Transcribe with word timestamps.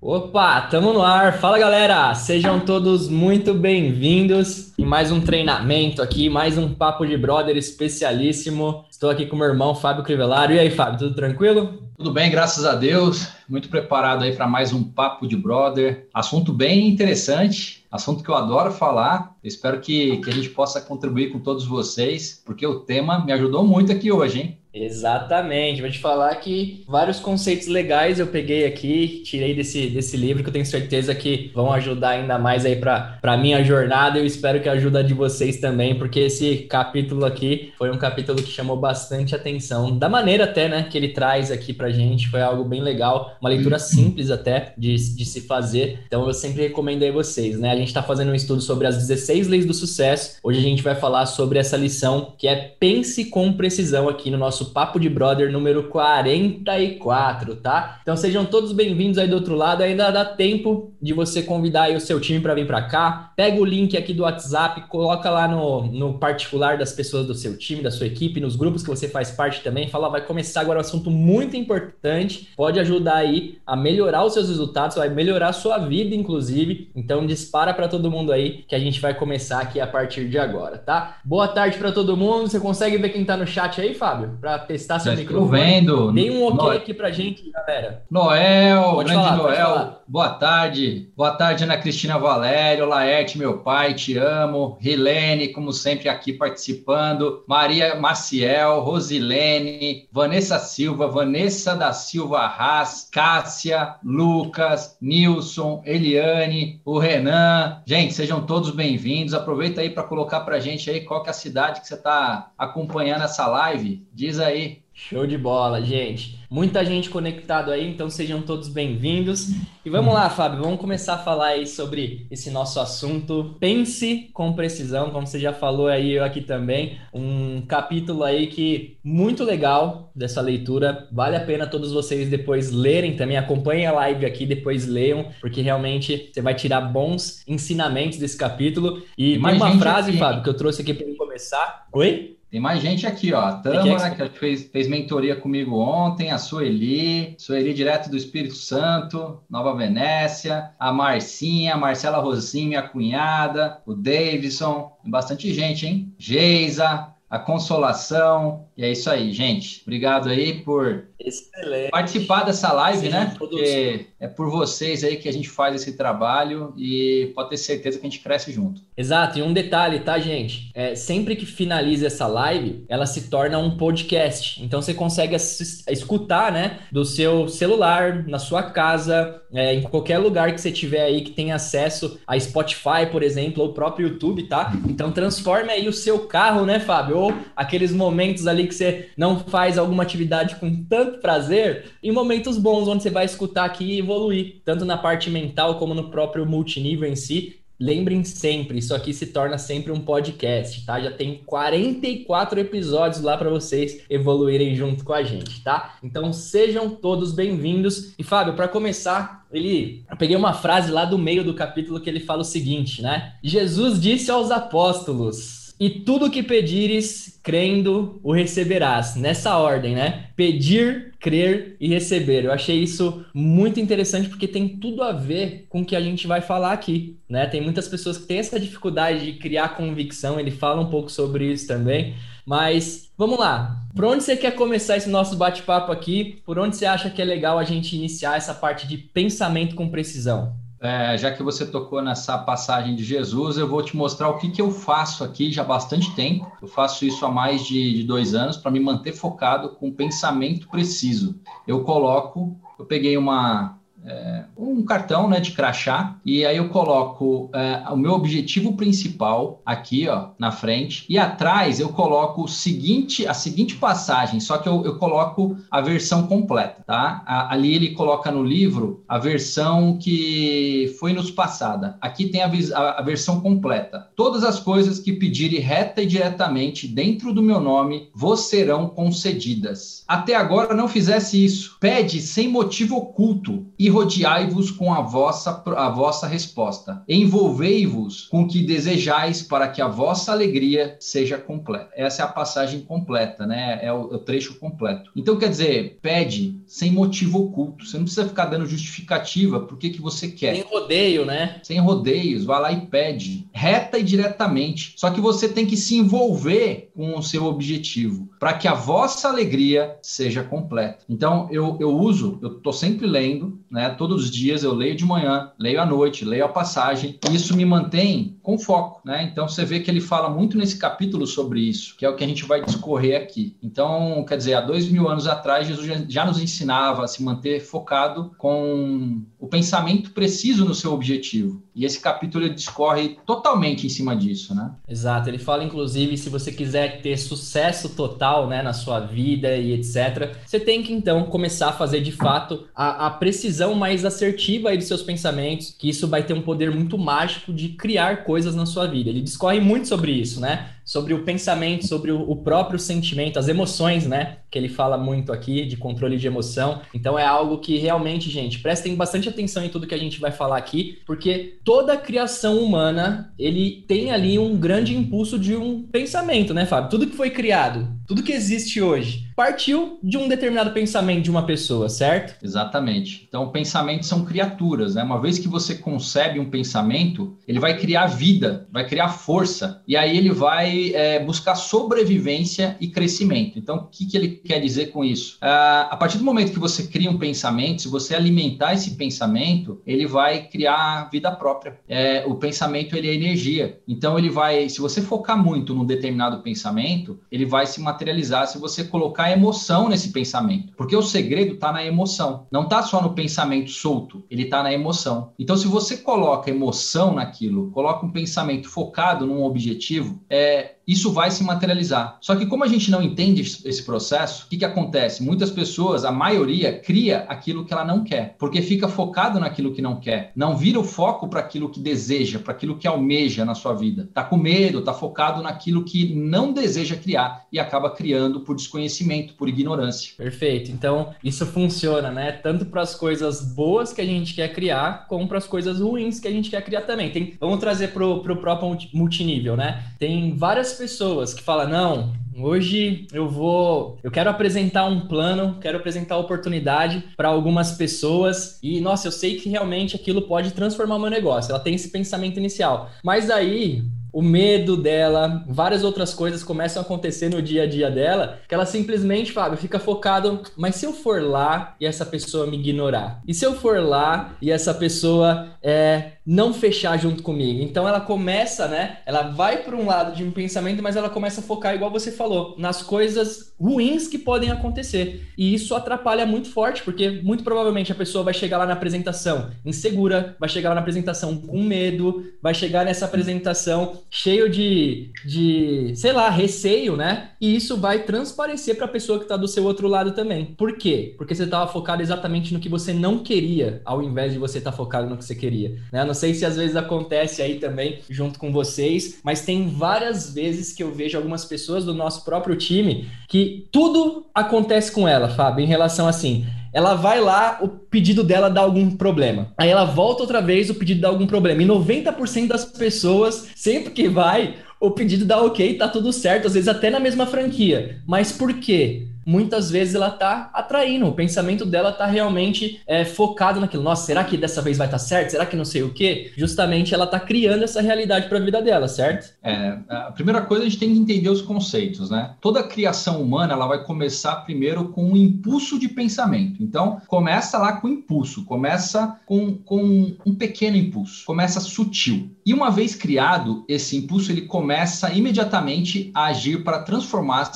Opa, 0.00 0.60
tamo 0.60 0.92
no 0.92 1.02
ar. 1.02 1.40
Fala 1.40 1.58
galera, 1.58 2.14
sejam 2.14 2.60
todos 2.60 3.08
muito 3.08 3.52
bem-vindos 3.52 4.72
em 4.78 4.84
mais 4.84 5.10
um 5.10 5.20
treinamento 5.20 6.00
aqui, 6.00 6.30
mais 6.30 6.56
um 6.56 6.72
papo 6.72 7.04
de 7.04 7.16
brother 7.16 7.56
especialíssimo. 7.56 8.84
Estou 8.88 9.10
aqui 9.10 9.26
com 9.26 9.34
meu 9.34 9.48
irmão 9.48 9.74
Fábio 9.74 10.04
Crivellaro. 10.04 10.52
E 10.52 10.58
aí, 10.60 10.70
Fábio, 10.70 11.00
tudo 11.00 11.16
tranquilo? 11.16 11.82
Tudo 11.96 12.12
bem, 12.12 12.30
graças 12.30 12.64
a 12.64 12.76
Deus. 12.76 13.26
Muito 13.48 13.68
preparado 13.68 14.22
aí 14.22 14.36
para 14.36 14.46
mais 14.46 14.72
um 14.72 14.84
papo 14.84 15.26
de 15.26 15.36
brother. 15.36 16.06
Assunto 16.14 16.52
bem 16.52 16.88
interessante, 16.88 17.84
assunto 17.90 18.22
que 18.22 18.28
eu 18.28 18.36
adoro 18.36 18.70
falar. 18.70 19.34
espero 19.42 19.80
que, 19.80 20.18
que 20.18 20.30
a 20.30 20.32
gente 20.32 20.50
possa 20.50 20.80
contribuir 20.80 21.32
com 21.32 21.40
todos 21.40 21.66
vocês, 21.66 22.40
porque 22.46 22.64
o 22.64 22.78
tema 22.78 23.24
me 23.24 23.32
ajudou 23.32 23.66
muito 23.66 23.90
aqui 23.90 24.12
hoje, 24.12 24.40
hein? 24.40 24.57
Exatamente, 24.72 25.80
vou 25.80 25.90
te 25.90 25.98
falar 25.98 26.34
que 26.36 26.84
vários 26.86 27.18
conceitos 27.18 27.66
legais 27.66 28.18
eu 28.18 28.26
peguei 28.26 28.66
aqui, 28.66 29.22
tirei 29.24 29.54
desse, 29.54 29.88
desse 29.88 30.16
livro 30.16 30.42
que 30.42 30.48
eu 30.48 30.52
tenho 30.52 30.66
certeza 30.66 31.14
que 31.14 31.50
vão 31.54 31.72
ajudar 31.72 32.10
ainda 32.10 32.38
mais 32.38 32.66
aí 32.66 32.76
para 32.76 33.18
a 33.22 33.36
minha 33.36 33.64
jornada. 33.64 34.18
Eu 34.18 34.26
espero 34.26 34.60
que 34.60 34.68
ajude 34.68 34.98
a 34.98 35.02
de 35.02 35.14
vocês 35.14 35.58
também, 35.58 35.98
porque 35.98 36.20
esse 36.20 36.58
capítulo 36.58 37.24
aqui 37.24 37.72
foi 37.78 37.90
um 37.90 37.98
capítulo 37.98 38.42
que 38.42 38.50
chamou 38.50 38.76
bastante 38.76 39.34
atenção, 39.34 39.96
da 39.96 40.08
maneira 40.08 40.44
até, 40.44 40.68
né, 40.68 40.86
que 40.88 40.96
ele 40.96 41.08
traz 41.08 41.50
aqui 41.50 41.72
pra 41.72 41.90
gente, 41.90 42.28
foi 42.28 42.42
algo 42.42 42.64
bem 42.64 42.82
legal, 42.82 43.36
uma 43.40 43.50
leitura 43.50 43.78
simples 43.78 44.30
até 44.30 44.74
de, 44.76 44.94
de 44.94 45.24
se 45.24 45.40
fazer. 45.42 46.00
Então 46.06 46.26
eu 46.26 46.34
sempre 46.34 46.62
recomendo 46.62 47.02
aí 47.02 47.10
vocês, 47.10 47.58
né? 47.58 47.70
A 47.70 47.76
gente 47.76 47.88
está 47.88 48.02
fazendo 48.02 48.30
um 48.30 48.34
estudo 48.34 48.60
sobre 48.60 48.86
as 48.86 48.96
16 48.98 49.48
leis 49.48 49.64
do 49.64 49.74
sucesso. 49.74 50.38
Hoje 50.42 50.58
a 50.58 50.62
gente 50.62 50.82
vai 50.82 50.94
falar 50.94 51.26
sobre 51.26 51.58
essa 51.58 51.76
lição 51.76 52.34
que 52.36 52.46
é 52.46 52.74
pense 52.78 53.24
com 53.26 53.52
precisão 53.52 54.08
aqui 54.08 54.30
no 54.30 54.36
nosso 54.38 54.57
Papo 54.66 54.98
de 54.98 55.08
Brother 55.08 55.50
número 55.50 55.84
44, 55.84 57.56
tá? 57.56 57.98
Então 58.02 58.16
sejam 58.16 58.44
todos 58.44 58.72
bem-vindos 58.72 59.18
aí 59.18 59.28
do 59.28 59.34
outro 59.34 59.54
lado. 59.54 59.82
Ainda 59.82 60.10
dá 60.10 60.24
tempo 60.24 60.92
de 61.00 61.12
você 61.12 61.42
convidar 61.42 61.82
aí 61.82 61.96
o 61.96 62.00
seu 62.00 62.20
time 62.20 62.40
para 62.40 62.54
vir 62.54 62.66
para 62.66 62.82
cá. 62.82 63.32
Pega 63.36 63.60
o 63.60 63.64
link 63.64 63.96
aqui 63.96 64.12
do 64.12 64.22
WhatsApp, 64.22 64.88
coloca 64.88 65.30
lá 65.30 65.46
no, 65.46 65.86
no 65.86 66.18
particular 66.18 66.78
das 66.78 66.92
pessoas 66.92 67.26
do 67.26 67.34
seu 67.34 67.56
time, 67.56 67.82
da 67.82 67.90
sua 67.90 68.06
equipe, 68.06 68.40
nos 68.40 68.56
grupos 68.56 68.82
que 68.82 68.88
você 68.88 69.08
faz 69.08 69.30
parte 69.30 69.62
também. 69.62 69.88
Fala, 69.88 70.08
vai 70.08 70.20
começar 70.20 70.60
agora 70.60 70.78
um 70.78 70.80
assunto 70.80 71.10
muito 71.10 71.56
importante. 71.56 72.48
Pode 72.56 72.80
ajudar 72.80 73.16
aí 73.16 73.58
a 73.66 73.76
melhorar 73.76 74.24
os 74.24 74.32
seus 74.32 74.48
resultados, 74.48 74.96
vai 74.96 75.08
melhorar 75.08 75.48
a 75.48 75.52
sua 75.52 75.78
vida, 75.78 76.14
inclusive. 76.14 76.90
Então 76.94 77.26
dispara 77.26 77.74
para 77.74 77.88
todo 77.88 78.10
mundo 78.10 78.32
aí 78.32 78.64
que 78.66 78.74
a 78.74 78.78
gente 78.78 79.00
vai 79.00 79.14
começar 79.14 79.60
aqui 79.60 79.80
a 79.80 79.86
partir 79.86 80.28
de 80.28 80.38
agora, 80.38 80.78
tá? 80.78 81.18
Boa 81.24 81.48
tarde 81.48 81.78
para 81.78 81.92
todo 81.92 82.16
mundo. 82.16 82.48
Você 82.48 82.60
consegue 82.60 82.96
ver 82.96 83.10
quem 83.10 83.24
tá 83.24 83.36
no 83.36 83.46
chat 83.46 83.80
aí, 83.80 83.94
Fábio? 83.94 84.38
Pra 84.40 84.47
testar 84.56 85.00
seu 85.00 85.12
Já 85.12 85.18
microfone. 85.18 85.60
vendo. 85.60 86.12
Dê 86.12 86.30
um 86.30 86.46
ok 86.46 86.76
aqui 86.76 86.94
pra 86.94 87.10
gente, 87.10 87.50
galera. 87.50 88.04
Noel, 88.08 88.82
pode 88.94 89.10
grande 89.10 89.28
falar, 89.28 89.36
Noel. 89.36 89.98
Boa 90.06 90.30
tarde. 90.30 91.12
Boa 91.14 91.32
tarde, 91.32 91.64
Ana 91.64 91.76
Cristina 91.76 92.16
Valério, 92.18 92.86
Laerte, 92.86 93.36
meu 93.36 93.58
pai, 93.58 93.92
te 93.92 94.16
amo. 94.16 94.78
Rilene, 94.80 95.48
como 95.48 95.70
sempre, 95.70 96.08
aqui 96.08 96.32
participando. 96.32 97.44
Maria 97.46 97.94
Maciel, 97.96 98.80
Rosilene, 98.80 100.08
Vanessa 100.10 100.58
Silva, 100.58 101.08
Vanessa 101.08 101.76
da 101.76 101.92
Silva 101.92 102.40
Haas, 102.40 103.08
Cássia, 103.12 103.96
Lucas, 104.02 104.96
Nilson, 105.02 105.82
Eliane, 105.84 106.80
o 106.86 106.98
Renan. 106.98 107.82
Gente, 107.84 108.14
sejam 108.14 108.46
todos 108.46 108.70
bem-vindos. 108.70 109.34
Aproveita 109.34 109.82
aí 109.82 109.90
para 109.90 110.04
colocar 110.04 110.40
pra 110.40 110.58
gente 110.58 110.88
aí 110.88 111.02
qual 111.02 111.22
que 111.22 111.28
é 111.28 111.32
a 111.32 111.34
cidade 111.34 111.80
que 111.82 111.86
você 111.86 111.94
está 111.94 112.50
acompanhando 112.56 113.24
essa 113.24 113.46
live. 113.46 114.06
Diz 114.14 114.37
aí 114.38 114.58
aí. 114.58 114.82
Show 114.92 115.28
de 115.28 115.38
bola, 115.38 115.80
gente. 115.80 116.40
Muita 116.50 116.84
gente 116.84 117.08
conectado 117.08 117.70
aí, 117.70 117.88
então 117.88 118.10
sejam 118.10 118.42
todos 118.42 118.68
bem-vindos. 118.68 119.50
E 119.84 119.90
vamos 119.90 120.12
lá, 120.12 120.28
Fábio, 120.28 120.60
vamos 120.60 120.80
começar 120.80 121.14
a 121.14 121.18
falar 121.18 121.48
aí 121.48 121.68
sobre 121.68 122.26
esse 122.32 122.50
nosso 122.50 122.80
assunto. 122.80 123.54
Pense 123.60 124.28
com 124.32 124.52
precisão, 124.54 125.10
como 125.10 125.24
você 125.24 125.38
já 125.38 125.52
falou 125.52 125.86
aí, 125.86 126.14
eu 126.14 126.24
aqui 126.24 126.40
também. 126.40 126.98
Um 127.14 127.62
capítulo 127.62 128.24
aí 128.24 128.48
que 128.48 128.96
muito 129.04 129.44
legal 129.44 130.10
dessa 130.16 130.40
leitura. 130.40 131.06
Vale 131.12 131.36
a 131.36 131.44
pena 131.44 131.64
todos 131.64 131.92
vocês 131.92 132.28
depois 132.28 132.72
lerem 132.72 133.14
também. 133.14 133.36
Acompanhem 133.36 133.86
a 133.86 133.92
live 133.92 134.26
aqui, 134.26 134.44
depois 134.44 134.84
leiam, 134.84 135.28
porque 135.40 135.62
realmente 135.62 136.30
você 136.32 136.42
vai 136.42 136.56
tirar 136.56 136.80
bons 136.80 137.44
ensinamentos 137.46 138.18
desse 138.18 138.36
capítulo. 138.36 139.00
E 139.16 139.38
tem 139.38 139.54
uma 139.54 139.78
frase, 139.78 140.10
aqui. 140.10 140.18
Fábio, 140.18 140.42
que 140.42 140.48
eu 140.48 140.54
trouxe 140.54 140.82
aqui 140.82 140.92
para 140.92 141.06
começar. 141.16 141.86
Oi? 141.92 142.37
Tem 142.50 142.58
mais 142.58 142.80
gente 142.80 143.06
aqui, 143.06 143.32
ó. 143.32 143.40
A 143.40 143.52
Tâmara, 143.56 144.10
que, 144.10 144.28
que 144.28 144.38
fez, 144.38 144.64
fez 144.68 144.88
mentoria 144.88 145.36
comigo 145.36 145.78
ontem, 145.78 146.30
a 146.30 146.38
Sueli, 146.38 147.34
Sueli 147.38 147.74
direto 147.74 148.08
do 148.08 148.16
Espírito 148.16 148.54
Santo, 148.54 149.42
Nova 149.50 149.74
Venécia, 149.74 150.70
a 150.78 150.90
Marcinha, 150.90 151.74
a 151.74 151.78
Marcela 151.78 152.18
Rosinha, 152.18 152.68
minha 152.68 152.82
cunhada, 152.82 153.82
o 153.84 153.94
Davidson, 153.94 154.96
bastante 155.04 155.52
gente, 155.52 155.86
hein? 155.86 156.14
Geisa, 156.16 157.12
a 157.28 157.38
Consolação, 157.38 158.67
e 158.78 158.84
é 158.84 158.92
isso 158.92 159.10
aí, 159.10 159.32
gente. 159.32 159.82
Obrigado 159.82 160.28
aí 160.28 160.62
por 160.62 161.08
Excelente. 161.18 161.90
participar 161.90 162.44
dessa 162.44 162.72
live, 162.72 163.08
né? 163.08 163.34
Porque 163.36 164.06
é 164.20 164.28
por 164.28 164.48
vocês 164.48 165.02
aí 165.02 165.16
que 165.16 165.28
a 165.28 165.32
gente 165.32 165.48
faz 165.48 165.74
esse 165.74 165.96
trabalho 165.96 166.72
e 166.76 167.32
pode 167.34 167.50
ter 167.50 167.56
certeza 167.56 167.98
que 167.98 168.06
a 168.06 168.08
gente 168.08 168.22
cresce 168.22 168.52
junto. 168.52 168.80
Exato. 168.96 169.36
E 169.36 169.42
um 169.42 169.52
detalhe, 169.52 169.98
tá, 169.98 170.16
gente? 170.20 170.70
É, 170.76 170.94
sempre 170.94 171.34
que 171.34 171.44
finaliza 171.44 172.06
essa 172.06 172.28
live, 172.28 172.84
ela 172.88 173.04
se 173.04 173.28
torna 173.28 173.58
um 173.58 173.76
podcast. 173.76 174.62
Então 174.62 174.80
você 174.80 174.94
consegue 174.94 175.34
escutar, 175.34 176.52
né, 176.52 176.78
do 176.92 177.04
seu 177.04 177.48
celular, 177.48 178.28
na 178.28 178.38
sua 178.38 178.62
casa, 178.62 179.42
é, 179.52 179.74
em 179.74 179.82
qualquer 179.82 180.18
lugar 180.18 180.52
que 180.54 180.60
você 180.60 180.70
tiver 180.70 181.02
aí 181.02 181.22
que 181.22 181.32
tenha 181.32 181.56
acesso 181.56 182.20
a 182.24 182.38
Spotify, 182.38 183.10
por 183.10 183.24
exemplo, 183.24 183.64
ou 183.64 183.70
o 183.70 183.74
próprio 183.74 184.06
YouTube, 184.06 184.44
tá? 184.44 184.72
Então 184.88 185.10
transforme 185.10 185.72
aí 185.72 185.88
o 185.88 185.92
seu 185.92 186.20
carro, 186.26 186.64
né, 186.64 186.78
Fábio? 186.78 187.18
Ou 187.18 187.34
aqueles 187.56 187.90
momentos 187.90 188.46
ali 188.46 188.67
que 188.68 188.74
você 188.74 189.08
não 189.16 189.40
faz 189.40 189.78
alguma 189.78 190.02
atividade 190.02 190.56
com 190.56 190.84
tanto 190.84 191.18
prazer, 191.18 191.86
em 192.02 192.12
momentos 192.12 192.56
bons 192.58 192.86
onde 192.86 193.02
você 193.02 193.10
vai 193.10 193.24
escutar 193.24 193.64
aqui 193.64 193.84
e 193.84 193.98
evoluir, 193.98 194.60
tanto 194.64 194.84
na 194.84 194.96
parte 194.96 195.30
mental 195.30 195.78
como 195.78 195.94
no 195.94 196.10
próprio 196.10 196.46
multinível 196.46 197.08
em 197.08 197.16
si. 197.16 197.58
Lembrem 197.80 198.24
sempre, 198.24 198.78
isso 198.78 198.92
aqui 198.92 199.14
se 199.14 199.26
torna 199.26 199.56
sempre 199.56 199.92
um 199.92 200.00
podcast, 200.00 200.84
tá? 200.84 200.98
Já 200.98 201.12
tem 201.12 201.36
44 201.46 202.58
episódios 202.58 203.22
lá 203.22 203.36
para 203.36 203.48
vocês 203.48 204.02
evoluírem 204.10 204.74
junto 204.74 205.04
com 205.04 205.12
a 205.12 205.22
gente, 205.22 205.62
tá? 205.62 205.96
Então 206.02 206.32
sejam 206.32 206.90
todos 206.90 207.32
bem-vindos. 207.32 208.14
E 208.18 208.24
Fábio, 208.24 208.54
para 208.54 208.66
começar, 208.66 209.46
ele 209.52 210.04
eu 210.10 210.16
peguei 210.16 210.34
uma 210.34 210.54
frase 210.54 210.90
lá 210.90 211.04
do 211.04 211.16
meio 211.16 211.44
do 211.44 211.54
capítulo 211.54 212.00
que 212.00 212.10
ele 212.10 212.18
fala 212.18 212.40
o 212.40 212.44
seguinte, 212.44 213.00
né? 213.00 213.34
Jesus 213.44 214.00
disse 214.00 214.28
aos 214.28 214.50
apóstolos: 214.50 215.57
e 215.80 215.88
tudo 215.88 216.30
que 216.30 216.42
pedires, 216.42 217.38
crendo, 217.42 218.18
o 218.22 218.32
receberás. 218.32 219.14
Nessa 219.14 219.56
ordem, 219.56 219.94
né? 219.94 220.28
Pedir, 220.34 221.12
crer 221.20 221.76
e 221.80 221.88
receber. 221.88 222.44
Eu 222.44 222.52
achei 222.52 222.82
isso 222.82 223.24
muito 223.32 223.78
interessante 223.78 224.28
porque 224.28 224.48
tem 224.48 224.68
tudo 224.68 225.02
a 225.02 225.12
ver 225.12 225.66
com 225.68 225.82
o 225.82 225.84
que 225.84 225.94
a 225.94 226.00
gente 226.00 226.26
vai 226.26 226.40
falar 226.40 226.72
aqui, 226.72 227.16
né? 227.28 227.46
Tem 227.46 227.60
muitas 227.60 227.86
pessoas 227.86 228.18
que 228.18 228.26
têm 228.26 228.38
essa 228.38 228.58
dificuldade 228.58 229.24
de 229.24 229.38
criar 229.38 229.76
convicção, 229.76 230.40
ele 230.40 230.50
fala 230.50 230.80
um 230.80 230.90
pouco 230.90 231.10
sobre 231.10 231.52
isso 231.52 231.68
também. 231.68 232.14
Mas 232.44 233.10
vamos 233.16 233.38
lá. 233.38 233.84
Por 233.94 234.04
onde 234.04 234.24
você 234.24 234.36
quer 234.36 234.52
começar 234.52 234.96
esse 234.96 235.08
nosso 235.08 235.36
bate-papo 235.36 235.92
aqui? 235.92 236.40
Por 236.44 236.58
onde 236.58 236.76
você 236.76 236.86
acha 236.86 237.10
que 237.10 237.20
é 237.22 237.24
legal 237.24 237.58
a 237.58 237.64
gente 237.64 237.94
iniciar 237.94 238.36
essa 238.36 238.54
parte 238.54 238.86
de 238.88 238.96
pensamento 238.96 239.74
com 239.74 239.88
precisão? 239.88 240.56
É, 240.80 241.18
já 241.18 241.32
que 241.32 241.42
você 241.42 241.66
tocou 241.66 242.00
nessa 242.00 242.38
passagem 242.38 242.94
de 242.94 243.02
Jesus, 243.02 243.56
eu 243.56 243.68
vou 243.68 243.82
te 243.82 243.96
mostrar 243.96 244.28
o 244.28 244.38
que, 244.38 244.50
que 244.50 244.62
eu 244.62 244.70
faço 244.70 245.24
aqui 245.24 245.50
já 245.50 245.62
há 245.62 245.64
bastante 245.64 246.14
tempo. 246.14 246.50
Eu 246.62 246.68
faço 246.68 247.04
isso 247.04 247.24
há 247.26 247.30
mais 247.30 247.66
de, 247.66 247.94
de 247.94 248.04
dois 248.04 248.34
anos 248.34 248.56
para 248.56 248.70
me 248.70 248.78
manter 248.78 249.12
focado 249.12 249.70
com 249.70 249.90
pensamento 249.90 250.68
preciso. 250.68 251.40
Eu 251.66 251.82
coloco, 251.82 252.56
eu 252.78 252.84
peguei 252.84 253.16
uma, 253.16 253.77
é, 254.04 254.44
um 254.56 254.84
cartão 254.84 255.28
né, 255.28 255.40
de 255.40 255.52
crachá 255.52 256.16
e 256.24 256.44
aí 256.44 256.56
eu 256.56 256.68
coloco 256.68 257.50
é, 257.52 257.84
o 257.90 257.96
meu 257.96 258.12
objetivo 258.12 258.74
principal 258.74 259.60
aqui 259.64 260.08
ó, 260.08 260.28
na 260.38 260.50
frente 260.50 261.04
e 261.08 261.18
atrás 261.18 261.80
eu 261.80 261.88
coloco 261.90 262.44
o 262.44 262.48
seguinte, 262.48 263.26
a 263.26 263.34
seguinte 263.34 263.76
passagem, 263.76 264.40
só 264.40 264.58
que 264.58 264.68
eu, 264.68 264.84
eu 264.84 264.96
coloco 264.96 265.56
a 265.70 265.80
versão 265.80 266.26
completa, 266.26 266.82
tá? 266.86 267.22
A, 267.26 267.52
ali 267.52 267.74
ele 267.74 267.90
coloca 267.90 268.30
no 268.30 268.42
livro 268.42 269.04
a 269.08 269.18
versão 269.18 269.98
que 269.98 270.94
foi 270.98 271.12
nos 271.12 271.30
passada. 271.30 271.96
Aqui 272.00 272.26
tem 272.26 272.42
a, 272.42 272.50
a, 272.74 273.00
a 273.00 273.02
versão 273.02 273.40
completa. 273.40 274.08
Todas 274.16 274.44
as 274.44 274.58
coisas 274.58 274.98
que 274.98 275.12
pedirem 275.12 275.60
reta 275.60 276.02
e 276.02 276.06
diretamente 276.06 276.86
dentro 276.86 277.32
do 277.32 277.42
meu 277.42 277.60
nome 277.60 278.10
vos 278.14 278.48
serão 278.48 278.88
concedidas. 278.88 280.04
Até 280.06 280.34
agora 280.34 280.74
não 280.74 280.88
fizesse 280.88 281.44
isso. 281.44 281.76
Pede 281.80 282.20
sem 282.20 282.48
motivo 282.48 282.96
oculto 282.96 283.66
e 283.78 283.87
rodeai 283.88 284.38
Alegrai-vos 284.38 284.70
com 284.70 284.92
a 284.92 285.00
vossa, 285.00 285.62
a 285.76 285.90
vossa 285.90 286.26
resposta. 286.26 287.02
Envolvei-vos 287.08 288.26
com 288.30 288.42
o 288.42 288.48
que 288.48 288.62
desejais 288.62 289.42
para 289.42 289.68
que 289.68 289.82
a 289.82 289.88
vossa 289.88 290.30
alegria 290.30 290.96
seja 291.00 291.36
completa. 291.36 291.90
Essa 291.94 292.22
é 292.22 292.24
a 292.24 292.28
passagem 292.28 292.80
completa, 292.80 293.46
né? 293.46 293.80
É 293.82 293.92
o, 293.92 294.12
é 294.12 294.16
o 294.16 294.18
trecho 294.18 294.58
completo. 294.58 295.10
Então, 295.16 295.36
quer 295.36 295.48
dizer, 295.48 295.98
pede 296.00 296.60
sem 296.66 296.92
motivo 296.92 297.40
oculto. 297.40 297.84
Você 297.84 297.96
não 297.96 298.04
precisa 298.04 298.28
ficar 298.28 298.46
dando 298.46 298.66
justificativa 298.66 299.60
por 299.60 299.76
que, 299.76 299.90
que 299.90 300.00
você 300.00 300.28
quer. 300.28 300.54
Sem 300.54 300.64
rodeio, 300.64 301.24
né? 301.24 301.60
Sem 301.62 301.80
rodeios. 301.80 302.44
Vai 302.44 302.60
lá 302.60 302.72
e 302.72 302.86
pede. 302.86 303.48
Reta 303.52 303.98
e 303.98 304.02
diretamente. 304.02 304.94
Só 304.96 305.10
que 305.10 305.20
você 305.20 305.48
tem 305.48 305.66
que 305.66 305.76
se 305.76 305.96
envolver 305.96 306.90
com 306.94 307.18
o 307.18 307.22
seu 307.22 307.44
objetivo 307.44 308.28
para 308.38 308.52
que 308.52 308.68
a 308.68 308.74
vossa 308.74 309.28
alegria 309.28 309.96
seja 310.02 310.44
completa. 310.44 311.04
Então, 311.08 311.48
eu, 311.50 311.76
eu 311.80 311.96
uso, 311.96 312.38
eu 312.42 312.56
estou 312.56 312.72
sempre 312.72 313.06
lendo, 313.06 313.58
né? 313.70 313.90
Todos 313.90 314.24
os 314.24 314.30
dias 314.30 314.62
eu 314.62 314.74
leio 314.74 314.96
de 314.96 315.04
manhã, 315.04 315.52
leio 315.58 315.80
à 315.80 315.86
noite, 315.86 316.24
leio 316.24 316.44
a 316.44 316.48
passagem. 316.48 317.18
E 317.30 317.34
isso 317.34 317.56
me 317.56 317.64
mantém 317.64 318.36
com 318.42 318.58
foco, 318.58 319.00
né? 319.04 319.28
Então, 319.30 319.48
você 319.48 319.64
vê 319.64 319.80
que 319.80 319.90
ele 319.90 320.00
fala 320.00 320.30
muito 320.30 320.56
nesse 320.56 320.78
capítulo 320.78 321.26
sobre 321.26 321.60
isso, 321.60 321.96
que 321.96 322.04
é 322.04 322.08
o 322.08 322.16
que 322.16 322.24
a 322.24 322.26
gente 322.26 322.44
vai 322.44 322.64
discorrer 322.64 323.20
aqui. 323.20 323.56
Então, 323.62 324.24
quer 324.26 324.36
dizer, 324.36 324.54
há 324.54 324.60
dois 324.60 324.88
mil 324.88 325.08
anos 325.08 325.26
atrás, 325.26 325.66
Jesus 325.66 326.04
já 326.08 326.24
nos 326.24 326.40
ensinava 326.40 327.04
a 327.04 327.08
se 327.08 327.22
manter 327.22 327.60
focado 327.60 328.32
com 328.38 329.22
o 329.40 329.46
pensamento 329.46 330.10
preciso 330.10 330.64
no 330.64 330.74
seu 330.74 330.92
objetivo. 330.92 331.62
E 331.74 331.84
esse 331.84 332.00
capítulo 332.00 332.52
discorre 332.52 333.16
totalmente 333.24 333.86
em 333.86 333.88
cima 333.88 334.16
disso, 334.16 334.54
né? 334.54 334.72
Exato. 334.88 335.28
Ele 335.28 335.38
fala, 335.38 335.62
inclusive, 335.62 336.16
se 336.16 336.28
você 336.28 336.50
quiser 336.50 337.00
ter 337.02 337.16
sucesso 337.16 337.90
total, 337.90 338.48
né, 338.48 338.62
na 338.62 338.72
sua 338.72 338.98
vida 338.98 339.56
e 339.56 339.72
etc., 339.72 340.34
você 340.44 340.58
tem 340.58 340.82
que 340.82 340.92
então 340.92 341.24
começar 341.24 341.68
a 341.68 341.72
fazer 341.72 342.00
de 342.00 342.10
fato 342.10 342.66
a, 342.74 343.06
a 343.06 343.10
precisão 343.10 343.74
mais 343.74 344.04
assertiva 344.04 344.76
dos 344.76 344.86
seus 344.86 345.02
pensamentos, 345.02 345.74
que 345.78 345.88
isso 345.88 346.08
vai 346.08 346.24
ter 346.24 346.34
um 346.34 346.42
poder 346.42 346.72
muito 346.72 346.98
mágico 346.98 347.52
de 347.52 347.70
criar 347.70 348.24
coisas 348.24 348.56
na 348.56 348.66
sua 348.66 348.86
vida. 348.86 349.08
Ele 349.08 349.20
discorre 349.20 349.60
muito 349.60 349.86
sobre 349.86 350.12
isso, 350.12 350.40
né? 350.40 350.70
sobre 350.88 351.12
o 351.12 351.22
pensamento, 351.22 351.86
sobre 351.86 352.10
o, 352.10 352.22
o, 352.30 352.34
próprio 352.34 352.78
sentimento, 352.78 353.38
as 353.38 353.46
emoções, 353.46 354.06
né? 354.06 354.38
Que 354.50 354.58
ele 354.58 354.68
fala 354.68 354.96
muito 354.96 355.32
aqui 355.32 355.64
de 355.66 355.76
controle 355.76 356.16
de 356.16 356.26
emoção. 356.26 356.80
Então 356.94 357.18
é 357.18 357.24
algo 357.24 357.58
que 357.58 357.76
realmente, 357.78 358.30
gente, 358.30 358.60
prestem 358.60 358.94
bastante 358.94 359.28
atenção 359.28 359.64
em 359.64 359.68
tudo 359.68 359.86
que 359.86 359.94
a 359.94 359.98
gente 359.98 360.20
vai 360.20 360.30
falar 360.30 360.56
aqui, 360.56 360.98
porque 361.06 361.58
toda 361.64 361.96
criação 361.96 362.58
humana, 362.58 363.32
ele 363.38 363.84
tem 363.86 364.10
ali 364.10 364.38
um 364.38 364.56
grande 364.56 364.96
impulso 364.96 365.38
de 365.38 365.56
um 365.56 365.82
pensamento, 365.82 366.54
né, 366.54 366.66
Fábio? 366.66 366.90
Tudo 366.90 367.06
que 367.06 367.16
foi 367.16 367.30
criado, 367.30 367.88
tudo 368.06 368.22
que 368.22 368.32
existe 368.32 368.80
hoje, 368.80 369.28
partiu 369.36 370.00
de 370.02 370.16
um 370.16 370.26
determinado 370.26 370.70
pensamento 370.70 371.22
de 371.22 371.30
uma 371.30 371.46
pessoa, 371.46 371.88
certo? 371.88 372.42
Exatamente. 372.44 373.24
Então, 373.28 373.50
pensamentos 373.50 374.08
são 374.08 374.24
criaturas, 374.24 374.94
né? 374.94 375.02
Uma 375.02 375.20
vez 375.20 375.38
que 375.38 375.46
você 375.46 375.74
concebe 375.76 376.40
um 376.40 376.50
pensamento, 376.50 377.36
ele 377.46 377.60
vai 377.60 377.78
criar 377.78 378.06
vida, 378.06 378.66
vai 378.72 378.86
criar 378.86 379.10
força, 379.10 379.82
e 379.86 379.96
aí 379.96 380.16
ele 380.16 380.30
vai 380.30 380.92
é, 380.94 381.22
buscar 381.22 381.54
sobrevivência 381.54 382.76
e 382.80 382.88
crescimento. 382.88 383.58
Então, 383.58 383.76
o 383.76 383.86
que, 383.86 384.06
que 384.06 384.16
ele 384.16 384.37
quer 384.44 384.60
dizer 384.60 384.86
com 384.86 385.04
isso? 385.04 385.36
Ah, 385.40 385.88
a 385.90 385.96
partir 385.96 386.18
do 386.18 386.24
momento 386.24 386.52
que 386.52 386.58
você 386.58 386.84
cria 386.86 387.10
um 387.10 387.18
pensamento, 387.18 387.82
se 387.82 387.88
você 387.88 388.14
alimentar 388.14 388.74
esse 388.74 388.92
pensamento, 388.92 389.80
ele 389.86 390.06
vai 390.06 390.46
criar 390.48 391.08
vida 391.10 391.30
própria. 391.30 391.78
É, 391.88 392.24
o 392.26 392.34
pensamento 392.34 392.96
ele 392.96 393.08
é 393.08 393.14
energia. 393.14 393.80
Então, 393.86 394.18
ele 394.18 394.30
vai, 394.30 394.68
se 394.68 394.80
você 394.80 395.00
focar 395.00 395.42
muito 395.42 395.74
num 395.74 395.84
determinado 395.84 396.42
pensamento, 396.42 397.18
ele 397.30 397.44
vai 397.44 397.66
se 397.66 397.80
materializar 397.80 398.46
se 398.46 398.58
você 398.58 398.84
colocar 398.84 399.30
emoção 399.30 399.88
nesse 399.88 400.10
pensamento, 400.10 400.72
porque 400.76 400.96
o 400.96 401.02
segredo 401.02 401.54
está 401.54 401.72
na 401.72 401.84
emoção, 401.84 402.46
não 402.50 402.64
está 402.64 402.82
só 402.82 403.02
no 403.02 403.14
pensamento 403.14 403.70
solto, 403.70 404.24
ele 404.30 404.44
está 404.44 404.62
na 404.62 404.72
emoção. 404.72 405.32
Então, 405.38 405.56
se 405.56 405.66
você 405.66 405.96
coloca 405.96 406.50
emoção 406.50 407.14
naquilo, 407.14 407.70
coloca 407.70 408.04
um 408.04 408.10
pensamento 408.10 408.68
focado 408.68 409.26
num 409.26 409.44
objetivo, 409.44 410.20
é, 410.28 410.74
isso 410.88 411.12
vai 411.12 411.30
se 411.30 411.44
materializar. 411.44 412.16
Só 412.22 412.34
que 412.34 412.46
como 412.46 412.64
a 412.64 412.66
gente 412.66 412.90
não 412.90 413.02
entende 413.02 413.42
esse 413.42 413.82
processo, 413.82 414.46
o 414.46 414.48
que, 414.48 414.56
que 414.56 414.64
acontece? 414.64 415.22
Muitas 415.22 415.50
pessoas, 415.50 416.02
a 416.02 416.10
maioria, 416.10 416.78
cria 416.80 417.26
aquilo 417.28 417.66
que 417.66 417.74
ela 417.74 417.84
não 417.84 418.02
quer, 418.02 418.34
porque 418.38 418.62
fica 418.62 418.88
focado 418.88 419.38
naquilo 419.38 419.74
que 419.74 419.82
não 419.82 420.00
quer, 420.00 420.32
não 420.34 420.56
vira 420.56 420.80
o 420.80 420.84
foco 420.84 421.28
para 421.28 421.40
aquilo 421.40 421.68
que 421.68 421.78
deseja, 421.78 422.38
para 422.38 422.54
aquilo 422.54 422.78
que 422.78 422.88
almeja 422.88 423.44
na 423.44 423.54
sua 423.54 423.74
vida. 423.74 424.08
Tá 424.14 424.24
com 424.24 424.38
medo, 424.38 424.80
tá 424.80 424.94
focado 424.94 425.42
naquilo 425.42 425.84
que 425.84 426.14
não 426.14 426.52
deseja 426.52 426.96
criar 426.96 427.46
e 427.52 427.58
acaba 427.58 427.90
criando 427.90 428.40
por 428.40 428.56
desconhecimento, 428.56 429.34
por 429.34 429.48
ignorância. 429.48 430.14
Perfeito. 430.16 430.70
Então, 430.70 431.14
isso 431.22 431.44
funciona, 431.44 432.10
né? 432.10 432.32
Tanto 432.32 432.64
para 432.64 432.80
as 432.80 432.94
coisas 432.94 433.42
boas 433.42 433.92
que 433.92 434.00
a 434.00 434.06
gente 434.06 434.32
quer 434.34 434.54
criar, 434.54 435.06
como 435.06 435.28
para 435.28 435.36
as 435.36 435.46
coisas 435.46 435.80
ruins 435.80 436.18
que 436.18 436.28
a 436.28 436.30
gente 436.30 436.48
quer 436.48 436.64
criar 436.64 436.82
também. 436.82 437.10
Tem, 437.10 437.34
vamos 437.38 437.58
trazer 437.58 437.88
para 437.88 438.06
o 438.06 438.20
próprio 438.20 438.78
multinível, 438.94 439.54
né? 439.54 439.84
Tem 439.98 440.34
várias 440.34 440.77
pessoas 440.78 441.34
que 441.34 441.42
falam, 441.42 441.68
não, 441.68 442.12
hoje 442.40 443.06
eu 443.12 443.28
vou, 443.28 443.98
eu 444.02 444.10
quero 444.10 444.30
apresentar 444.30 444.86
um 444.86 445.00
plano, 445.08 445.58
quero 445.60 445.76
apresentar 445.76 446.16
oportunidade 446.16 447.04
para 447.16 447.28
algumas 447.28 447.72
pessoas 447.72 448.58
e, 448.62 448.80
nossa, 448.80 449.08
eu 449.08 449.12
sei 449.12 449.36
que 449.36 449.48
realmente 449.48 449.96
aquilo 449.96 450.22
pode 450.22 450.52
transformar 450.52 450.96
o 450.96 451.00
meu 451.00 451.10
negócio. 451.10 451.50
Ela 451.50 451.60
tem 451.60 451.74
esse 451.74 451.90
pensamento 451.90 452.38
inicial. 452.38 452.90
Mas 453.02 453.28
aí, 453.30 453.82
o 454.12 454.22
medo 454.22 454.76
dela, 454.76 455.44
várias 455.48 455.84
outras 455.84 456.14
coisas 456.14 456.42
começam 456.42 456.82
a 456.82 456.84
acontecer 456.84 457.28
no 457.28 457.42
dia 457.42 457.64
a 457.64 457.66
dia 457.66 457.90
dela, 457.90 458.40
que 458.48 458.54
ela 458.54 458.66
simplesmente, 458.66 459.32
Fábio, 459.32 459.58
fica 459.58 459.78
focado, 459.78 460.42
mas 460.56 460.76
se 460.76 460.86
eu 460.86 460.92
for 460.92 461.22
lá 461.22 461.76
e 461.80 461.86
essa 461.86 462.06
pessoa 462.06 462.46
me 462.46 462.58
ignorar? 462.58 463.20
E 463.26 463.34
se 463.34 463.44
eu 463.44 463.54
for 463.54 463.80
lá 463.80 464.32
e 464.40 464.50
essa 464.50 464.72
pessoa 464.72 465.48
é, 465.62 466.12
não 466.28 466.52
fechar 466.52 466.98
junto 466.98 467.22
comigo. 467.22 467.62
Então 467.62 467.88
ela 467.88 468.02
começa, 468.02 468.68
né? 468.68 468.98
Ela 469.06 469.30
vai 469.30 469.62
para 469.62 469.74
um 469.74 469.86
lado 469.86 470.14
de 470.14 470.22
um 470.22 470.30
pensamento, 470.30 470.82
mas 470.82 470.94
ela 470.94 471.08
começa 471.08 471.40
a 471.40 471.42
focar, 471.42 471.74
igual 471.74 471.90
você 471.90 472.12
falou, 472.12 472.54
nas 472.58 472.82
coisas 472.82 473.54
ruins 473.58 474.06
que 474.06 474.18
podem 474.18 474.50
acontecer. 474.50 475.26
E 475.38 475.54
isso 475.54 475.74
atrapalha 475.74 476.26
muito 476.26 476.50
forte, 476.50 476.82
porque 476.82 477.22
muito 477.22 477.42
provavelmente 477.42 477.90
a 477.90 477.94
pessoa 477.94 478.22
vai 478.22 478.34
chegar 478.34 478.58
lá 478.58 478.66
na 478.66 478.74
apresentação 478.74 479.50
insegura, 479.64 480.36
vai 480.38 480.50
chegar 480.50 480.68
lá 480.68 480.74
na 480.74 480.82
apresentação 480.82 481.34
com 481.34 481.62
medo, 481.62 482.22
vai 482.42 482.52
chegar 482.52 482.84
nessa 482.84 483.06
apresentação 483.06 484.02
cheio 484.10 484.50
de, 484.50 485.10
de 485.24 485.94
sei 485.96 486.12
lá, 486.12 486.28
receio, 486.28 486.94
né? 486.94 487.30
E 487.40 487.56
isso 487.56 487.78
vai 487.78 488.00
transparecer 488.00 488.76
para 488.76 488.84
a 488.84 488.88
pessoa 488.88 489.18
que 489.18 489.24
está 489.24 489.36
do 489.36 489.48
seu 489.48 489.64
outro 489.64 489.88
lado 489.88 490.12
também. 490.12 490.44
Por 490.44 490.76
quê? 490.76 491.14
Porque 491.16 491.34
você 491.34 491.44
estava 491.44 491.72
focado 491.72 492.02
exatamente 492.02 492.52
no 492.52 492.60
que 492.60 492.68
você 492.68 492.92
não 492.92 493.20
queria, 493.20 493.80
ao 493.82 494.02
invés 494.02 494.32
de 494.32 494.38
você 494.38 494.58
estar 494.58 494.72
tá 494.72 494.76
focado 494.76 495.08
no 495.08 495.16
que 495.16 495.24
você 495.24 495.34
queria. 495.34 495.78
Né? 495.90 496.04
Sei 496.18 496.34
se 496.34 496.44
às 496.44 496.56
vezes 496.56 496.76
acontece 496.76 497.40
aí 497.40 497.56
também 497.56 498.00
junto 498.10 498.38
com 498.38 498.52
vocês, 498.52 499.20
mas 499.22 499.42
tem 499.42 499.68
várias 499.68 500.32
vezes 500.32 500.72
que 500.72 500.82
eu 500.82 500.92
vejo 500.92 501.16
algumas 501.16 501.44
pessoas 501.44 501.84
do 501.84 501.94
nosso 501.94 502.24
próprio 502.24 502.56
time 502.56 503.08
que 503.28 503.68
tudo 503.70 504.26
acontece 504.34 504.90
com 504.92 505.06
ela, 505.06 505.28
Fábio, 505.28 505.64
em 505.64 505.68
relação 505.68 506.08
assim. 506.08 506.46
Ela 506.72 506.94
vai 506.94 507.20
lá, 507.20 507.58
o 507.62 507.68
pedido 507.68 508.22
dela 508.22 508.50
dá 508.50 508.60
algum 508.60 508.90
problema. 508.90 509.52
Aí 509.56 509.70
ela 509.70 509.84
volta 509.84 510.22
outra 510.22 510.40
vez, 510.40 510.68
o 510.68 510.74
pedido 510.74 511.00
dá 511.00 511.08
algum 511.08 511.26
problema. 511.26 511.62
E 511.62 511.66
90% 511.66 512.46
das 512.46 512.64
pessoas, 512.64 513.48
sempre 513.54 513.90
que 513.90 514.08
vai, 514.08 514.56
o 514.80 514.90
pedido 514.90 515.24
dá 515.24 515.42
ok, 515.42 515.74
tá 515.74 515.88
tudo 515.88 516.12
certo, 516.12 516.46
às 516.46 516.54
vezes 516.54 516.68
até 516.68 516.90
na 516.90 517.00
mesma 517.00 517.26
franquia. 517.26 518.00
Mas 518.06 518.32
por 518.32 518.52
quê? 518.54 519.08
Muitas 519.28 519.70
vezes 519.70 519.94
ela 519.94 520.10
tá 520.10 520.48
atraindo, 520.54 521.06
o 521.06 521.12
pensamento 521.12 521.66
dela 521.66 521.92
tá 521.92 522.06
realmente 522.06 522.80
é, 522.86 523.04
focado 523.04 523.60
naquilo. 523.60 523.82
Nossa, 523.82 524.06
será 524.06 524.24
que 524.24 524.38
dessa 524.38 524.62
vez 524.62 524.78
vai 524.78 524.86
estar 524.86 524.96
tá 524.96 525.04
certo? 525.04 525.32
Será 525.32 525.44
que 525.44 525.54
não 525.54 525.66
sei 525.66 525.82
o 525.82 525.92
quê? 525.92 526.32
Justamente 526.34 526.94
ela 526.94 527.06
tá 527.06 527.20
criando 527.20 527.62
essa 527.62 527.82
realidade 527.82 528.26
para 528.26 528.38
a 528.38 528.40
vida 528.40 528.62
dela, 528.62 528.88
certo? 528.88 529.34
É, 529.42 529.76
a 529.86 530.12
primeira 530.12 530.40
coisa 530.40 530.62
a 530.62 530.66
gente 530.66 530.78
tem 530.78 530.94
que 530.94 530.98
entender 530.98 531.28
os 531.28 531.42
conceitos, 531.42 532.08
né? 532.08 532.36
Toda 532.40 532.62
criação 532.62 533.20
humana 533.20 533.52
ela 533.52 533.66
vai 533.66 533.84
começar 533.84 534.34
primeiro 534.36 534.88
com 534.88 535.04
um 535.04 535.16
impulso 535.16 535.78
de 535.78 535.88
pensamento. 535.88 536.62
Então, 536.62 537.02
começa 537.06 537.58
lá 537.58 537.74
com 537.74 537.86
impulso, 537.86 538.46
começa 538.46 539.20
com, 539.26 539.58
com 539.58 540.16
um 540.24 540.34
pequeno 540.34 540.78
impulso, 540.78 541.26
começa 541.26 541.60
sutil. 541.60 542.30
E 542.46 542.54
uma 542.54 542.70
vez 542.70 542.94
criado, 542.94 543.62
esse 543.68 543.94
impulso 543.94 544.32
ele 544.32 544.42
começa 544.42 545.12
imediatamente 545.12 546.10
a 546.14 546.28
agir 546.28 546.64
para 546.64 546.78
transformar, 546.78 547.52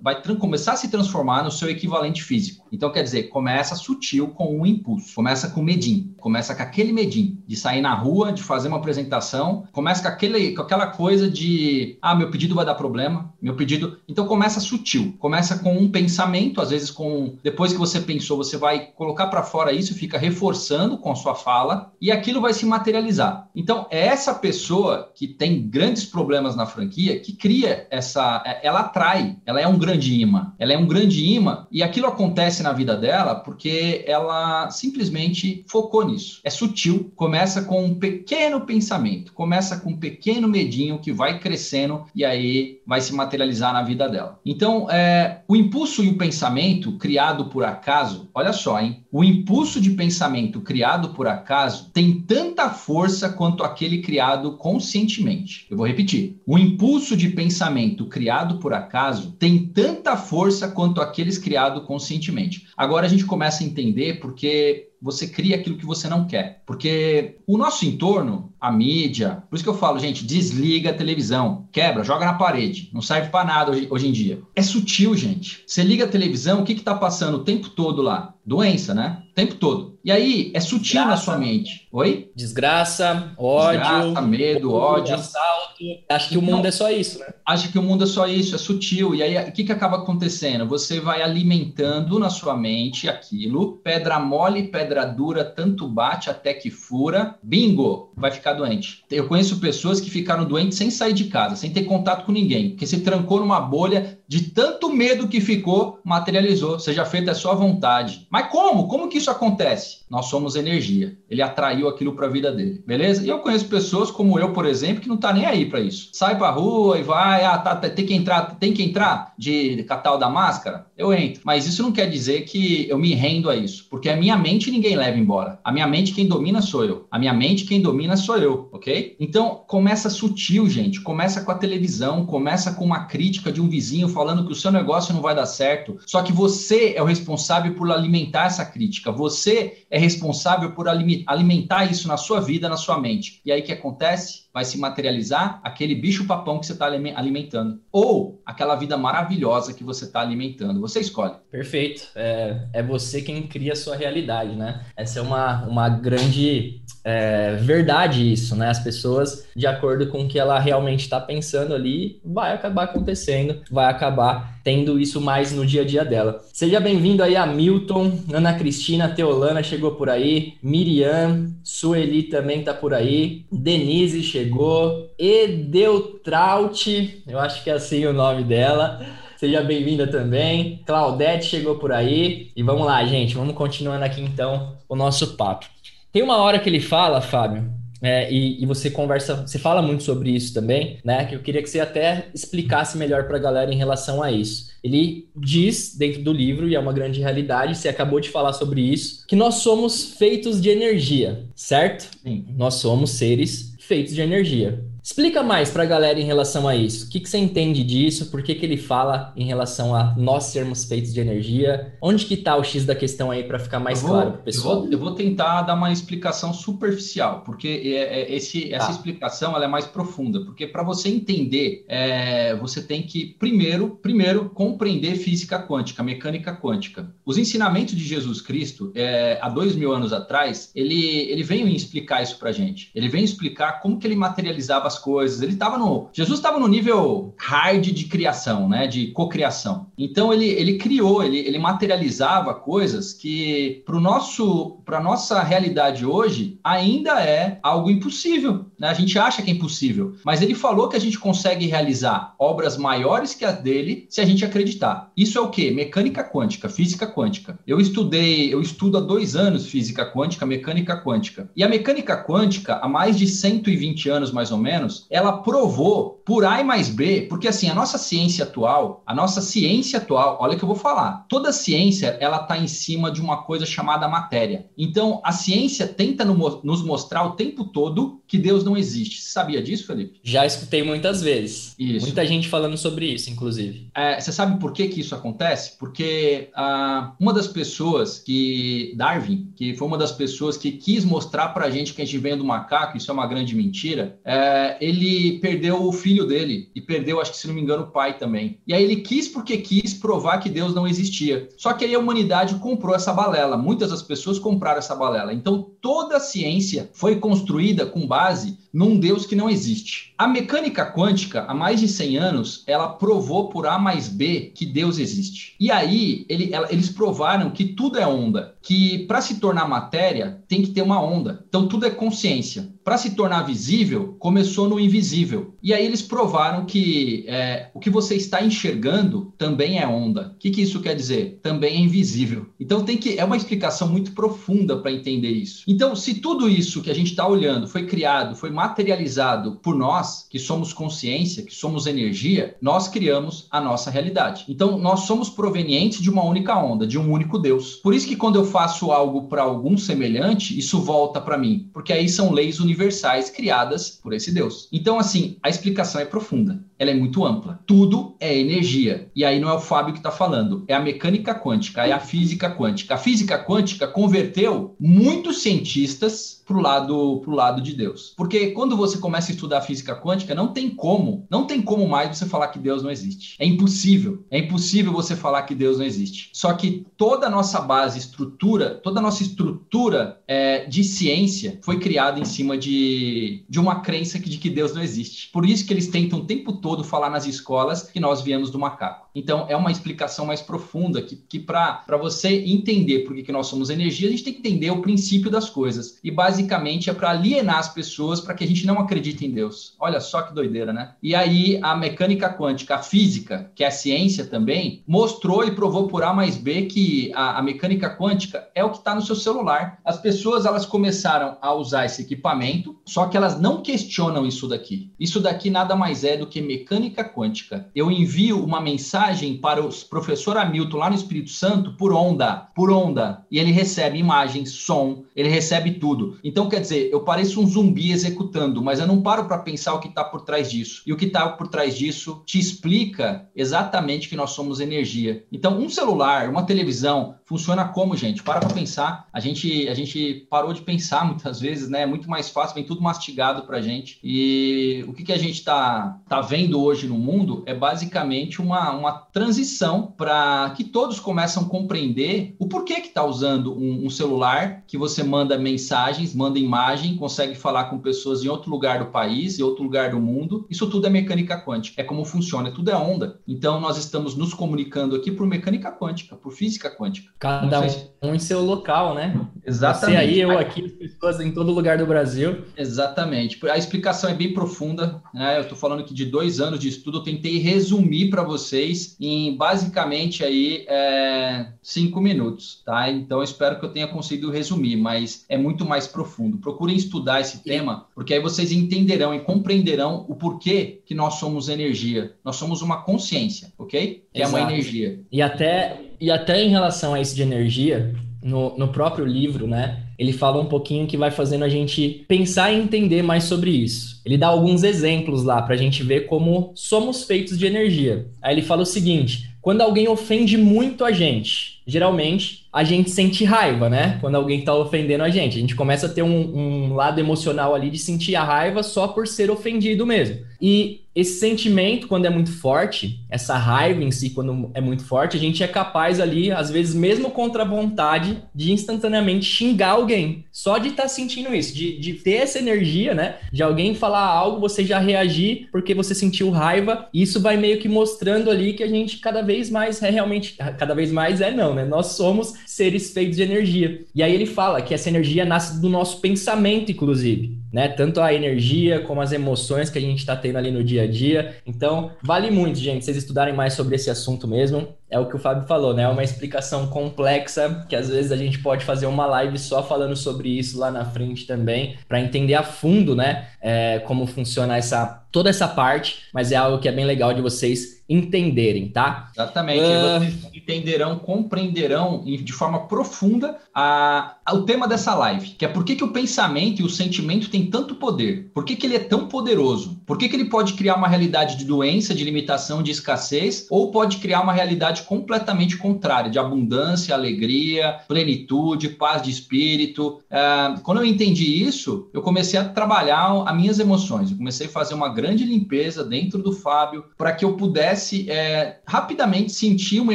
vai 0.00 0.22
começar 0.38 0.72
a 0.72 0.76
se 0.76 0.88
transformar 0.88 1.09
transformar 1.10 1.42
no 1.42 1.50
seu 1.50 1.68
equivalente 1.68 2.22
físico. 2.22 2.66
Então, 2.72 2.90
quer 2.90 3.02
dizer, 3.02 3.24
começa 3.24 3.74
sutil 3.74 4.28
com 4.28 4.56
um 4.56 4.64
impulso, 4.64 5.14
começa 5.14 5.50
com 5.50 5.60
medinho, 5.60 6.14
começa 6.18 6.54
com 6.54 6.62
aquele 6.62 6.92
medinho 6.92 7.36
de 7.46 7.56
sair 7.56 7.80
na 7.80 7.92
rua, 7.94 8.32
de 8.32 8.42
fazer 8.42 8.68
uma 8.68 8.76
apresentação, 8.76 9.64
começa 9.72 10.02
com, 10.02 10.08
aquele, 10.08 10.54
com 10.54 10.62
aquela 10.62 10.86
coisa 10.86 11.28
de, 11.28 11.98
ah, 12.00 12.14
meu 12.14 12.30
pedido 12.30 12.54
vai 12.54 12.64
dar 12.64 12.76
problema, 12.76 13.34
meu 13.42 13.56
pedido. 13.56 13.98
Então, 14.08 14.26
começa 14.26 14.60
sutil, 14.60 15.14
começa 15.18 15.58
com 15.58 15.76
um 15.76 15.90
pensamento, 15.90 16.60
às 16.60 16.70
vezes 16.70 16.90
com, 16.90 17.36
depois 17.42 17.72
que 17.72 17.78
você 17.78 18.00
pensou, 18.00 18.36
você 18.36 18.56
vai 18.56 18.86
colocar 18.92 19.26
para 19.26 19.42
fora 19.42 19.72
isso, 19.72 19.94
fica 19.94 20.16
reforçando 20.16 20.96
com 20.98 21.10
a 21.10 21.16
sua 21.16 21.34
fala 21.34 21.92
e 22.00 22.12
aquilo 22.12 22.40
vai 22.40 22.54
se 22.54 22.64
materializar. 22.64 23.48
Então, 23.54 23.86
é 23.90 24.06
essa 24.06 24.34
pessoa 24.34 25.10
que 25.14 25.26
tem 25.26 25.68
grandes 25.68 26.04
problemas 26.04 26.56
na 26.56 26.66
franquia 26.66 27.18
que 27.20 27.32
cria 27.32 27.86
essa, 27.90 28.42
ela 28.62 28.80
atrai, 28.80 29.36
ela 29.44 29.60
é 29.60 29.66
um 29.66 29.78
grande 29.78 30.20
imã, 30.20 30.52
ela 30.58 30.72
é 30.72 30.78
um 30.78 30.86
grande 30.86 31.00
grande 31.00 31.24
imã 31.24 31.66
e 31.70 31.82
aquilo 31.82 32.06
acontece 32.06 32.62
na 32.62 32.72
vida 32.72 32.96
dela 32.96 33.34
porque 33.34 34.04
ela 34.06 34.70
simplesmente 34.70 35.64
focou 35.66 36.06
nisso. 36.06 36.40
É 36.44 36.50
sutil, 36.50 37.10
começa 37.16 37.62
com 37.62 37.84
um 37.84 37.94
pequeno 37.94 38.60
pensamento, 38.62 39.32
começa 39.32 39.78
com 39.78 39.90
um 39.90 39.96
pequeno 39.96 40.46
medinho 40.46 40.98
que 40.98 41.12
vai 41.12 41.38
crescendo 41.38 42.04
e 42.14 42.24
aí 42.24 42.80
vai 42.86 43.00
se 43.00 43.14
materializar 43.14 43.72
na 43.72 43.82
vida 43.82 44.08
dela. 44.08 44.38
Então, 44.44 44.90
é, 44.90 45.42
o 45.48 45.56
impulso 45.56 46.04
e 46.04 46.08
o 46.08 46.18
pensamento 46.18 46.92
criado 46.98 47.46
por 47.46 47.64
acaso, 47.64 48.28
olha 48.34 48.52
só, 48.52 48.80
hein? 48.80 49.04
O 49.10 49.24
impulso 49.24 49.80
de 49.80 49.90
pensamento 49.90 50.60
criado 50.60 51.10
por 51.10 51.26
acaso 51.26 51.90
tem 51.92 52.20
tanta 52.20 52.70
força 52.70 53.30
quanto 53.40 53.64
aquele 53.64 54.02
criado 54.02 54.58
conscientemente. 54.58 55.66
Eu 55.70 55.78
vou 55.78 55.86
repetir. 55.86 56.38
O 56.46 56.58
impulso 56.58 57.16
de 57.16 57.30
pensamento 57.30 58.04
criado 58.04 58.58
por 58.58 58.74
acaso 58.74 59.32
tem 59.38 59.64
tanta 59.64 60.14
força 60.14 60.68
quanto 60.68 61.00
aqueles 61.00 61.38
criados 61.38 61.86
conscientemente. 61.86 62.66
Agora 62.76 63.06
a 63.06 63.08
gente 63.08 63.24
começa 63.24 63.64
a 63.64 63.66
entender 63.66 64.20
porque 64.20 64.89
você 65.00 65.26
cria 65.26 65.56
aquilo 65.56 65.76
que 65.76 65.86
você 65.86 66.08
não 66.08 66.26
quer. 66.26 66.62
Porque 66.66 67.38
o 67.46 67.56
nosso 67.56 67.86
entorno, 67.86 68.52
a 68.60 68.70
mídia, 68.70 69.42
por 69.48 69.56
isso 69.56 69.64
que 69.64 69.70
eu 69.70 69.78
falo, 69.78 69.98
gente, 69.98 70.24
desliga 70.24 70.90
a 70.90 70.94
televisão, 70.94 71.68
quebra, 71.72 72.04
joga 72.04 72.26
na 72.26 72.34
parede, 72.34 72.90
não 72.92 73.00
serve 73.00 73.30
para 73.30 73.44
nada 73.44 73.70
hoje, 73.72 73.88
hoje, 73.90 74.08
em 74.08 74.12
dia. 74.12 74.40
É 74.54 74.62
sutil, 74.62 75.16
gente. 75.16 75.64
Você 75.66 75.82
liga 75.82 76.04
a 76.04 76.08
televisão, 76.08 76.60
o 76.60 76.64
que 76.64 76.72
está 76.72 76.94
passando 76.94 77.38
o 77.38 77.44
tempo 77.44 77.70
todo 77.70 78.02
lá? 78.02 78.34
Doença, 78.44 78.94
né? 78.94 79.22
O 79.30 79.34
tempo 79.34 79.54
todo. 79.54 79.98
E 80.02 80.10
aí, 80.10 80.50
é 80.54 80.60
sutil 80.60 80.80
Desgraça. 80.80 81.08
na 81.08 81.16
sua 81.16 81.38
mente. 81.38 81.86
Oi? 81.92 82.30
Desgraça, 82.34 83.34
ódio. 83.36 83.80
Desgraça, 83.80 84.20
medo, 84.22 84.72
ódio. 84.72 85.14
Assalto. 85.14 85.70
Acho 86.08 86.28
que 86.28 86.36
então, 86.36 86.48
o 86.48 86.52
mundo 86.56 86.66
é 86.66 86.70
só 86.70 86.90
isso, 86.90 87.18
né? 87.18 87.26
Acho 87.46 87.70
que 87.70 87.78
o 87.78 87.82
mundo 87.82 88.04
é 88.04 88.06
só 88.06 88.26
isso, 88.26 88.54
é 88.54 88.58
sutil. 88.58 89.14
E 89.14 89.22
aí, 89.22 89.48
o 89.48 89.52
que, 89.52 89.64
que 89.64 89.72
acaba 89.72 89.98
acontecendo? 89.98 90.66
Você 90.66 91.00
vai 91.00 91.22
alimentando 91.22 92.18
na 92.18 92.30
sua 92.30 92.56
mente 92.56 93.08
aquilo, 93.08 93.78
pedra 93.78 94.18
mole, 94.18 94.68
pedra 94.68 94.89
dura, 95.06 95.44
tanto 95.44 95.88
bate 95.88 96.28
até 96.30 96.54
que 96.54 96.70
fura. 96.70 97.36
Bingo! 97.42 98.12
Vai 98.16 98.30
ficar 98.30 98.54
doente. 98.54 99.04
Eu 99.10 99.26
conheço 99.26 99.60
pessoas 99.60 100.00
que 100.00 100.10
ficaram 100.10 100.44
doentes 100.44 100.76
sem 100.76 100.90
sair 100.90 101.12
de 101.12 101.24
casa, 101.24 101.56
sem 101.56 101.72
ter 101.72 101.84
contato 101.84 102.26
com 102.26 102.32
ninguém, 102.32 102.70
porque 102.70 102.86
se 102.86 103.00
trancou 103.00 103.40
numa 103.40 103.60
bolha 103.60 104.18
de 104.26 104.50
tanto 104.50 104.92
medo 104.92 105.26
que 105.26 105.40
ficou, 105.40 105.98
materializou. 106.04 106.78
Seja 106.78 107.04
feita 107.04 107.32
a 107.32 107.34
sua 107.34 107.54
vontade. 107.54 108.26
Mas 108.30 108.48
como? 108.48 108.86
Como 108.88 109.08
que 109.08 109.18
isso 109.18 109.30
acontece? 109.30 110.00
Nós 110.08 110.26
somos 110.26 110.56
energia. 110.56 111.16
Ele 111.28 111.42
atraiu 111.42 111.88
aquilo 111.88 112.14
para 112.14 112.26
a 112.26 112.30
vida 112.30 112.52
dele, 112.52 112.82
beleza? 112.86 113.24
E 113.24 113.28
eu 113.28 113.38
conheço 113.38 113.66
pessoas 113.66 114.10
como 114.10 114.38
eu, 114.38 114.52
por 114.52 114.66
exemplo, 114.66 115.00
que 115.00 115.08
não 115.08 115.16
tá 115.16 115.32
nem 115.32 115.46
aí 115.46 115.66
para 115.66 115.80
isso. 115.80 116.10
Sai 116.12 116.36
para 116.36 116.50
rua 116.50 116.98
e 116.98 117.02
vai, 117.02 117.44
ah, 117.44 117.58
tá, 117.58 117.76
tem 117.76 118.06
que 118.06 118.14
entrar, 118.14 118.56
tem 118.58 118.72
que 118.72 118.82
entrar 118.82 119.32
de 119.38 119.82
catal 119.84 120.18
da 120.18 120.28
máscara. 120.28 120.86
Eu 120.96 121.12
entro. 121.12 121.42
Mas 121.44 121.66
isso 121.66 121.82
não 121.82 121.92
quer 121.92 122.08
dizer 122.08 122.42
que 122.42 122.88
eu 122.88 122.98
me 122.98 123.14
rendo 123.14 123.48
a 123.50 123.56
isso, 123.56 123.86
porque 123.90 124.08
a 124.08 124.16
minha 124.16 124.36
mente 124.36 124.70
ninguém 124.80 124.96
leva 124.96 125.18
embora. 125.18 125.60
A 125.62 125.70
minha 125.70 125.86
mente 125.86 126.12
quem 126.12 126.26
domina 126.26 126.62
sou 126.62 126.84
eu. 126.84 127.06
A 127.10 127.18
minha 127.18 127.34
mente 127.34 127.66
quem 127.66 127.82
domina 127.82 128.16
sou 128.16 128.38
eu, 128.38 128.70
ok? 128.72 129.14
Então 129.20 129.62
começa 129.66 130.08
sutil, 130.08 130.66
gente. 130.68 131.02
Começa 131.02 131.42
com 131.42 131.50
a 131.52 131.54
televisão, 131.54 132.24
começa 132.24 132.72
com 132.72 132.84
uma 132.84 133.04
crítica 133.04 133.52
de 133.52 133.60
um 133.60 133.68
vizinho 133.68 134.08
falando 134.08 134.46
que 134.46 134.52
o 134.52 134.56
seu 134.56 134.72
negócio 134.72 135.12
não 135.12 135.20
vai 135.20 135.34
dar 135.34 135.44
certo. 135.44 135.98
Só 136.06 136.22
que 136.22 136.32
você 136.32 136.94
é 136.96 137.02
o 137.02 137.04
responsável 137.04 137.74
por 137.74 137.92
alimentar 137.92 138.46
essa 138.46 138.64
crítica. 138.64 139.12
Você 139.12 139.84
é 139.90 139.98
responsável 139.98 140.72
por 140.72 140.88
alimentar 140.88 141.84
isso 141.84 142.08
na 142.08 142.16
sua 142.16 142.40
vida, 142.40 142.68
na 142.68 142.78
sua 142.78 142.98
mente. 142.98 143.42
E 143.44 143.52
aí 143.52 143.60
o 143.60 143.64
que 143.64 143.72
acontece? 143.72 144.44
Vai 144.52 144.64
se 144.64 144.78
materializar 144.78 145.60
aquele 145.62 145.94
bicho 145.94 146.26
papão 146.26 146.58
que 146.58 146.66
você 146.66 146.72
está 146.72 146.86
alimentando. 146.86 147.80
Ou 147.92 148.40
aquela 148.44 148.74
vida 148.74 148.96
maravilhosa 148.96 149.72
que 149.72 149.84
você 149.84 150.04
está 150.04 150.20
alimentando. 150.20 150.80
Você 150.80 151.00
escolhe. 151.00 151.34
Perfeito. 151.50 152.08
É, 152.14 152.68
é 152.72 152.82
você 152.82 153.22
quem 153.22 153.46
cria 153.46 153.72
a 153.72 153.76
sua 153.76 153.96
realidade, 153.96 154.56
né? 154.56 154.84
Essa 154.96 155.20
é 155.20 155.22
uma, 155.22 155.64
uma 155.66 155.88
grande 155.88 156.82
é, 157.04 157.56
verdade 157.56 158.32
isso, 158.32 158.54
né? 158.56 158.68
As 158.68 158.80
pessoas, 158.80 159.46
de 159.54 159.66
acordo 159.66 160.08
com 160.08 160.24
o 160.24 160.28
que 160.28 160.38
ela 160.38 160.58
realmente 160.58 161.00
está 161.00 161.20
pensando 161.20 161.74
ali, 161.74 162.20
vai 162.24 162.52
acabar 162.52 162.84
acontecendo, 162.84 163.62
vai 163.70 163.86
acabar 163.86 164.59
tendo 164.62 164.98
isso 164.98 165.20
mais 165.20 165.52
no 165.52 165.64
dia 165.64 165.82
a 165.82 165.84
dia 165.84 166.04
dela. 166.04 166.42
Seja 166.52 166.80
bem-vindo 166.80 167.22
aí 167.22 167.36
a 167.36 167.46
Milton, 167.46 168.18
Ana 168.32 168.54
Cristina, 168.54 169.08
Teolana 169.08 169.62
chegou 169.62 169.92
por 169.92 170.08
aí, 170.08 170.54
Miriam, 170.62 171.50
Sueli 171.62 172.24
também 172.24 172.62
tá 172.62 172.74
por 172.74 172.94
aí, 172.94 173.44
Denise 173.50 174.22
chegou, 174.22 175.10
Edeltraut, 175.18 177.22
eu 177.26 177.38
acho 177.38 177.62
que 177.62 177.70
é 177.70 177.74
assim 177.74 178.06
o 178.06 178.12
nome 178.12 178.44
dela. 178.44 179.00
Seja 179.40 179.62
bem-vinda 179.62 180.06
também. 180.06 180.82
Claudete 180.84 181.46
chegou 181.46 181.76
por 181.76 181.92
aí. 181.92 182.52
E 182.54 182.62
vamos 182.62 182.84
lá, 182.84 183.02
gente. 183.06 183.34
Vamos 183.34 183.54
continuando 183.54 184.04
aqui 184.04 184.20
então 184.20 184.76
o 184.86 184.94
nosso 184.94 185.34
papo. 185.34 185.64
Tem 186.12 186.22
uma 186.22 186.36
hora 186.36 186.58
que 186.58 186.68
ele 186.68 186.78
fala, 186.78 187.22
Fábio, 187.22 187.72
é, 188.02 188.32
e, 188.32 188.62
e, 188.62 188.66
você 188.66 188.90
conversa, 188.90 189.46
você 189.46 189.58
fala 189.58 189.82
muito 189.82 190.02
sobre 190.02 190.30
isso 190.30 190.54
também, 190.54 190.98
né? 191.04 191.24
Que 191.26 191.34
eu 191.34 191.40
queria 191.40 191.62
que 191.62 191.68
você 191.68 191.80
até 191.80 192.28
explicasse 192.34 192.96
melhor 192.96 193.26
para 193.26 193.36
a 193.36 193.40
galera 193.40 193.72
em 193.72 193.76
relação 193.76 194.22
a 194.22 194.32
isso. 194.32 194.70
Ele 194.82 195.28
diz 195.36 195.94
dentro 195.96 196.22
do 196.22 196.32
livro, 196.32 196.68
e 196.68 196.74
é 196.74 196.80
uma 196.80 196.92
grande 196.92 197.20
realidade, 197.20 197.76
você 197.76 197.88
acabou 197.88 198.18
de 198.18 198.30
falar 198.30 198.54
sobre 198.54 198.80
isso, 198.80 199.26
que 199.26 199.36
nós 199.36 199.56
somos 199.56 200.14
feitos 200.14 200.60
de 200.60 200.70
energia, 200.70 201.44
certo? 201.54 202.08
Sim. 202.22 202.46
Nós 202.56 202.74
somos 202.74 203.10
seres 203.10 203.69
feitos 203.90 204.14
de 204.14 204.20
energia. 204.20 204.84
Explica 205.02 205.42
mais 205.42 205.70
para 205.70 205.82
a 205.82 205.86
galera 205.86 206.20
em 206.20 206.24
relação 206.24 206.68
a 206.68 206.76
isso. 206.76 207.06
O 207.06 207.10
que, 207.10 207.20
que 207.20 207.28
você 207.28 207.38
entende 207.38 207.82
disso? 207.82 208.30
Por 208.30 208.42
que, 208.42 208.54
que 208.54 208.64
ele 208.64 208.76
fala 208.76 209.32
em 209.34 209.44
relação 209.44 209.94
a 209.94 210.14
nós 210.16 210.44
sermos 210.44 210.84
feitos 210.84 211.12
de 211.12 211.20
energia? 211.20 211.94
Onde 212.00 212.26
que 212.26 212.34
está 212.34 212.56
o 212.56 212.62
X 212.62 212.84
da 212.84 212.94
questão 212.94 213.30
aí 213.30 213.42
para 213.42 213.58
ficar 213.58 213.80
mais 213.80 214.02
vou, 214.02 214.10
claro 214.10 214.32
para 214.32 214.40
o 214.40 214.44
pessoal? 214.44 214.74
Eu 214.74 214.80
vou, 214.82 214.92
eu 214.92 214.98
vou, 214.98 215.14
tentar 215.14 215.62
dar 215.62 215.74
uma 215.74 215.90
explicação 215.90 216.52
superficial, 216.52 217.42
porque 217.44 217.82
é, 217.96 218.20
é, 218.20 218.34
esse, 218.34 218.72
essa 218.72 218.86
tá. 218.86 218.92
explicação 218.92 219.54
ela 219.56 219.64
é 219.64 219.68
mais 219.68 219.86
profunda. 219.86 220.44
Porque 220.44 220.66
para 220.66 220.82
você 220.82 221.08
entender, 221.08 221.84
é, 221.88 222.54
você 222.56 222.82
tem 222.82 223.02
que 223.02 223.34
primeiro, 223.38 223.98
primeiro 224.02 224.50
compreender 224.50 225.16
física 225.16 225.58
quântica, 225.66 226.02
mecânica 226.02 226.54
quântica. 226.54 227.12
Os 227.24 227.38
ensinamentos 227.38 227.96
de 227.96 228.04
Jesus 228.04 228.40
Cristo, 228.40 228.92
é, 228.94 229.38
há 229.40 229.48
dois 229.48 229.74
mil 229.74 229.92
anos 229.92 230.12
atrás, 230.12 230.70
ele, 230.74 231.30
ele 231.30 231.42
veio 231.42 231.66
explicar 231.68 232.22
isso 232.22 232.38
para 232.38 232.52
gente. 232.52 232.90
Ele 232.94 233.08
vem 233.08 233.24
explicar 233.24 233.79
como 233.82 233.98
que 233.98 234.06
ele 234.06 234.16
materializava 234.16 234.86
as 234.86 234.98
coisas. 234.98 235.42
Ele 235.42 235.52
estava 235.52 235.78
no. 235.78 236.08
Jesus 236.12 236.38
estava 236.38 236.58
no 236.58 236.68
nível 236.68 237.34
hard 237.38 237.84
de 237.84 238.04
criação, 238.04 238.68
né? 238.68 238.86
De 238.86 239.08
cocriação. 239.08 239.86
Então 239.96 240.32
ele, 240.32 240.46
ele 240.46 240.78
criou, 240.78 241.22
ele, 241.22 241.38
ele 241.38 241.58
materializava 241.58 242.54
coisas 242.54 243.12
que 243.12 243.82
para 243.84 244.00
nosso 244.00 244.78
para 244.84 245.00
nossa 245.00 245.42
realidade 245.42 246.04
hoje 246.04 246.58
ainda 246.64 247.22
é 247.22 247.58
algo 247.62 247.90
impossível. 247.90 248.66
Né? 248.80 248.88
A 248.88 248.94
gente 248.94 249.18
acha 249.18 249.42
que 249.42 249.50
é 249.50 249.54
impossível, 249.54 250.14
mas 250.24 250.40
ele 250.40 250.54
falou 250.54 250.88
que 250.88 250.96
a 250.96 251.00
gente 251.00 251.18
consegue 251.18 251.66
realizar 251.66 252.34
obras 252.38 252.78
maiores 252.78 253.34
que 253.34 253.44
as 253.44 253.60
dele 253.60 254.06
se 254.08 254.22
a 254.22 254.24
gente 254.24 254.44
acreditar. 254.44 255.12
Isso 255.14 255.36
é 255.36 255.40
o 255.40 255.50
que? 255.50 255.70
Mecânica 255.70 256.24
quântica, 256.24 256.68
física 256.68 257.06
quântica. 257.06 257.58
Eu 257.66 257.78
estudei, 257.78 258.52
eu 258.52 258.62
estudo 258.62 258.96
há 258.96 259.00
dois 259.00 259.36
anos 259.36 259.66
física 259.66 260.10
quântica, 260.10 260.46
mecânica 260.46 260.96
quântica. 260.96 261.50
E 261.54 261.62
a 261.62 261.68
mecânica 261.68 262.24
quântica, 262.24 262.76
há 262.76 262.88
mais 262.88 263.18
de 263.18 263.26
120 263.26 264.08
anos 264.08 264.32
mais 264.32 264.50
ou 264.50 264.58
menos 264.58 265.06
ela 265.10 265.42
provou 265.42 266.22
por 266.24 266.44
A 266.44 266.60
e 266.60 266.64
mais 266.64 266.88
B, 266.88 267.26
porque 267.28 267.48
assim, 267.48 267.68
a 267.68 267.74
nossa 267.74 267.98
ciência 267.98 268.44
atual, 268.44 269.02
a 269.04 269.14
nossa 269.14 269.40
ciência 269.40 269.98
atual, 269.98 270.38
olha 270.40 270.54
o 270.54 270.56
que 270.56 270.62
eu 270.62 270.68
vou 270.68 270.76
falar, 270.76 271.26
toda 271.28 271.52
ciência, 271.52 272.16
ela 272.20 272.42
está 272.42 272.56
em 272.56 272.68
cima 272.68 273.10
de 273.10 273.20
uma 273.20 273.42
coisa 273.42 273.66
chamada 273.66 274.08
matéria. 274.08 274.66
Então, 274.78 275.20
a 275.24 275.32
ciência 275.32 275.86
tenta 275.86 276.24
nos 276.24 276.82
mostrar 276.84 277.24
o 277.24 277.32
tempo 277.32 277.64
todo 277.64 278.20
que 278.26 278.38
Deus 278.38 278.62
não 278.62 278.69
existe. 278.76 279.20
Você 279.20 279.32
sabia 279.32 279.62
disso, 279.62 279.86
Felipe? 279.86 280.20
Já 280.22 280.46
escutei 280.46 280.82
muitas 280.82 281.22
vezes. 281.22 281.74
Isso. 281.78 282.06
Muita 282.06 282.26
gente 282.26 282.48
falando 282.48 282.76
sobre 282.76 283.06
isso, 283.06 283.30
inclusive. 283.30 283.88
É, 283.94 284.20
você 284.20 284.32
sabe 284.32 284.58
por 284.58 284.72
que, 284.72 284.88
que 284.88 285.00
isso 285.00 285.14
acontece? 285.14 285.78
Porque 285.78 286.50
ah, 286.54 287.14
uma 287.18 287.32
das 287.32 287.46
pessoas 287.46 288.18
que, 288.18 288.94
Darwin, 288.96 289.52
que 289.56 289.74
foi 289.74 289.86
uma 289.86 289.98
das 289.98 290.12
pessoas 290.12 290.56
que 290.56 290.72
quis 290.72 291.04
mostrar 291.04 291.48
para 291.48 291.66
a 291.66 291.70
gente 291.70 291.94
que 291.94 292.02
a 292.02 292.04
gente 292.04 292.18
vem 292.18 292.36
do 292.36 292.44
macaco, 292.44 292.96
isso 292.96 293.10
é 293.10 293.14
uma 293.14 293.26
grande 293.26 293.54
mentira, 293.54 294.18
é, 294.24 294.76
ele 294.80 295.38
perdeu 295.40 295.84
o 295.84 295.92
filho 295.92 296.26
dele 296.26 296.70
e 296.74 296.80
perdeu, 296.80 297.20
acho 297.20 297.32
que 297.32 297.36
se 297.36 297.46
não 297.46 297.54
me 297.54 297.60
engano, 297.60 297.84
o 297.84 297.90
pai 297.90 298.18
também. 298.18 298.58
E 298.66 298.74
aí 298.74 298.82
ele 298.82 298.96
quis 298.96 299.28
porque 299.28 299.58
quis 299.58 299.94
provar 299.94 300.38
que 300.38 300.48
Deus 300.48 300.74
não 300.74 300.86
existia. 300.86 301.48
Só 301.56 301.72
que 301.72 301.84
aí 301.84 301.94
a 301.94 301.98
humanidade 301.98 302.54
comprou 302.56 302.94
essa 302.94 303.12
balela. 303.12 303.56
Muitas 303.56 303.90
das 303.90 304.02
pessoas 304.02 304.38
compraram 304.38 304.78
essa 304.78 304.94
balela. 304.94 305.32
Então 305.32 305.70
toda 305.80 306.16
a 306.16 306.20
ciência 306.20 306.90
foi 306.92 307.16
construída 307.16 307.86
com 307.86 308.06
base 308.06 308.58
num 308.72 308.98
Deus 308.98 309.26
que 309.26 309.36
não 309.36 309.50
existe. 309.50 310.14
A 310.16 310.28
mecânica 310.28 310.84
quântica, 310.90 311.44
há 311.44 311.54
mais 311.54 311.80
de 311.80 311.88
100 311.88 312.16
anos, 312.18 312.64
ela 312.66 312.88
provou 312.88 313.48
por 313.48 313.66
A 313.66 313.78
mais 313.78 314.08
B 314.08 314.52
que 314.54 314.64
Deus 314.66 314.98
existe. 314.98 315.54
E 315.58 315.70
aí, 315.70 316.24
ele, 316.28 316.52
ela, 316.52 316.72
eles 316.72 316.88
provaram 316.88 317.50
que 317.50 317.64
tudo 317.64 317.98
é 317.98 318.06
onda, 318.06 318.54
que 318.62 319.06
para 319.06 319.20
se 319.20 319.40
tornar 319.40 319.68
matéria 319.68 320.42
tem 320.48 320.62
que 320.62 320.70
ter 320.70 320.82
uma 320.82 321.02
onda. 321.02 321.44
Então, 321.48 321.66
tudo 321.66 321.86
é 321.86 321.90
consciência. 321.90 322.72
Para 322.82 322.96
se 322.96 323.10
tornar 323.10 323.42
visível, 323.42 324.16
começou 324.18 324.68
no 324.68 324.80
invisível. 324.80 325.54
E 325.62 325.74
aí 325.74 325.84
eles 325.84 326.00
provaram 326.00 326.64
que 326.64 327.24
é, 327.28 327.68
o 327.74 327.78
que 327.78 327.90
você 327.90 328.14
está 328.14 328.42
enxergando 328.42 329.32
também 329.36 329.78
é 329.78 329.86
onda. 329.86 330.32
O 330.34 330.38
que, 330.38 330.50
que 330.50 330.62
isso 330.62 330.80
quer 330.80 330.94
dizer? 330.94 331.38
Também 331.42 331.76
é 331.76 331.78
invisível. 331.78 332.46
Então 332.58 332.82
tem 332.82 332.96
que 332.96 333.18
é 333.18 333.24
uma 333.24 333.36
explicação 333.36 333.86
muito 333.86 334.12
profunda 334.12 334.78
para 334.78 334.92
entender 334.92 335.30
isso. 335.30 335.62
Então, 335.68 335.94
se 335.94 336.14
tudo 336.14 336.48
isso 336.48 336.80
que 336.80 336.90
a 336.90 336.94
gente 336.94 337.10
está 337.10 337.26
olhando 337.26 337.68
foi 337.68 337.86
criado, 337.86 338.34
foi 338.34 338.50
materializado 338.50 339.56
por 339.62 339.74
nós, 339.74 340.26
que 340.30 340.38
somos 340.38 340.72
consciência, 340.72 341.42
que 341.42 341.54
somos 341.54 341.86
energia, 341.86 342.56
nós 342.60 342.88
criamos 342.88 343.46
a 343.50 343.60
nossa 343.60 343.90
realidade. 343.90 344.44
Então, 344.48 344.78
nós 344.78 345.00
somos 345.00 345.28
provenientes 345.28 346.00
de 346.00 346.08
uma 346.08 346.24
única 346.24 346.56
onda, 346.56 346.86
de 346.86 346.98
um 346.98 347.12
único 347.12 347.38
Deus. 347.38 347.74
Por 347.76 347.94
isso 347.94 348.08
que 348.08 348.16
quando 348.16 348.36
eu 348.36 348.44
faço 348.44 348.90
algo 348.90 349.28
para 349.28 349.42
algum 349.42 349.76
semelhante, 349.76 350.58
isso 350.58 350.80
volta 350.80 351.20
para 351.20 351.36
mim, 351.36 351.68
porque 351.72 351.92
aí 351.92 352.08
são 352.08 352.32
leis 352.32 352.58
universais 352.58 352.69
universais 352.70 353.30
criadas 353.30 353.90
por 353.90 354.12
esse 354.12 354.32
Deus. 354.32 354.68
Então, 354.72 354.98
assim, 354.98 355.36
a 355.42 355.48
explicação 355.48 356.00
é 356.00 356.04
profunda, 356.04 356.62
ela 356.80 356.90
é 356.90 356.94
muito 356.94 357.26
ampla. 357.26 357.60
Tudo 357.66 358.16
é 358.18 358.38
energia. 358.38 359.10
E 359.14 359.22
aí 359.22 359.38
não 359.38 359.50
é 359.50 359.52
o 359.52 359.60
Fábio 359.60 359.92
que 359.92 359.98
está 359.98 360.10
falando, 360.10 360.64
é 360.66 360.74
a 360.74 360.80
mecânica 360.80 361.34
quântica, 361.34 361.86
é 361.86 361.92
a 361.92 362.00
física 362.00 362.50
quântica. 362.50 362.94
A 362.94 362.98
física 362.98 363.38
quântica 363.38 363.86
converteu 363.86 364.74
muitos 364.80 365.42
cientistas 365.42 366.40
para 366.46 366.56
o 366.56 366.60
lado, 366.60 367.20
pro 367.22 367.32
lado 367.32 367.60
de 367.60 367.74
Deus. 367.74 368.14
Porque 368.16 368.48
quando 368.48 368.76
você 368.76 368.96
começa 368.98 369.30
a 369.30 369.34
estudar 369.34 369.60
física 369.60 369.94
quântica, 369.94 370.34
não 370.34 370.48
tem 370.48 370.70
como, 370.70 371.26
não 371.30 371.46
tem 371.46 371.60
como 371.60 371.86
mais 371.86 372.16
você 372.16 372.26
falar 372.26 372.48
que 372.48 372.58
Deus 372.58 372.82
não 372.82 372.90
existe. 372.90 373.36
É 373.38 373.46
impossível. 373.46 374.24
É 374.30 374.38
impossível 374.38 374.90
você 374.90 375.14
falar 375.14 375.42
que 375.42 375.54
Deus 375.54 375.78
não 375.78 375.84
existe. 375.84 376.30
Só 376.32 376.54
que 376.54 376.86
toda 376.96 377.26
a 377.26 377.30
nossa 377.30 377.60
base, 377.60 377.98
estrutura, 377.98 378.70
toda 378.70 379.00
a 379.00 379.02
nossa 379.02 379.22
estrutura 379.22 380.18
é, 380.26 380.64
de 380.64 380.82
ciência 380.82 381.58
foi 381.62 381.78
criada 381.78 382.18
em 382.18 382.24
cima 382.24 382.56
de, 382.56 383.44
de 383.48 383.60
uma 383.60 383.80
crença 383.80 384.18
de 384.18 384.38
que 384.38 384.48
Deus 384.48 384.74
não 384.74 384.82
existe. 384.82 385.30
Por 385.30 385.46
isso 385.46 385.66
que 385.66 385.72
eles 385.72 385.88
tentam 385.88 386.20
o 386.20 386.24
tempo 386.24 386.54
todo 386.54 386.69
falar 386.84 387.10
nas 387.10 387.26
escolas 387.26 387.82
que 387.82 388.00
nós 388.00 388.22
viemos 388.22 388.50
do 388.50 388.58
macaco. 388.58 389.09
Então, 389.14 389.46
é 389.48 389.56
uma 389.56 389.70
explicação 389.72 390.26
mais 390.26 390.40
profunda 390.40 391.02
que, 391.02 391.16
que 391.16 391.38
para 391.38 391.96
você 392.00 392.44
entender 392.46 393.00
por 393.00 393.14
que, 393.14 393.22
que 393.22 393.32
nós 393.32 393.46
somos 393.46 393.70
energia, 393.70 394.08
a 394.08 394.10
gente 394.10 394.24
tem 394.24 394.32
que 394.32 394.40
entender 394.40 394.70
o 394.70 394.82
princípio 394.82 395.30
das 395.30 395.50
coisas. 395.50 395.98
E, 396.02 396.10
basicamente, 396.10 396.90
é 396.90 396.94
para 396.94 397.10
alienar 397.10 397.58
as 397.58 397.68
pessoas 397.68 398.20
para 398.20 398.34
que 398.34 398.44
a 398.44 398.46
gente 398.46 398.66
não 398.66 398.78
acredite 398.78 399.26
em 399.26 399.30
Deus. 399.30 399.74
Olha 399.78 400.00
só 400.00 400.22
que 400.22 400.34
doideira, 400.34 400.72
né? 400.72 400.94
E 401.02 401.14
aí 401.14 401.58
a 401.62 401.76
mecânica 401.76 402.32
quântica, 402.32 402.76
a 402.76 402.82
física, 402.82 403.50
que 403.54 403.64
é 403.64 403.66
a 403.66 403.70
ciência 403.70 404.24
também, 404.24 404.82
mostrou 404.86 405.44
e 405.44 405.50
provou 405.52 405.88
por 405.88 406.02
A 406.02 406.12
mais 406.12 406.36
B 406.36 406.66
que 406.66 407.12
a, 407.14 407.38
a 407.38 407.42
mecânica 407.42 407.96
quântica 407.96 408.48
é 408.54 408.64
o 408.64 408.70
que 408.70 408.78
está 408.78 408.94
no 408.94 409.02
seu 409.02 409.16
celular. 409.16 409.78
As 409.84 410.00
pessoas 410.00 410.46
elas 410.46 410.66
começaram 410.66 411.36
a 411.40 411.52
usar 411.52 411.86
esse 411.86 412.02
equipamento, 412.02 412.78
só 412.84 413.06
que 413.06 413.16
elas 413.16 413.40
não 413.40 413.62
questionam 413.62 414.26
isso 414.26 414.46
daqui. 414.46 414.92
Isso 414.98 415.20
daqui 415.20 415.50
nada 415.50 415.74
mais 415.74 416.04
é 416.04 416.16
do 416.16 416.26
que 416.26 416.40
mecânica 416.40 417.04
quântica. 417.04 417.68
Eu 417.74 417.90
envio 417.90 418.42
uma 418.42 418.60
mensagem 418.60 418.99
para 419.40 419.64
o 419.64 419.70
professor 419.88 420.36
Hamilton 420.36 420.76
lá 420.76 420.90
no 420.90 420.96
Espírito 420.96 421.30
Santo 421.30 421.72
por 421.76 421.92
onda, 421.92 422.48
por 422.54 422.70
onda, 422.70 423.24
e 423.30 423.38
ele 423.38 423.52
recebe 423.52 423.98
imagem, 423.98 424.44
som, 424.44 425.04
ele 425.14 425.28
recebe 425.28 425.72
tudo. 425.72 426.18
Então, 426.24 426.48
quer 426.48 426.60
dizer, 426.60 426.90
eu 426.92 427.00
pareço 427.00 427.40
um 427.40 427.46
zumbi 427.46 427.92
executando, 427.92 428.62
mas 428.62 428.80
eu 428.80 428.86
não 428.86 429.02
paro 429.02 429.26
para 429.26 429.38
pensar 429.38 429.74
o 429.74 429.80
que 429.80 429.88
está 429.88 430.02
por 430.02 430.22
trás 430.22 430.50
disso. 430.50 430.82
E 430.86 430.92
o 430.92 430.96
que 430.96 431.06
está 431.06 431.28
por 431.28 431.48
trás 431.48 431.76
disso 431.76 432.22
te 432.26 432.38
explica 432.38 433.28
exatamente 433.34 434.08
que 434.08 434.16
nós 434.16 434.30
somos 434.30 434.60
energia. 434.60 435.24
Então, 435.30 435.58
um 435.58 435.68
celular, 435.68 436.28
uma 436.28 436.42
televisão, 436.42 437.14
funciona 437.24 437.64
como, 437.68 437.96
gente? 437.96 438.22
Para 438.22 438.40
para 438.40 438.54
pensar. 438.54 439.06
A 439.12 439.20
gente, 439.20 439.68
a 439.68 439.74
gente 439.74 440.26
parou 440.28 440.52
de 440.52 440.62
pensar 440.62 441.04
muitas 441.04 441.40
vezes, 441.40 441.68
né? 441.68 441.82
É 441.82 441.86
muito 441.86 442.08
mais 442.08 442.28
fácil, 442.28 442.54
vem 442.54 442.64
tudo 442.64 442.80
mastigado 442.80 443.42
para 443.42 443.60
gente. 443.60 443.98
E 444.02 444.84
o 444.88 444.92
que, 444.92 445.04
que 445.04 445.12
a 445.12 445.18
gente 445.18 445.34
está 445.34 446.00
tá 446.08 446.20
vendo 446.20 446.60
hoje 446.60 446.88
no 446.88 446.98
mundo 446.98 447.44
é 447.46 447.54
basicamente 447.54 448.40
uma, 448.40 448.72
uma 448.72 448.89
transição 448.90 449.92
para 449.96 450.52
que 450.56 450.64
todos 450.64 451.00
começam 451.00 451.44
a 451.44 451.46
compreender 451.46 452.34
o 452.38 452.46
porquê 452.46 452.80
que 452.80 452.88
está 452.88 453.04
usando 453.04 453.56
um, 453.56 453.86
um 453.86 453.90
celular 453.90 454.62
que 454.66 454.78
você 454.78 455.02
manda 455.02 455.38
mensagens 455.38 456.14
manda 456.14 456.38
imagem, 456.38 456.96
consegue 456.96 457.34
falar 457.34 457.64
com 457.64 457.78
pessoas 457.78 458.24
em 458.24 458.28
outro 458.28 458.50
lugar 458.50 458.78
do 458.78 458.90
país, 458.90 459.38
em 459.38 459.42
outro 459.42 459.62
lugar 459.62 459.90
do 459.90 460.00
mundo. 460.00 460.46
Isso 460.50 460.68
tudo 460.68 460.86
é 460.86 460.90
mecânica 460.90 461.40
quântica. 461.40 461.80
É 461.80 461.84
como 461.84 462.04
funciona, 462.04 462.50
tudo 462.50 462.70
é 462.70 462.76
onda. 462.76 463.18
Então 463.26 463.60
nós 463.60 463.76
estamos 463.76 464.14
nos 464.14 464.34
comunicando 464.34 464.94
aqui 464.96 465.10
por 465.10 465.26
mecânica 465.26 465.70
quântica, 465.72 466.16
por 466.16 466.32
física 466.32 466.70
quântica. 466.70 467.10
Cada 467.18 467.60
um 468.02 468.14
em 468.14 468.18
seu 468.18 468.42
local, 468.42 468.94
né? 468.94 469.20
Exatamente. 469.44 469.98
Você 469.98 470.10
aí, 470.10 470.20
eu 470.20 470.38
aqui, 470.38 470.64
as 470.64 470.72
pessoas 470.72 471.20
em 471.20 471.32
todo 471.32 471.52
lugar 471.52 471.78
do 471.78 471.86
Brasil. 471.86 472.44
Exatamente. 472.56 473.38
A 473.48 473.56
explicação 473.56 474.10
é 474.10 474.14
bem 474.14 474.32
profunda. 474.32 475.02
Né? 475.14 475.38
Eu 475.38 475.42
estou 475.42 475.56
falando 475.56 475.84
que 475.84 475.94
de 475.94 476.04
dois 476.04 476.40
anos 476.40 476.58
de 476.58 476.68
estudo, 476.68 476.98
eu 476.98 477.02
tentei 477.02 477.38
resumir 477.38 478.10
para 478.10 478.22
vocês 478.22 478.79
em 479.00 479.36
basicamente 479.36 480.24
aí 480.24 480.64
é, 480.68 481.46
cinco 481.62 482.00
minutos, 482.00 482.62
tá? 482.64 482.90
Então 482.90 483.22
espero 483.22 483.58
que 483.58 483.64
eu 483.64 483.72
tenha 483.72 483.88
conseguido 483.88 484.30
resumir, 484.30 484.76
mas 484.76 485.24
é 485.28 485.38
muito 485.38 485.64
mais 485.64 485.86
profundo 485.86 486.10
profundo. 486.10 486.38
Procurem 486.38 486.76
estudar 486.76 487.20
esse 487.20 487.42
tema, 487.42 487.86
porque 487.94 488.14
aí 488.14 488.20
vocês 488.20 488.52
entenderão 488.52 489.14
e 489.14 489.20
compreenderão 489.20 490.04
o 490.08 490.14
porquê 490.14 490.80
que 490.84 490.94
nós 490.94 491.14
somos 491.14 491.48
energia. 491.48 492.14
Nós 492.24 492.36
somos 492.36 492.62
uma 492.62 492.82
consciência, 492.82 493.52
ok? 493.58 494.04
Que 494.12 494.20
Exato. 494.20 494.36
é 494.36 494.40
uma 494.40 494.52
energia. 494.52 495.00
E 495.10 495.22
até, 495.22 495.80
e 496.00 496.10
até 496.10 496.42
em 496.42 496.48
relação 496.48 496.94
a 496.94 497.00
isso 497.00 497.14
de 497.14 497.22
energia, 497.22 497.94
no, 498.22 498.56
no 498.56 498.68
próprio 498.68 499.04
livro, 499.04 499.46
né? 499.46 499.86
Ele 500.00 500.14
fala 500.14 500.40
um 500.40 500.46
pouquinho 500.46 500.86
que 500.86 500.96
vai 500.96 501.10
fazendo 501.10 501.44
a 501.44 501.48
gente 501.50 502.06
pensar 502.08 502.50
e 502.50 502.58
entender 502.58 503.02
mais 503.02 503.24
sobre 503.24 503.50
isso. 503.50 504.00
Ele 504.02 504.16
dá 504.16 504.28
alguns 504.28 504.62
exemplos 504.62 505.22
lá 505.22 505.42
para 505.42 505.54
a 505.54 505.58
gente 505.58 505.82
ver 505.82 506.06
como 506.06 506.52
somos 506.54 507.04
feitos 507.04 507.38
de 507.38 507.44
energia. 507.44 508.06
Aí 508.22 508.34
ele 508.34 508.40
fala 508.40 508.62
o 508.62 508.66
seguinte: 508.66 509.28
quando 509.42 509.60
alguém 509.60 509.88
ofende 509.88 510.38
muito 510.38 510.86
a 510.86 510.90
gente, 510.90 511.60
geralmente 511.66 512.46
a 512.50 512.64
gente 512.64 512.88
sente 512.88 513.26
raiva, 513.26 513.68
né? 513.68 513.98
Quando 514.00 514.14
alguém 514.14 514.40
tá 514.40 514.54
ofendendo 514.54 515.04
a 515.04 515.10
gente. 515.10 515.36
A 515.36 515.40
gente 515.40 515.54
começa 515.54 515.84
a 515.84 515.90
ter 515.90 516.02
um, 516.02 516.08
um, 516.34 516.74
lado 516.74 516.98
emocional 516.98 517.54
ali 517.54 517.68
de 517.68 517.78
sentir 517.78 518.16
a 518.16 518.24
raiva 518.24 518.62
só 518.62 518.88
por 518.88 519.06
ser 519.06 519.30
ofendido 519.30 519.84
mesmo. 519.84 520.16
E 520.40 520.80
esse 521.00 521.18
sentimento, 521.18 521.88
quando 521.88 522.06
é 522.06 522.10
muito 522.10 522.30
forte, 522.30 523.00
essa 523.08 523.36
raiva 523.36 523.82
em 523.82 523.90
si, 523.90 524.10
quando 524.10 524.50
é 524.54 524.60
muito 524.60 524.84
forte, 524.84 525.16
a 525.16 525.20
gente 525.20 525.42
é 525.42 525.48
capaz 525.48 525.98
ali, 525.98 526.30
às 526.30 526.50
vezes, 526.50 526.74
mesmo 526.74 527.10
contra 527.10 527.42
a 527.42 527.46
vontade, 527.46 528.22
de 528.34 528.52
instantaneamente 528.52 529.24
xingar 529.24 529.70
alguém. 529.70 530.24
Só 530.30 530.58
de 530.58 530.68
estar 530.68 530.84
tá 530.84 530.88
sentindo 530.88 531.34
isso, 531.34 531.54
de, 531.54 531.78
de 531.78 531.94
ter 531.94 532.16
essa 532.16 532.38
energia, 532.38 532.94
né? 532.94 533.16
De 533.32 533.42
alguém 533.42 533.74
falar 533.74 534.04
algo, 534.04 534.40
você 534.40 534.64
já 534.64 534.78
reagir 534.78 535.48
porque 535.50 535.74
você 535.74 535.94
sentiu 535.94 536.30
raiva. 536.30 536.88
Isso 536.92 537.20
vai 537.20 537.36
meio 537.36 537.58
que 537.58 537.68
mostrando 537.68 538.30
ali 538.30 538.52
que 538.52 538.62
a 538.62 538.68
gente 538.68 538.98
cada 538.98 539.22
vez 539.22 539.50
mais 539.50 539.82
é 539.82 539.90
realmente. 539.90 540.36
Cada 540.58 540.74
vez 540.74 540.92
mais 540.92 541.20
é 541.20 541.30
não, 541.30 541.54
né? 541.54 541.64
Nós 541.64 541.86
somos 541.88 542.34
seres 542.46 542.92
feitos 542.92 543.16
de 543.16 543.22
energia. 543.22 543.84
E 543.94 544.02
aí 544.02 544.14
ele 544.14 544.26
fala 544.26 544.60
que 544.60 544.74
essa 544.74 544.88
energia 544.88 545.24
nasce 545.24 545.60
do 545.60 545.68
nosso 545.68 546.00
pensamento, 546.00 546.70
inclusive 546.70 547.39
né? 547.52 547.68
Tanto 547.68 548.00
a 548.00 548.12
energia 548.12 548.80
como 548.80 549.00
as 549.00 549.12
emoções 549.12 549.70
que 549.70 549.78
a 549.78 549.80
gente 549.80 549.98
está 549.98 550.16
tendo 550.16 550.36
ali 550.38 550.50
no 550.50 550.62
dia 550.62 550.82
a 550.82 550.86
dia. 550.86 551.36
Então, 551.46 551.92
vale 552.02 552.30
muito, 552.30 552.58
gente, 552.58 552.84
vocês 552.84 552.96
estudarem 552.96 553.34
mais 553.34 553.54
sobre 553.54 553.76
esse 553.76 553.90
assunto 553.90 554.26
mesmo. 554.28 554.68
É 554.90 554.98
o 554.98 555.06
que 555.06 555.16
o 555.16 555.18
Fábio 555.18 555.46
falou, 555.46 555.72
né? 555.72 555.84
É 555.84 555.88
uma 555.88 556.02
explicação 556.02 556.66
complexa 556.66 557.64
que 557.68 557.76
às 557.76 557.88
vezes 557.88 558.10
a 558.10 558.16
gente 558.16 558.38
pode 558.40 558.64
fazer 558.64 558.86
uma 558.86 559.06
live 559.06 559.38
só 559.38 559.62
falando 559.62 559.96
sobre 559.96 560.28
isso 560.28 560.58
lá 560.58 560.70
na 560.70 560.84
frente 560.84 561.26
também, 561.26 561.76
para 561.88 562.00
entender 562.00 562.34
a 562.34 562.42
fundo, 562.42 562.94
né? 562.96 563.28
É, 563.40 563.78
como 563.80 564.06
funciona 564.06 564.56
essa 564.56 565.00
toda 565.12 565.28
essa 565.28 565.48
parte, 565.48 566.02
mas 566.12 566.32
é 566.32 566.36
algo 566.36 566.58
que 566.58 566.68
é 566.68 566.72
bem 566.72 566.84
legal 566.84 567.12
de 567.12 567.20
vocês 567.20 567.80
entenderem, 567.88 568.68
tá? 568.68 569.10
Exatamente. 569.12 569.64
Uh... 569.64 569.98
Vocês 569.98 570.30
entenderão, 570.32 570.96
compreenderão 570.96 572.04
de 572.04 572.32
forma 572.32 572.68
profunda 572.68 573.36
a, 573.52 574.14
a, 574.24 574.34
o 574.34 574.42
tema 574.42 574.68
dessa 574.68 574.94
live, 574.94 575.30
que 575.30 575.44
é 575.44 575.48
por 575.48 575.64
que, 575.64 575.74
que 575.74 575.82
o 575.82 575.92
pensamento 575.92 576.62
e 576.62 576.64
o 576.64 576.68
sentimento 576.68 577.28
têm 577.28 577.46
tanto 577.46 577.74
poder? 577.74 578.30
Por 578.32 578.44
que, 578.44 578.54
que 578.54 578.66
ele 578.66 578.76
é 578.76 578.80
tão 578.80 579.08
poderoso? 579.08 579.80
Por 579.84 579.98
que, 579.98 580.08
que 580.08 580.14
ele 580.14 580.26
pode 580.26 580.52
criar 580.52 580.76
uma 580.76 580.86
realidade 580.86 581.36
de 581.36 581.44
doença, 581.44 581.92
de 581.92 582.04
limitação, 582.04 582.62
de 582.62 582.70
escassez, 582.70 583.48
ou 583.50 583.72
pode 583.72 583.96
criar 583.96 584.20
uma 584.20 584.32
realidade 584.32 584.79
completamente 584.80 585.56
contrária, 585.56 586.10
de 586.10 586.18
abundância, 586.18 586.94
alegria, 586.94 587.80
plenitude, 587.86 588.70
paz 588.70 589.02
de 589.02 589.10
espírito. 589.10 590.00
É, 590.10 590.54
quando 590.62 590.78
eu 590.78 590.84
entendi 590.84 591.42
isso, 591.42 591.88
eu 591.92 592.02
comecei 592.02 592.38
a 592.38 592.44
trabalhar 592.44 593.22
as 593.26 593.36
minhas 593.36 593.58
emoções. 593.58 594.10
Eu 594.10 594.16
comecei 594.16 594.46
a 594.46 594.50
fazer 594.50 594.74
uma 594.74 594.88
grande 594.88 595.24
limpeza 595.24 595.84
dentro 595.84 596.22
do 596.22 596.32
Fábio 596.32 596.84
para 596.96 597.12
que 597.12 597.24
eu 597.24 597.36
pudesse 597.36 598.10
é, 598.10 598.58
rapidamente 598.66 599.32
sentir 599.32 599.80
uma 599.80 599.94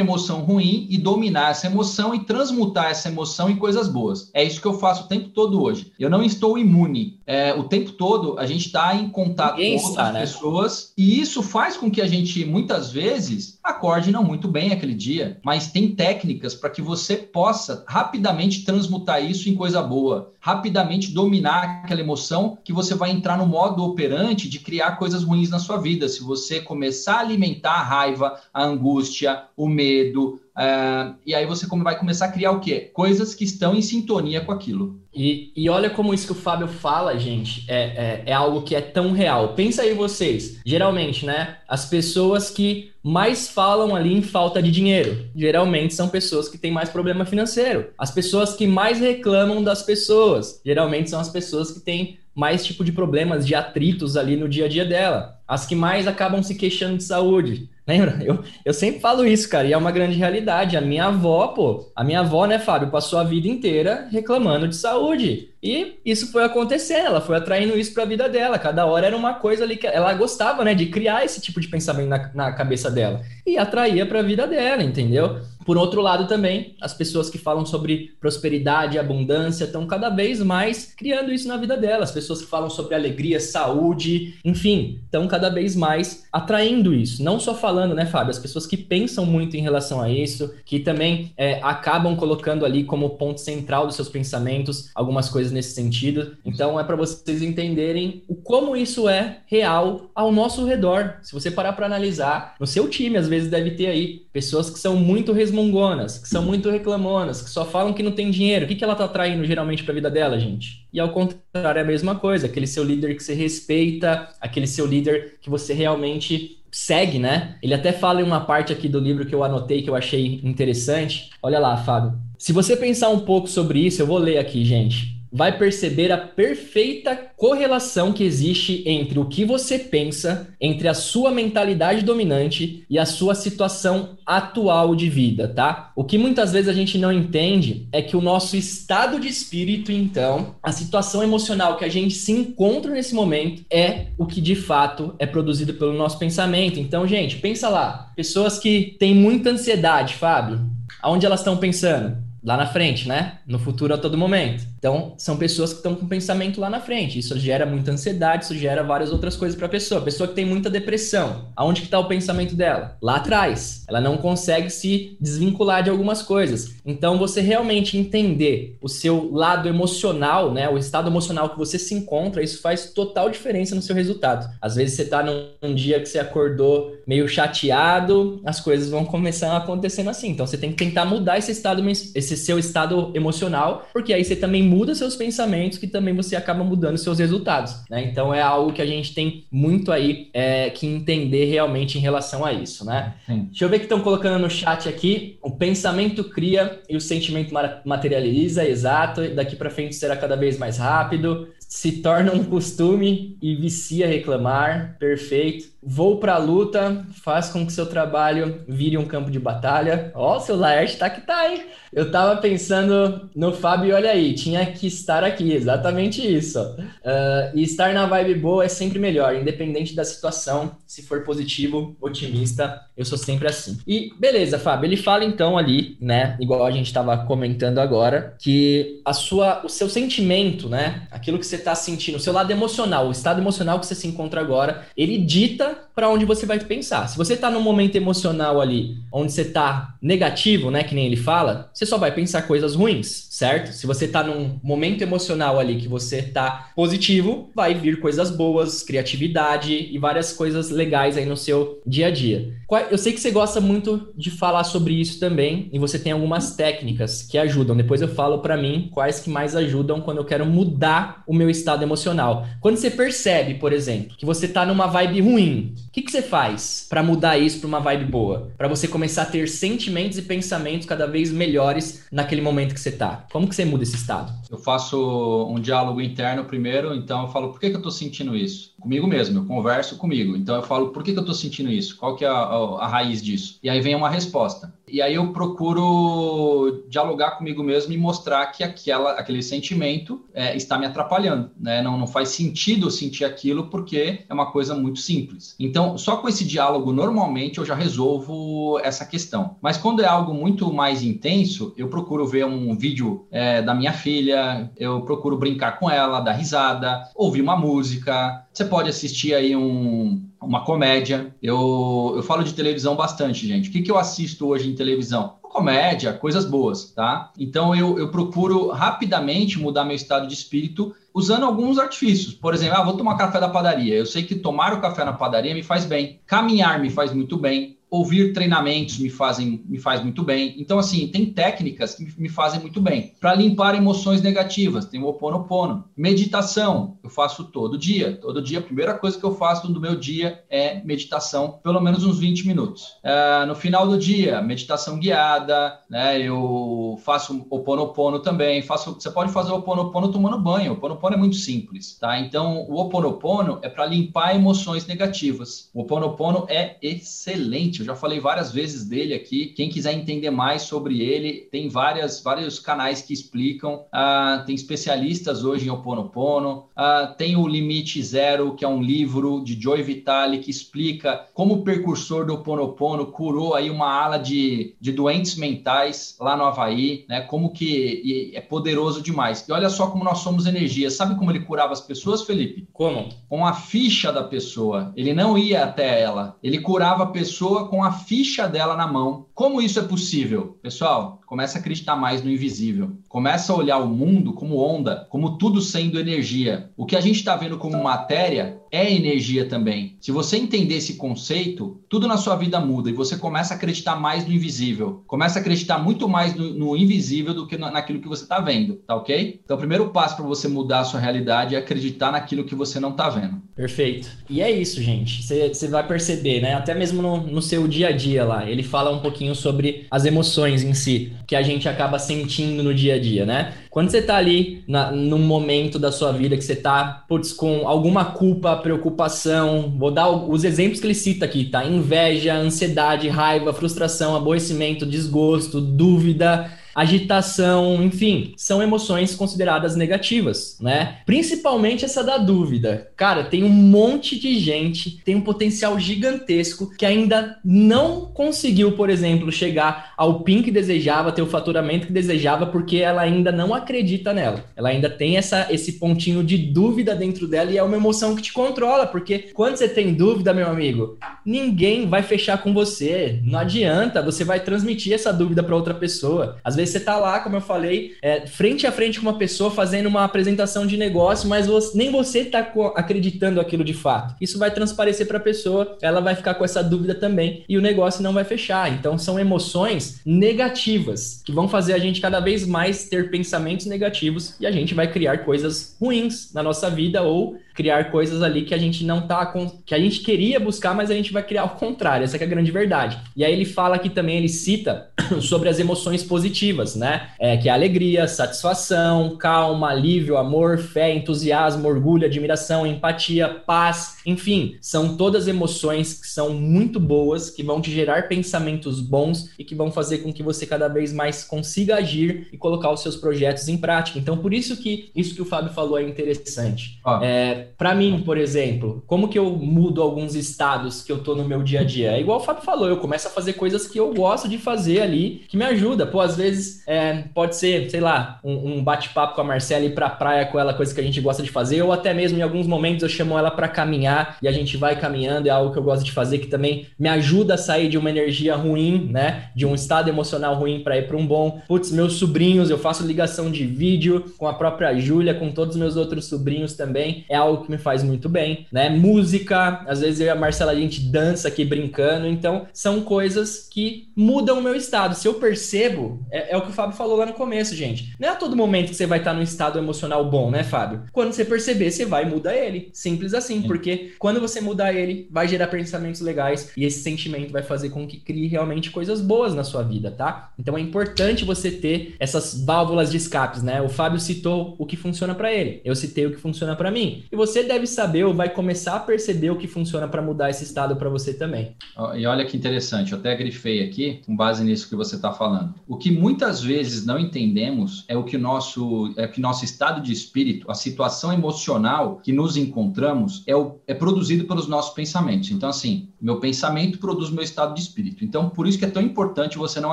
emoção 0.00 0.40
ruim 0.40 0.86
e 0.88 0.98
dominar 0.98 1.50
essa 1.50 1.66
emoção 1.66 2.14
e 2.14 2.20
transmutar 2.20 2.90
essa 2.90 3.08
emoção 3.08 3.50
em 3.50 3.56
coisas 3.56 3.88
boas. 3.88 4.30
É 4.32 4.42
isso 4.42 4.60
que 4.60 4.66
eu 4.66 4.78
faço 4.78 5.04
o 5.04 5.08
tempo 5.08 5.28
todo 5.30 5.62
hoje. 5.62 5.92
Eu 5.98 6.10
não 6.10 6.22
estou 6.22 6.58
imune. 6.58 7.18
É, 7.26 7.54
o 7.54 7.64
tempo 7.64 7.92
todo 7.92 8.38
a 8.38 8.46
gente 8.46 8.66
está 8.66 8.94
em 8.94 9.08
contato 9.08 9.56
Ninguém 9.56 9.78
com 9.78 9.86
outras 9.86 10.06
está, 10.06 10.12
né? 10.12 10.20
pessoas 10.20 10.92
e 10.96 11.20
isso 11.20 11.42
faz 11.42 11.76
com 11.76 11.90
que 11.90 12.00
a 12.00 12.06
gente 12.06 12.44
muitas 12.44 12.92
vezes 12.92 13.55
acorde 13.66 14.12
não 14.12 14.22
muito 14.22 14.46
bem 14.46 14.72
aquele 14.72 14.94
dia, 14.94 15.38
mas 15.42 15.72
tem 15.72 15.94
técnicas 15.94 16.54
para 16.54 16.70
que 16.70 16.80
você 16.80 17.16
possa 17.16 17.84
rapidamente 17.86 18.64
transmutar 18.64 19.22
isso 19.24 19.48
em 19.48 19.54
coisa 19.54 19.82
boa, 19.82 20.32
rapidamente 20.38 21.12
dominar 21.12 21.82
aquela 21.84 22.00
emoção 22.00 22.56
que 22.64 22.72
você 22.72 22.94
vai 22.94 23.10
entrar 23.10 23.36
no 23.36 23.46
modo 23.46 23.84
operante 23.84 24.48
de 24.48 24.60
criar 24.60 24.92
coisas 24.92 25.24
ruins 25.24 25.50
na 25.50 25.58
sua 25.58 25.78
vida. 25.78 26.08
Se 26.08 26.22
você 26.22 26.60
começar 26.60 27.16
a 27.16 27.20
alimentar 27.20 27.72
a 27.72 27.82
raiva, 27.82 28.40
a 28.54 28.62
angústia, 28.62 29.42
o 29.56 29.68
medo, 29.68 30.40
Uh, 30.56 31.14
e 31.26 31.34
aí 31.34 31.44
você 31.44 31.66
vai 31.66 31.98
começar 31.98 32.26
a 32.26 32.32
criar 32.32 32.52
o 32.52 32.60
quê? 32.60 32.90
Coisas 32.94 33.34
que 33.34 33.44
estão 33.44 33.74
em 33.74 33.82
sintonia 33.82 34.40
com 34.40 34.50
aquilo. 34.50 34.98
E, 35.14 35.52
e 35.54 35.68
olha 35.68 35.90
como 35.90 36.14
isso 36.14 36.26
que 36.26 36.32
o 36.32 36.36
Fábio 36.36 36.66
fala, 36.66 37.18
gente, 37.18 37.64
é, 37.68 37.76
é, 37.76 38.22
é, 38.26 38.32
algo 38.32 38.62
que 38.62 38.74
é 38.74 38.80
tão 38.80 39.12
real. 39.12 39.54
Pensa 39.54 39.82
aí 39.82 39.92
vocês, 39.92 40.58
geralmente, 40.64 41.26
né? 41.26 41.58
As 41.68 41.84
pessoas 41.84 42.50
que 42.50 42.90
mais 43.02 43.48
falam 43.48 43.94
ali 43.94 44.14
em 44.14 44.22
falta 44.22 44.62
de 44.62 44.70
dinheiro, 44.70 45.28
geralmente 45.36 45.94
são 45.94 46.08
pessoas 46.08 46.48
que 46.48 46.58
têm 46.58 46.72
mais 46.72 46.88
problema 46.88 47.24
financeiro. 47.26 47.90
As 47.98 48.10
pessoas 48.10 48.54
que 48.54 48.66
mais 48.66 48.98
reclamam 48.98 49.62
das 49.62 49.82
pessoas, 49.82 50.60
geralmente 50.64 51.10
são 51.10 51.20
as 51.20 51.28
pessoas 51.28 51.70
que 51.70 51.80
têm 51.80 52.18
mais 52.34 52.64
tipo 52.64 52.84
de 52.84 52.92
problemas, 52.92 53.46
de 53.46 53.54
atritos 53.54 54.16
ali 54.16 54.36
no 54.36 54.48
dia 54.48 54.66
a 54.66 54.68
dia 54.68 54.84
dela. 54.84 55.35
As 55.46 55.66
que 55.66 55.74
mais 55.74 56.06
acabam 56.06 56.42
se 56.42 56.54
queixando 56.54 56.96
de 56.96 57.04
saúde, 57.04 57.68
Lembra? 57.86 58.18
Eu, 58.20 58.42
eu 58.64 58.74
sempre 58.74 58.98
falo 59.00 59.24
isso, 59.24 59.48
cara, 59.48 59.68
e 59.68 59.72
é 59.72 59.76
uma 59.76 59.92
grande 59.92 60.16
realidade. 60.16 60.76
A 60.76 60.80
minha 60.80 61.04
avó, 61.04 61.48
pô, 61.48 61.92
a 61.94 62.02
minha 62.02 62.18
avó, 62.18 62.44
né, 62.44 62.58
Fábio, 62.58 62.90
passou 62.90 63.16
a 63.16 63.22
vida 63.22 63.46
inteira 63.46 64.08
reclamando 64.10 64.66
de 64.66 64.74
saúde. 64.74 65.50
E 65.62 65.98
isso 66.04 66.32
foi 66.32 66.42
acontecendo, 66.42 67.06
ela 67.06 67.20
foi 67.20 67.36
atraindo 67.36 67.78
isso 67.78 67.94
para 67.94 68.02
a 68.02 68.06
vida 68.06 68.28
dela. 68.28 68.58
Cada 68.58 68.86
hora 68.86 69.06
era 69.06 69.16
uma 69.16 69.34
coisa 69.34 69.62
ali 69.62 69.76
que 69.76 69.86
ela 69.86 70.12
gostava, 70.14 70.64
né, 70.64 70.74
de 70.74 70.86
criar 70.86 71.24
esse 71.24 71.40
tipo 71.40 71.60
de 71.60 71.68
pensamento 71.68 72.08
na, 72.08 72.30
na 72.34 72.52
cabeça 72.52 72.90
dela 72.90 73.22
e 73.46 73.56
atraía 73.56 74.04
para 74.04 74.18
a 74.18 74.22
vida 74.22 74.46
dela, 74.48 74.82
entendeu? 74.82 75.40
Por 75.66 75.76
outro 75.76 76.00
lado, 76.00 76.28
também, 76.28 76.76
as 76.80 76.94
pessoas 76.94 77.28
que 77.28 77.38
falam 77.38 77.66
sobre 77.66 78.16
prosperidade 78.20 79.00
abundância 79.00 79.64
estão 79.64 79.84
cada 79.84 80.08
vez 80.08 80.40
mais 80.40 80.94
criando 80.96 81.32
isso 81.32 81.48
na 81.48 81.56
vida 81.56 81.76
delas. 81.76 82.10
As 82.10 82.14
pessoas 82.14 82.40
que 82.40 82.46
falam 82.46 82.70
sobre 82.70 82.94
alegria, 82.94 83.40
saúde, 83.40 84.38
enfim, 84.44 85.00
estão 85.04 85.26
cada 85.26 85.35
vez 85.50 85.76
mais 85.76 86.24
atraindo 86.32 86.94
isso. 86.94 87.22
Não 87.22 87.38
só 87.38 87.54
falando, 87.54 87.94
né, 87.94 88.06
Fábio? 88.06 88.30
As 88.30 88.38
pessoas 88.38 88.66
que 88.66 88.76
pensam 88.76 89.24
muito 89.24 89.56
em 89.56 89.60
relação 89.60 90.00
a 90.00 90.10
isso, 90.10 90.54
que 90.64 90.80
também 90.80 91.32
é, 91.36 91.60
acabam 91.62 92.16
colocando 92.16 92.64
ali 92.64 92.84
como 92.84 93.10
ponto 93.10 93.40
central 93.40 93.86
dos 93.86 93.96
seus 93.96 94.08
pensamentos 94.08 94.90
algumas 94.94 95.28
coisas 95.28 95.52
nesse 95.52 95.72
sentido. 95.74 96.36
Então, 96.44 96.78
é 96.78 96.84
para 96.84 96.96
vocês 96.96 97.42
entenderem 97.42 98.22
o 98.28 98.34
como 98.34 98.76
isso 98.76 99.08
é 99.08 99.38
real 99.46 100.10
ao 100.14 100.32
nosso 100.32 100.64
redor. 100.64 101.16
Se 101.22 101.32
você 101.32 101.50
parar 101.50 101.72
para 101.72 101.86
analisar, 101.86 102.54
no 102.58 102.66
seu 102.66 102.88
time, 102.88 103.16
às 103.16 103.28
vezes 103.28 103.50
deve 103.50 103.72
ter 103.72 103.86
aí 103.86 104.26
pessoas 104.32 104.70
que 104.70 104.78
são 104.78 104.96
muito 104.96 105.32
resmungonas, 105.32 106.18
que 106.18 106.28
são 106.28 106.42
muito 106.42 106.70
reclamonas, 106.70 107.42
que 107.42 107.50
só 107.50 107.64
falam 107.64 107.92
que 107.92 108.02
não 108.02 108.12
tem 108.12 108.30
dinheiro. 108.30 108.64
O 108.64 108.68
que, 108.68 108.74
que 108.74 108.84
ela 108.84 108.94
tá 108.94 109.08
traindo 109.08 109.44
geralmente 109.44 109.82
para 109.82 109.92
a 109.92 109.94
vida 109.94 110.10
dela, 110.10 110.38
gente? 110.38 110.85
E 110.96 111.00
ao 111.00 111.10
contrário, 111.10 111.78
é 111.78 111.82
a 111.82 111.84
mesma 111.84 112.14
coisa. 112.14 112.46
Aquele 112.46 112.66
seu 112.66 112.82
líder 112.82 113.14
que 113.14 113.22
você 113.22 113.34
respeita, 113.34 114.30
aquele 114.40 114.66
seu 114.66 114.86
líder 114.86 115.34
que 115.42 115.50
você 115.50 115.74
realmente 115.74 116.62
segue, 116.72 117.18
né? 117.18 117.58
Ele 117.62 117.74
até 117.74 117.92
fala 117.92 118.22
em 118.22 118.24
uma 118.24 118.40
parte 118.40 118.72
aqui 118.72 118.88
do 118.88 118.98
livro 118.98 119.26
que 119.26 119.34
eu 119.34 119.44
anotei 119.44 119.82
que 119.82 119.90
eu 119.90 119.94
achei 119.94 120.40
interessante. 120.42 121.28
Olha 121.42 121.58
lá, 121.58 121.76
Fábio. 121.76 122.18
Se 122.38 122.50
você 122.50 122.74
pensar 122.74 123.10
um 123.10 123.20
pouco 123.20 123.46
sobre 123.46 123.78
isso, 123.78 124.00
eu 124.00 124.06
vou 124.06 124.16
ler 124.16 124.38
aqui, 124.38 124.64
gente 124.64 125.15
vai 125.32 125.56
perceber 125.56 126.12
a 126.12 126.18
perfeita 126.18 127.16
correlação 127.36 128.12
que 128.12 128.24
existe 128.24 128.82
entre 128.86 129.18
o 129.18 129.26
que 129.26 129.44
você 129.44 129.78
pensa, 129.78 130.48
entre 130.60 130.88
a 130.88 130.94
sua 130.94 131.30
mentalidade 131.30 132.02
dominante 132.02 132.84
e 132.88 132.98
a 132.98 133.04
sua 133.04 133.34
situação 133.34 134.16
atual 134.24 134.94
de 134.94 135.08
vida, 135.08 135.48
tá? 135.48 135.92
O 135.94 136.04
que 136.04 136.18
muitas 136.18 136.52
vezes 136.52 136.68
a 136.68 136.72
gente 136.72 136.98
não 136.98 137.12
entende 137.12 137.88
é 137.92 138.00
que 138.02 138.16
o 138.16 138.20
nosso 138.20 138.56
estado 138.56 139.20
de 139.20 139.28
espírito, 139.28 139.92
então, 139.92 140.56
a 140.62 140.72
situação 140.72 141.22
emocional 141.22 141.76
que 141.76 141.84
a 141.84 141.88
gente 141.88 142.14
se 142.14 142.32
encontra 142.32 142.90
nesse 142.92 143.14
momento 143.14 143.64
é 143.70 144.06
o 144.18 144.26
que 144.26 144.40
de 144.40 144.54
fato 144.54 145.14
é 145.18 145.26
produzido 145.26 145.74
pelo 145.74 145.92
nosso 145.92 146.18
pensamento. 146.18 146.78
Então, 146.80 147.06
gente, 147.06 147.36
pensa 147.36 147.68
lá, 147.68 148.12
pessoas 148.16 148.58
que 148.58 148.96
têm 148.98 149.14
muita 149.14 149.50
ansiedade, 149.50 150.14
Fábio, 150.14 150.60
aonde 151.02 151.26
elas 151.26 151.40
estão 151.40 151.56
pensando? 151.56 152.16
Lá 152.42 152.56
na 152.56 152.66
frente, 152.66 153.08
né? 153.08 153.38
No 153.46 153.58
futuro 153.58 153.92
a 153.92 153.98
todo 153.98 154.16
momento. 154.16 154.64
Então, 154.78 155.14
são 155.16 155.36
pessoas 155.36 155.70
que 155.70 155.78
estão 155.78 155.94
com 155.94 156.06
pensamento 156.06 156.60
lá 156.60 156.68
na 156.68 156.80
frente. 156.80 157.18
Isso 157.18 157.38
gera 157.38 157.64
muita 157.64 157.90
ansiedade, 157.90 158.44
isso 158.44 158.54
gera 158.54 158.82
várias 158.82 159.10
outras 159.10 159.36
coisas 159.36 159.56
para 159.56 159.66
a 159.66 159.70
pessoa. 159.70 160.00
Pessoa 160.00 160.28
que 160.28 160.34
tem 160.34 160.44
muita 160.44 160.68
depressão, 160.68 161.48
aonde 161.56 161.80
que 161.80 161.86
está 161.86 161.98
o 161.98 162.08
pensamento 162.08 162.54
dela? 162.54 162.96
Lá 163.02 163.16
atrás. 163.16 163.84
Ela 163.88 164.00
não 164.00 164.16
consegue 164.18 164.70
se 164.70 165.16
desvincular 165.20 165.82
de 165.82 165.90
algumas 165.90 166.22
coisas. 166.22 166.76
Então, 166.84 167.18
você 167.18 167.40
realmente 167.40 167.96
entender 167.96 168.76
o 168.80 168.88
seu 168.88 169.32
lado 169.32 169.68
emocional, 169.68 170.52
né, 170.52 170.68
o 170.68 170.78
estado 170.78 171.08
emocional 171.08 171.50
que 171.50 171.58
você 171.58 171.78
se 171.78 171.94
encontra, 171.94 172.42
isso 172.42 172.60
faz 172.60 172.92
total 172.92 173.30
diferença 173.30 173.74
no 173.74 173.82
seu 173.82 173.94
resultado. 173.94 174.48
Às 174.60 174.76
vezes 174.76 174.96
você 174.96 175.02
está 175.02 175.22
num, 175.22 175.74
dia 175.74 176.00
que 176.00 176.06
você 176.06 176.18
acordou 176.18 176.96
meio 177.06 177.28
chateado, 177.28 178.40
as 178.44 178.60
coisas 178.60 178.88
vão 178.88 179.04
começar 179.04 179.56
acontecendo 179.56 180.10
assim. 180.10 180.30
Então, 180.30 180.46
você 180.46 180.56
tem 180.56 180.70
que 180.70 180.76
tentar 180.76 181.04
mudar 181.04 181.38
esse 181.38 181.50
estado, 181.50 181.82
esse 181.88 182.36
seu 182.36 182.58
estado 182.58 183.10
emocional, 183.14 183.88
porque 183.92 184.12
aí 184.12 184.24
você 184.24 184.36
também 184.36 184.65
muda 184.66 184.94
seus 184.94 185.16
pensamentos, 185.16 185.78
que 185.78 185.86
também 185.86 186.14
você 186.14 186.36
acaba 186.36 186.64
mudando 186.64 186.98
seus 186.98 187.18
resultados. 187.18 187.76
Né? 187.88 188.04
Então 188.04 188.34
é 188.34 188.42
algo 188.42 188.72
que 188.72 188.82
a 188.82 188.86
gente 188.86 189.14
tem 189.14 189.44
muito 189.50 189.92
aí 189.92 190.28
é, 190.34 190.70
que 190.70 190.86
entender 190.86 191.46
realmente 191.46 191.96
em 191.98 192.00
relação 192.00 192.44
a 192.44 192.52
isso. 192.52 192.84
Né? 192.84 193.14
Deixa 193.26 193.64
eu 193.64 193.68
ver 193.68 193.78
que 193.78 193.84
estão 193.84 194.00
colocando 194.00 194.40
no 194.40 194.50
chat 194.50 194.88
aqui. 194.88 195.38
O 195.42 195.50
pensamento 195.50 196.24
cria 196.24 196.80
e 196.88 196.96
o 196.96 197.00
sentimento 197.00 197.54
materializa, 197.84 198.66
exato. 198.66 199.28
Daqui 199.34 199.56
para 199.56 199.70
frente 199.70 199.94
será 199.94 200.16
cada 200.16 200.36
vez 200.36 200.58
mais 200.58 200.78
rápido. 200.78 201.48
Se 201.68 202.00
torna 202.00 202.32
um 202.32 202.44
costume 202.44 203.36
e 203.40 203.54
vicia 203.54 204.06
reclamar. 204.06 204.96
Perfeito. 204.98 205.75
Vou 205.88 206.18
para 206.18 206.36
luta, 206.36 207.06
faz 207.22 207.48
com 207.48 207.64
que 207.64 207.72
seu 207.72 207.86
trabalho 207.86 208.64
vire 208.66 208.98
um 208.98 209.04
campo 209.04 209.30
de 209.30 209.38
batalha. 209.38 210.10
Ó, 210.16 210.36
oh, 210.36 210.40
seu 210.40 210.56
Laerte 210.56 210.96
tá 210.96 211.08
que 211.08 211.20
tá, 211.20 211.48
hein? 211.48 211.64
Eu 211.92 212.10
tava 212.10 212.40
pensando 212.40 213.30
no 213.34 213.52
Fábio, 213.52 213.94
olha 213.94 214.10
aí, 214.10 214.34
tinha 214.34 214.66
que 214.66 214.88
estar 214.88 215.22
aqui, 215.22 215.52
exatamente 215.52 216.20
isso. 216.20 216.60
Uh, 216.60 217.54
e 217.54 217.62
estar 217.62 217.94
na 217.94 218.04
vibe 218.04 218.34
boa 218.34 218.64
é 218.64 218.68
sempre 218.68 218.98
melhor, 218.98 219.36
independente 219.36 219.94
da 219.94 220.04
situação, 220.04 220.72
se 220.86 221.02
for 221.02 221.22
positivo, 221.22 221.96
otimista, 222.00 222.82
eu 222.96 223.04
sou 223.04 223.16
sempre 223.16 223.46
assim. 223.46 223.78
E 223.86 224.12
beleza, 224.18 224.58
Fábio, 224.58 224.88
ele 224.88 224.96
fala 224.96 225.24
então 225.24 225.56
ali, 225.56 225.96
né, 226.00 226.36
igual 226.40 226.66
a 226.66 226.70
gente 226.70 226.92
tava 226.92 227.16
comentando 227.18 227.78
agora, 227.78 228.34
que 228.40 229.00
a 229.04 229.12
sua, 229.12 229.64
o 229.64 229.68
seu 229.68 229.88
sentimento, 229.88 230.68
né, 230.68 231.06
aquilo 231.12 231.38
que 231.38 231.46
você 231.46 231.58
tá 231.58 231.74
sentindo, 231.74 232.16
o 232.16 232.20
seu 232.20 232.32
lado 232.32 232.50
emocional, 232.50 233.06
o 233.06 233.12
estado 233.12 233.40
emocional 233.40 233.78
que 233.78 233.86
você 233.86 233.94
se 233.94 234.08
encontra 234.08 234.40
agora, 234.40 234.84
ele 234.96 235.18
dita 235.18 235.75
para 235.94 236.08
onde 236.08 236.24
você 236.24 236.46
vai 236.46 236.58
pensar. 236.58 237.08
Se 237.08 237.16
você 237.16 237.34
está 237.34 237.50
num 237.50 237.60
momento 237.60 237.96
emocional 237.96 238.60
ali, 238.60 238.98
onde 239.10 239.32
você 239.32 239.42
está 239.42 239.94
negativo, 240.00 240.70
né, 240.70 240.84
que 240.84 240.94
nem 240.94 241.06
ele 241.06 241.16
fala, 241.16 241.70
você 241.72 241.86
só 241.86 241.98
vai 241.98 242.12
pensar 242.12 242.42
coisas 242.42 242.74
ruins, 242.74 243.26
certo? 243.36 243.70
Se 243.74 243.86
você 243.86 244.06
está 244.06 244.24
num 244.24 244.58
momento 244.62 245.02
emocional 245.02 245.58
ali 245.58 245.76
que 245.76 245.86
você 245.86 246.20
está 246.20 246.70
positivo, 246.74 247.50
vai 247.54 247.74
vir 247.74 248.00
coisas 248.00 248.30
boas, 248.30 248.82
criatividade 248.82 249.74
e 249.74 249.98
várias 249.98 250.32
coisas 250.32 250.70
legais 250.70 251.18
aí 251.18 251.26
no 251.26 251.36
seu 251.36 251.82
dia 251.86 252.06
a 252.06 252.10
dia. 252.10 252.54
Eu 252.90 252.96
sei 252.96 253.12
que 253.12 253.20
você 253.20 253.30
gosta 253.30 253.60
muito 253.60 254.08
de 254.16 254.30
falar 254.30 254.64
sobre 254.64 254.98
isso 254.98 255.20
também 255.20 255.68
e 255.70 255.78
você 255.78 255.98
tem 255.98 256.12
algumas 256.12 256.56
técnicas 256.56 257.22
que 257.22 257.36
ajudam. 257.36 257.76
Depois 257.76 258.00
eu 258.00 258.08
falo 258.08 258.38
para 258.38 258.56
mim 258.56 258.88
quais 258.90 259.20
que 259.20 259.28
mais 259.28 259.54
ajudam 259.54 260.00
quando 260.00 260.16
eu 260.16 260.24
quero 260.24 260.46
mudar 260.46 261.22
o 261.26 261.34
meu 261.34 261.50
estado 261.50 261.82
emocional. 261.82 262.46
Quando 262.58 262.78
você 262.78 262.90
percebe, 262.90 263.54
por 263.54 263.70
exemplo, 263.70 264.16
que 264.16 264.24
você 264.24 264.46
está 264.46 264.64
numa 264.64 264.86
vibe 264.86 265.20
ruim, 265.20 265.74
o 265.88 265.92
que, 265.92 266.00
que 266.00 266.10
você 266.10 266.22
faz 266.22 266.86
para 266.88 267.02
mudar 267.02 267.36
isso 267.36 267.60
para 267.60 267.68
uma 267.68 267.80
vibe 267.80 268.06
boa? 268.06 268.50
Para 268.56 268.66
você 268.66 268.88
começar 268.88 269.22
a 269.22 269.26
ter 269.26 269.46
sentimentos 269.46 270.16
e 270.16 270.22
pensamentos 270.22 270.86
cada 270.86 271.06
vez 271.06 271.30
melhores 271.30 272.06
naquele 272.10 272.40
momento 272.40 272.74
que 272.74 272.80
você 272.80 272.88
Como 273.30 273.48
que 273.48 273.54
você 273.54 273.64
muda 273.64 273.82
esse 273.82 273.96
estado? 273.96 274.32
Eu 274.50 274.58
faço 274.58 275.46
um 275.50 275.60
diálogo 275.60 276.00
interno 276.00 276.44
primeiro, 276.44 276.94
então 276.94 277.22
eu 277.22 277.28
falo, 277.28 277.50
por 277.50 277.60
que, 277.60 277.68
que 277.68 277.74
eu 277.74 277.80
estou 277.80 277.92
sentindo 277.92 278.36
isso? 278.36 278.74
Comigo 278.80 279.06
mesmo, 279.06 279.40
eu 279.40 279.46
converso 279.46 279.96
comigo. 279.96 280.36
Então 280.36 280.54
eu 280.56 280.62
falo, 280.62 280.90
por 280.90 281.02
que, 281.02 281.12
que 281.12 281.18
eu 281.18 281.22
estou 281.22 281.34
sentindo 281.34 281.70
isso? 281.70 281.96
Qual 281.96 282.14
que 282.14 282.24
é 282.24 282.28
a, 282.28 282.32
a, 282.32 282.84
a 282.84 282.86
raiz 282.86 283.22
disso? 283.22 283.58
E 283.62 283.68
aí 283.68 283.80
vem 283.80 283.94
uma 283.94 284.08
resposta. 284.08 284.72
E 284.88 285.02
aí 285.02 285.14
eu 285.14 285.32
procuro 285.32 286.84
dialogar 286.88 287.32
comigo 287.32 287.62
mesmo 287.62 287.92
e 287.92 287.98
mostrar 287.98 288.46
que 288.46 288.62
aquela, 288.62 289.12
aquele 289.12 289.42
sentimento 289.42 290.24
é, 290.32 290.56
está 290.56 290.78
me 290.78 290.86
atrapalhando, 290.86 291.50
né? 291.58 291.82
Não, 291.82 291.98
não 291.98 292.06
faz 292.06 292.28
sentido 292.28 292.90
sentir 292.90 293.24
aquilo 293.24 293.66
porque 293.68 294.24
é 294.28 294.32
uma 294.32 294.52
coisa 294.52 294.74
muito 294.74 295.00
simples. 295.00 295.56
Então, 295.58 295.98
só 295.98 296.18
com 296.18 296.28
esse 296.28 296.44
diálogo, 296.44 296.92
normalmente 296.92 297.58
eu 297.58 297.64
já 297.64 297.74
resolvo 297.74 298.78
essa 298.82 299.04
questão. 299.04 299.56
Mas 299.60 299.76
quando 299.76 300.02
é 300.02 300.06
algo 300.06 300.32
muito 300.32 300.72
mais 300.72 301.02
intenso, 301.02 301.74
eu 301.76 301.88
procuro 301.88 302.26
ver 302.26 302.46
um 302.46 302.76
vídeo 302.76 303.26
é, 303.30 303.60
da 303.62 303.74
minha 303.74 303.92
filha, 303.92 304.70
eu 304.76 305.00
procuro 305.00 305.36
brincar 305.36 305.78
com 305.78 305.90
ela, 305.90 306.20
dar 306.20 306.32
risada, 306.32 307.10
ouvir 307.14 307.42
uma 307.42 307.56
música. 307.56 308.46
Você 308.52 308.64
pode 308.66 308.88
assistir 308.88 309.34
aí 309.34 309.56
um, 309.56 310.22
uma 310.40 310.64
comédia. 310.64 311.34
Eu, 311.42 312.12
eu 312.16 312.22
falo 312.22 312.42
de 312.44 312.54
televisão 312.54 312.94
bastante, 312.94 313.46
gente. 313.46 313.68
O 313.68 313.72
que, 313.72 313.82
que 313.82 313.90
eu 313.90 313.98
assisto 313.98 314.46
hoje 314.46 314.68
em 314.68 314.74
televisão? 314.74 315.36
Comédia, 315.42 316.12
coisas 316.12 316.44
boas, 316.44 316.92
tá? 316.92 317.32
Então 317.38 317.74
eu, 317.74 317.98
eu 317.98 318.10
procuro 318.10 318.68
rapidamente 318.68 319.58
mudar 319.58 319.84
meu 319.84 319.96
estado 319.96 320.26
de 320.26 320.34
espírito 320.34 320.94
usando 321.14 321.44
alguns 321.44 321.78
artifícios. 321.78 322.34
Por 322.34 322.52
exemplo, 322.52 322.76
ah, 322.76 322.84
vou 322.84 322.96
tomar 322.96 323.16
café 323.16 323.40
da 323.40 323.48
padaria. 323.48 323.94
Eu 323.94 324.04
sei 324.04 324.22
que 324.22 324.34
tomar 324.34 324.74
o 324.74 324.80
café 324.80 325.02
na 325.04 325.14
padaria 325.14 325.54
me 325.54 325.62
faz 325.62 325.86
bem. 325.86 326.20
Caminhar 326.26 326.78
me 326.78 326.90
faz 326.90 327.12
muito 327.12 327.38
bem 327.38 327.75
ouvir 327.90 328.32
treinamentos 328.32 328.98
me 328.98 329.08
fazem 329.08 329.64
me 329.66 329.78
faz 329.78 330.02
muito 330.02 330.22
bem. 330.22 330.54
Então 330.58 330.78
assim, 330.78 331.06
tem 331.08 331.26
técnicas 331.26 331.94
que 331.94 332.20
me 332.20 332.28
fazem 332.28 332.60
muito 332.60 332.80
bem. 332.80 333.14
Para 333.20 333.34
limpar 333.34 333.74
emoções 333.74 334.20
negativas, 334.20 334.84
tem 334.84 335.02
o 335.02 335.06
oponopono. 335.06 335.84
Meditação, 335.96 336.98
eu 337.02 337.10
faço 337.10 337.44
todo 337.44 337.78
dia. 337.78 338.16
Todo 338.16 338.42
dia, 338.42 338.58
a 338.58 338.62
primeira 338.62 338.94
coisa 338.94 339.18
que 339.18 339.24
eu 339.24 339.34
faço 339.34 339.70
no 339.70 339.80
meu 339.80 339.96
dia 339.96 340.42
é 340.50 340.82
meditação, 340.84 341.60
pelo 341.62 341.80
menos 341.80 342.04
uns 342.04 342.18
20 342.18 342.46
minutos. 342.46 342.96
Uh, 343.04 343.46
no 343.46 343.54
final 343.54 343.86
do 343.86 343.98
dia, 343.98 344.42
meditação 344.42 344.98
guiada, 344.98 345.78
né? 345.88 346.20
Eu 346.20 346.98
faço 347.04 347.46
oponopono 347.50 348.20
também. 348.20 348.62
Faço, 348.62 348.94
você 348.94 349.10
pode 349.10 349.32
fazer 349.32 349.52
oponopono 349.52 350.10
tomando 350.10 350.38
banho. 350.38 350.72
O 350.72 350.74
oponopono 350.76 351.14
é 351.14 351.18
muito 351.18 351.36
simples, 351.36 351.98
tá? 351.98 352.18
Então, 352.18 352.66
o 352.68 352.76
oponopono 352.80 353.58
é 353.62 353.68
para 353.68 353.86
limpar 353.86 354.34
emoções 354.34 354.86
negativas. 354.86 355.70
O 355.72 355.82
oponopono 355.82 356.46
é 356.48 356.76
excelente 356.82 357.75
eu 357.80 357.86
já 357.86 357.94
falei 357.94 358.20
várias 358.20 358.52
vezes 358.52 358.84
dele 358.84 359.14
aqui. 359.14 359.46
Quem 359.46 359.68
quiser 359.68 359.92
entender 359.92 360.30
mais 360.30 360.62
sobre 360.62 361.00
ele, 361.00 361.48
tem 361.50 361.68
várias, 361.68 362.20
vários 362.22 362.58
canais 362.58 363.02
que 363.02 363.12
explicam. 363.12 363.84
Uh, 363.94 364.44
tem 364.44 364.54
especialistas 364.54 365.44
hoje 365.44 365.66
em 365.66 365.70
Ho 365.70 365.74
Oponopono. 365.74 366.66
Uh, 366.76 367.14
tem 367.16 367.36
o 367.36 367.46
Limite 367.46 368.02
Zero, 368.02 368.54
que 368.54 368.64
é 368.64 368.68
um 368.68 368.82
livro 368.82 369.42
de 369.44 369.60
Joy 369.60 369.82
Vitale 369.82 370.38
que 370.38 370.50
explica 370.50 371.26
como 371.34 371.54
o 371.54 371.62
percursor 371.62 372.26
do 372.26 372.34
Ho 372.34 372.36
Oponopono 372.36 373.06
curou 373.06 373.54
aí 373.54 373.70
uma 373.70 373.92
ala 373.92 374.18
de, 374.18 374.74
de 374.80 374.92
doentes 374.92 375.36
mentais 375.36 376.16
lá 376.20 376.36
no 376.36 376.44
Havaí, 376.44 377.04
né? 377.08 377.20
Como 377.22 377.52
que 377.52 378.32
é 378.34 378.40
poderoso 378.40 379.02
demais. 379.02 379.46
E 379.48 379.52
olha 379.52 379.68
só 379.68 379.88
como 379.88 380.04
nós 380.04 380.18
somos 380.18 380.46
energia. 380.46 380.90
Sabe 380.90 381.14
como 381.16 381.30
ele 381.30 381.40
curava 381.40 381.72
as 381.72 381.80
pessoas, 381.80 382.22
Felipe? 382.22 382.66
Como? 382.72 383.08
Com 383.28 383.46
a 383.46 383.52
ficha 383.52 384.12
da 384.12 384.22
pessoa. 384.22 384.92
Ele 384.96 385.12
não 385.14 385.36
ia 385.36 385.64
até 385.64 386.00
ela. 386.00 386.36
Ele 386.42 386.58
curava 386.58 387.04
a 387.04 387.06
pessoa 387.06 387.65
com 387.68 387.82
a 387.82 387.92
ficha 387.92 388.48
dela 388.48 388.76
na 388.76 388.86
mão. 388.86 389.25
Como 389.36 389.60
isso 389.60 389.78
é 389.78 389.82
possível? 389.82 390.56
Pessoal, 390.62 391.20
começa 391.26 391.58
a 391.58 391.60
acreditar 391.60 391.94
mais 391.94 392.24
no 392.24 392.30
invisível. 392.30 392.96
Começa 393.06 393.52
a 393.52 393.56
olhar 393.56 393.76
o 393.76 393.86
mundo 393.86 394.32
como 394.32 394.56
onda, 394.56 395.06
como 395.10 395.36
tudo 395.36 395.60
sendo 395.60 396.00
energia. 396.00 396.70
O 396.74 396.86
que 396.86 396.96
a 396.96 397.02
gente 397.02 397.16
está 397.16 397.36
vendo 397.36 397.58
como 397.58 397.82
matéria 397.82 398.58
é 398.72 398.90
energia 398.90 399.46
também. 399.46 399.96
Se 400.00 400.10
você 400.10 400.38
entender 400.38 400.76
esse 400.76 400.94
conceito, 400.94 401.82
tudo 401.88 402.08
na 402.08 402.16
sua 402.16 402.34
vida 402.34 402.58
muda 402.60 402.88
e 402.88 402.94
você 402.94 403.16
começa 403.16 403.52
a 403.52 403.56
acreditar 403.58 403.96
mais 403.96 404.26
no 404.26 404.32
invisível. 404.32 405.02
Começa 405.06 405.38
a 405.38 405.40
acreditar 405.42 405.78
muito 405.78 406.08
mais 406.08 406.34
no, 406.34 406.54
no 406.54 406.76
invisível 406.76 407.34
do 407.34 407.46
que 407.46 407.58
naquilo 407.58 408.00
que 408.00 408.08
você 408.08 408.22
está 408.22 408.40
vendo, 408.40 408.76
tá 408.86 408.96
ok? 408.96 409.40
Então, 409.44 409.56
o 409.56 409.60
primeiro 409.60 409.90
passo 409.90 410.16
para 410.16 410.24
você 410.24 410.48
mudar 410.48 410.80
a 410.80 410.84
sua 410.84 411.00
realidade 411.00 411.54
é 411.54 411.58
acreditar 411.58 412.10
naquilo 412.10 412.44
que 412.44 412.54
você 412.54 412.80
não 412.80 412.90
está 412.90 413.08
vendo. 413.08 413.42
Perfeito. 413.54 414.10
E 414.28 414.42
é 414.42 414.50
isso, 414.50 414.82
gente. 414.82 415.22
Você 415.22 415.68
vai 415.68 415.86
perceber, 415.86 416.40
né? 416.40 416.54
Até 416.54 416.74
mesmo 416.74 417.00
no, 417.00 417.18
no 417.18 417.42
seu 417.42 417.66
dia 417.66 417.88
a 417.88 417.92
dia 417.92 418.24
lá, 418.24 418.48
ele 418.48 418.62
fala 418.62 418.90
um 418.90 419.00
pouquinho 419.00 419.25
sobre 419.34 419.86
as 419.90 420.04
emoções 420.04 420.62
em 420.62 420.74
si, 420.74 421.12
que 421.26 421.34
a 421.34 421.42
gente 421.42 421.68
acaba 421.68 421.98
sentindo 421.98 422.62
no 422.62 422.74
dia 422.74 422.94
a 422.94 422.98
dia, 422.98 423.24
né? 423.24 423.54
Quando 423.70 423.90
você 423.90 424.00
tá 424.00 424.16
ali 424.16 424.64
na, 424.66 424.90
num 424.90 425.18
momento 425.18 425.78
da 425.78 425.92
sua 425.92 426.12
vida 426.12 426.36
que 426.36 426.44
você 426.44 426.56
tá, 426.56 427.04
putz, 427.08 427.32
com 427.32 427.66
alguma 427.68 428.04
culpa, 428.04 428.56
preocupação, 428.56 429.74
vou 429.76 429.90
dar 429.90 430.08
os 430.08 430.44
exemplos 430.44 430.80
que 430.80 430.86
ele 430.86 430.94
cita 430.94 431.24
aqui, 431.24 431.44
tá? 431.44 431.64
Inveja, 431.64 432.34
ansiedade, 432.34 433.08
raiva, 433.08 433.52
frustração, 433.52 434.16
aborrecimento, 434.16 434.86
desgosto, 434.86 435.60
dúvida 435.60 436.50
agitação, 436.76 437.82
enfim, 437.82 438.34
são 438.36 438.62
emoções 438.62 439.14
consideradas 439.14 439.74
negativas, 439.74 440.58
né? 440.60 440.98
Principalmente 441.06 441.86
essa 441.86 442.04
da 442.04 442.18
dúvida. 442.18 442.90
Cara, 442.94 443.24
tem 443.24 443.42
um 443.42 443.48
monte 443.48 444.20
de 444.20 444.38
gente, 444.38 445.02
tem 445.02 445.14
um 445.14 445.22
potencial 445.22 445.80
gigantesco 445.80 446.70
que 446.76 446.84
ainda 446.84 447.38
não 447.42 448.02
conseguiu, 448.12 448.72
por 448.72 448.90
exemplo, 448.90 449.32
chegar 449.32 449.94
ao 449.96 450.20
PIN 450.20 450.42
que 450.42 450.50
desejava, 450.50 451.12
ter 451.12 451.22
o 451.22 451.26
faturamento 451.26 451.86
que 451.86 451.92
desejava, 451.94 452.44
porque 452.44 452.76
ela 452.76 453.00
ainda 453.00 453.32
não 453.32 453.54
acredita 453.54 454.12
nela. 454.12 454.44
Ela 454.54 454.68
ainda 454.68 454.90
tem 454.90 455.16
essa, 455.16 455.46
esse 455.50 455.74
pontinho 455.74 456.22
de 456.22 456.36
dúvida 456.36 456.94
dentro 456.94 457.26
dela 457.26 457.50
e 457.50 457.56
é 457.56 457.62
uma 457.62 457.76
emoção 457.76 458.14
que 458.14 458.20
te 458.20 458.34
controla, 458.34 458.86
porque 458.86 459.30
quando 459.32 459.56
você 459.56 459.66
tem 459.66 459.94
dúvida, 459.94 460.34
meu 460.34 460.48
amigo, 460.48 460.98
ninguém 461.24 461.88
vai 461.88 462.02
fechar 462.02 462.42
com 462.42 462.52
você. 462.52 463.18
Não 463.24 463.38
adianta, 463.38 464.02
você 464.02 464.24
vai 464.24 464.40
transmitir 464.40 464.92
essa 464.92 465.10
dúvida 465.10 465.42
para 465.42 465.56
outra 465.56 465.72
pessoa. 465.72 466.36
Às 466.44 466.54
vezes 466.54 466.65
vezes 466.66 466.72
você 466.72 466.80
tá 466.80 466.96
lá, 466.96 467.20
como 467.20 467.36
eu 467.36 467.40
falei, 467.40 467.96
é, 468.02 468.26
frente 468.26 468.66
a 468.66 468.72
frente 468.72 469.00
com 469.00 469.06
uma 469.06 469.18
pessoa 469.18 469.50
fazendo 469.50 469.86
uma 469.86 470.04
apresentação 470.04 470.66
de 470.66 470.76
negócio, 470.76 471.28
mas 471.28 471.46
você, 471.46 471.76
nem 471.76 471.90
você 471.90 472.24
tá 472.24 472.52
acreditando 472.74 473.40
aquilo 473.40 473.64
de 473.64 473.74
fato. 473.74 474.14
Isso 474.20 474.38
vai 474.38 474.50
transparecer 474.50 475.06
para 475.06 475.18
a 475.18 475.20
pessoa, 475.20 475.78
ela 475.80 476.00
vai 476.00 476.14
ficar 476.14 476.34
com 476.34 476.44
essa 476.44 476.62
dúvida 476.62 476.94
também 476.94 477.44
e 477.48 477.56
o 477.56 477.62
negócio 477.62 478.02
não 478.02 478.12
vai 478.12 478.24
fechar. 478.24 478.72
Então 478.72 478.98
são 478.98 479.18
emoções 479.18 480.00
negativas 480.04 481.22
que 481.24 481.32
vão 481.32 481.48
fazer 481.48 481.72
a 481.72 481.78
gente 481.78 482.00
cada 482.00 482.20
vez 482.20 482.46
mais 482.46 482.88
ter 482.88 483.10
pensamentos 483.10 483.66
negativos 483.66 484.34
e 484.40 484.46
a 484.46 484.52
gente 484.52 484.74
vai 484.74 484.90
criar 484.90 485.18
coisas 485.18 485.76
ruins 485.80 486.32
na 486.32 486.42
nossa 486.42 486.68
vida 486.68 487.02
ou 487.02 487.38
criar 487.56 487.90
coisas 487.90 488.22
ali 488.22 488.42
que 488.42 488.54
a 488.54 488.58
gente 488.58 488.84
não 488.84 489.00
tá 489.00 489.24
com, 489.24 489.48
que 489.64 489.74
a 489.74 489.78
gente 489.78 490.00
queria 490.00 490.38
buscar, 490.38 490.74
mas 490.74 490.90
a 490.90 490.94
gente 490.94 491.12
vai 491.12 491.22
criar 491.22 491.44
o 491.44 491.50
contrário. 491.56 492.04
Essa 492.04 492.18
é 492.18 492.22
a 492.22 492.26
grande 492.26 492.52
verdade. 492.52 492.98
E 493.16 493.24
aí 493.24 493.32
ele 493.32 493.46
fala 493.46 493.76
aqui 493.76 493.88
também, 493.88 494.18
ele 494.18 494.28
cita 494.28 494.90
sobre 495.20 495.48
as 495.48 495.58
emoções 495.58 496.04
positivas, 496.04 496.76
né? 496.76 497.08
É, 497.18 497.36
que 497.36 497.48
é 497.48 497.52
alegria, 497.52 498.06
satisfação, 498.06 499.16
calma, 499.16 499.70
alívio, 499.70 500.18
amor, 500.18 500.58
fé, 500.58 500.94
entusiasmo, 500.94 501.66
orgulho, 501.66 502.04
admiração, 502.04 502.66
empatia, 502.66 503.28
paz, 503.28 503.96
enfim, 504.04 504.56
são 504.60 504.96
todas 504.96 505.26
emoções 505.26 505.94
que 505.94 506.06
são 506.06 506.30
muito 506.34 506.78
boas, 506.78 507.30
que 507.30 507.42
vão 507.42 507.60
te 507.60 507.70
gerar 507.70 508.08
pensamentos 508.08 508.80
bons 508.80 509.30
e 509.38 509.44
que 509.44 509.54
vão 509.54 509.72
fazer 509.72 509.98
com 509.98 510.12
que 510.12 510.22
você 510.22 510.46
cada 510.46 510.68
vez 510.68 510.92
mais 510.92 511.24
consiga 511.24 511.76
agir 511.76 512.28
e 512.32 512.36
colocar 512.36 512.70
os 512.70 512.82
seus 512.82 512.96
projetos 512.96 513.48
em 513.48 513.56
prática. 513.56 513.98
Então, 513.98 514.18
por 514.18 514.34
isso 514.34 514.56
que 514.56 514.90
isso 514.94 515.14
que 515.14 515.22
o 515.22 515.24
Fábio 515.24 515.52
falou 515.52 515.78
é 515.78 515.82
interessante. 515.82 516.78
Ah. 516.84 517.00
É, 517.02 517.45
para 517.56 517.74
mim, 517.74 518.02
por 518.04 518.18
exemplo, 518.18 518.82
como 518.86 519.08
que 519.08 519.18
eu 519.18 519.30
mudo 519.30 519.82
alguns 519.82 520.14
estados 520.14 520.82
que 520.82 520.92
eu 520.92 520.98
tô 520.98 521.14
no 521.14 521.24
meu 521.24 521.42
dia 521.42 521.60
a 521.60 521.64
dia? 521.64 521.92
É 521.92 522.00
igual 522.00 522.18
o 522.18 522.22
Fábio 522.22 522.42
falou, 522.42 522.68
eu 522.68 522.78
começo 522.78 523.08
a 523.08 523.10
fazer 523.10 523.34
coisas 523.34 523.66
que 523.66 523.78
eu 523.78 523.92
gosto 523.94 524.28
de 524.28 524.38
fazer 524.38 524.80
ali, 524.80 525.24
que 525.28 525.36
me 525.36 525.44
ajuda. 525.44 525.86
Pô, 525.86 526.00
às 526.00 526.16
vezes 526.16 526.62
é, 526.66 527.04
pode 527.14 527.36
ser, 527.36 527.70
sei 527.70 527.80
lá, 527.80 528.20
um, 528.22 528.54
um 528.54 528.64
bate-papo 528.64 529.14
com 529.14 529.20
a 529.20 529.24
Marcela 529.24 529.64
ir 529.64 529.74
pra 529.74 529.90
praia 529.90 530.26
com 530.26 530.38
ela, 530.38 530.54
coisa 530.54 530.74
que 530.74 530.80
a 530.80 530.84
gente 530.84 531.00
gosta 531.00 531.22
de 531.22 531.30
fazer, 531.30 531.62
ou 531.62 531.72
até 531.72 531.92
mesmo 531.92 532.18
em 532.18 532.22
alguns 532.22 532.46
momentos 532.46 532.82
eu 532.82 532.88
chamo 532.88 533.18
ela 533.18 533.30
para 533.30 533.48
caminhar 533.48 534.18
e 534.22 534.28
a 534.28 534.32
gente 534.32 534.56
vai 534.56 534.78
caminhando, 534.78 535.26
é 535.26 535.30
algo 535.30 535.52
que 535.52 535.58
eu 535.58 535.62
gosto 535.62 535.84
de 535.84 535.92
fazer 535.92 536.18
que 536.18 536.26
também 536.26 536.66
me 536.78 536.88
ajuda 536.88 537.34
a 537.34 537.38
sair 537.38 537.68
de 537.68 537.78
uma 537.78 537.90
energia 537.90 538.36
ruim, 538.36 538.88
né? 538.90 539.30
De 539.34 539.46
um 539.46 539.54
estado 539.54 539.88
emocional 539.88 540.34
ruim 540.34 540.60
para 540.60 540.76
ir 540.76 540.86
para 540.86 540.96
um 540.96 541.06
bom. 541.06 541.40
Putz, 541.46 541.70
meus 541.70 541.94
sobrinhos, 541.94 542.50
eu 542.50 542.58
faço 542.58 542.86
ligação 542.86 543.30
de 543.30 543.44
vídeo 543.44 544.04
com 544.18 544.26
a 544.26 544.34
própria 544.34 544.74
Júlia, 544.78 545.14
com 545.14 545.30
todos 545.30 545.54
os 545.54 545.60
meus 545.60 545.76
outros 545.76 546.06
sobrinhos 546.06 546.54
também. 546.54 547.04
É 547.08 547.16
algo 547.16 547.35
algo 547.36 547.44
que 547.44 547.50
me 547.50 547.58
faz 547.58 547.82
muito 547.82 548.08
bem, 548.08 548.46
né? 548.50 548.70
Música, 548.70 549.64
às 549.66 549.80
vezes 549.80 550.00
eu 550.00 550.06
e 550.06 550.10
a 550.10 550.14
Marcela 550.14 550.52
a 550.52 550.54
gente 550.54 550.80
dança 550.80 551.28
aqui 551.28 551.44
brincando, 551.44 552.06
então 552.06 552.46
são 552.52 552.80
coisas 552.80 553.48
que 553.50 553.88
mudam 553.94 554.38
o 554.38 554.42
meu 554.42 554.54
estado. 554.54 554.94
Se 554.94 555.06
eu 555.06 555.14
percebo, 555.14 556.04
é, 556.10 556.32
é 556.32 556.36
o 556.36 556.42
que 556.42 556.50
o 556.50 556.52
Fábio 556.52 556.76
falou 556.76 556.96
lá 556.96 557.06
no 557.06 557.12
começo, 557.12 557.54
gente. 557.54 557.94
Não 557.98 558.08
é 558.08 558.12
a 558.12 558.16
todo 558.16 558.36
momento 558.36 558.70
que 558.70 558.74
você 558.74 558.86
vai 558.86 558.98
estar 558.98 559.12
num 559.12 559.22
estado 559.22 559.58
emocional 559.58 560.08
bom, 560.08 560.30
né, 560.30 560.42
Fábio? 560.42 560.84
Quando 560.92 561.12
você 561.12 561.24
perceber, 561.24 561.70
você 561.70 561.84
vai 561.84 562.04
mudar 562.04 562.34
ele. 562.34 562.70
Simples 562.72 563.14
assim, 563.14 563.44
é. 563.44 563.46
porque 563.46 563.94
quando 563.98 564.20
você 564.20 564.40
mudar 564.40 564.72
ele, 564.72 565.08
vai 565.10 565.28
gerar 565.28 565.48
pensamentos 565.48 566.00
legais 566.00 566.52
e 566.56 566.64
esse 566.64 566.80
sentimento 566.82 567.32
vai 567.32 567.42
fazer 567.42 567.70
com 567.70 567.86
que 567.86 567.98
crie 567.98 568.26
realmente 568.26 568.70
coisas 568.70 569.00
boas 569.00 569.34
na 569.34 569.44
sua 569.44 569.62
vida, 569.62 569.90
tá? 569.90 570.30
Então 570.38 570.56
é 570.56 570.60
importante 570.60 571.24
você 571.24 571.50
ter 571.50 571.94
essas 571.98 572.44
válvulas 572.44 572.90
de 572.90 572.96
escapes, 572.96 573.42
né? 573.42 573.60
O 573.60 573.68
Fábio 573.68 574.00
citou 574.00 574.54
o 574.58 574.66
que 574.66 574.76
funciona 574.76 575.14
para 575.14 575.32
ele, 575.32 575.60
eu 575.64 575.74
citei 575.74 576.06
o 576.06 576.10
que 576.10 576.20
funciona 576.20 576.54
para 576.54 576.70
mim. 576.70 577.04
E 577.10 577.16
você 577.16 577.25
deve 577.42 577.66
saber 577.66 578.04
ou 578.04 578.14
vai 578.14 578.28
começar 578.28 578.76
a 578.76 578.80
perceber 578.80 579.30
o 579.30 579.36
que 579.36 579.46
funciona 579.46 579.88
para 579.88 580.02
mudar 580.02 580.30
esse 580.30 580.44
estado 580.44 580.76
para 580.76 580.88
você 580.88 581.14
também. 581.14 581.56
E 581.96 582.06
olha 582.06 582.24
que 582.24 582.36
interessante, 582.36 582.92
eu 582.92 582.98
até 582.98 583.14
grifei 583.14 583.64
aqui, 583.64 584.00
com 584.06 584.16
base 584.16 584.44
nisso 584.44 584.68
que 584.68 584.76
você 584.76 584.96
está 584.96 585.12
falando. 585.12 585.54
O 585.66 585.76
que 585.76 585.90
muitas 585.90 586.42
vezes 586.42 586.84
não 586.84 586.98
entendemos 586.98 587.84
é 587.88 587.96
o 587.96 588.04
que 588.04 588.18
nosso, 588.18 588.92
é 588.96 589.06
que 589.06 589.20
nosso 589.20 589.44
estado 589.44 589.80
de 589.80 589.92
espírito, 589.92 590.50
a 590.50 590.54
situação 590.54 591.12
emocional 591.12 592.00
que 592.02 592.12
nos 592.12 592.36
encontramos, 592.36 593.22
é, 593.26 593.34
o, 593.34 593.56
é 593.66 593.74
produzido 593.74 594.24
pelos 594.24 594.46
nossos 594.46 594.74
pensamentos. 594.74 595.30
Então, 595.30 595.48
assim, 595.48 595.88
meu 596.00 596.20
pensamento 596.20 596.78
produz 596.78 597.10
meu 597.10 597.22
estado 597.22 597.54
de 597.54 597.60
espírito. 597.60 598.04
Então, 598.04 598.28
por 598.28 598.46
isso 598.46 598.58
que 598.58 598.64
é 598.64 598.70
tão 598.70 598.82
importante 598.82 599.38
você 599.38 599.60
não 599.60 599.72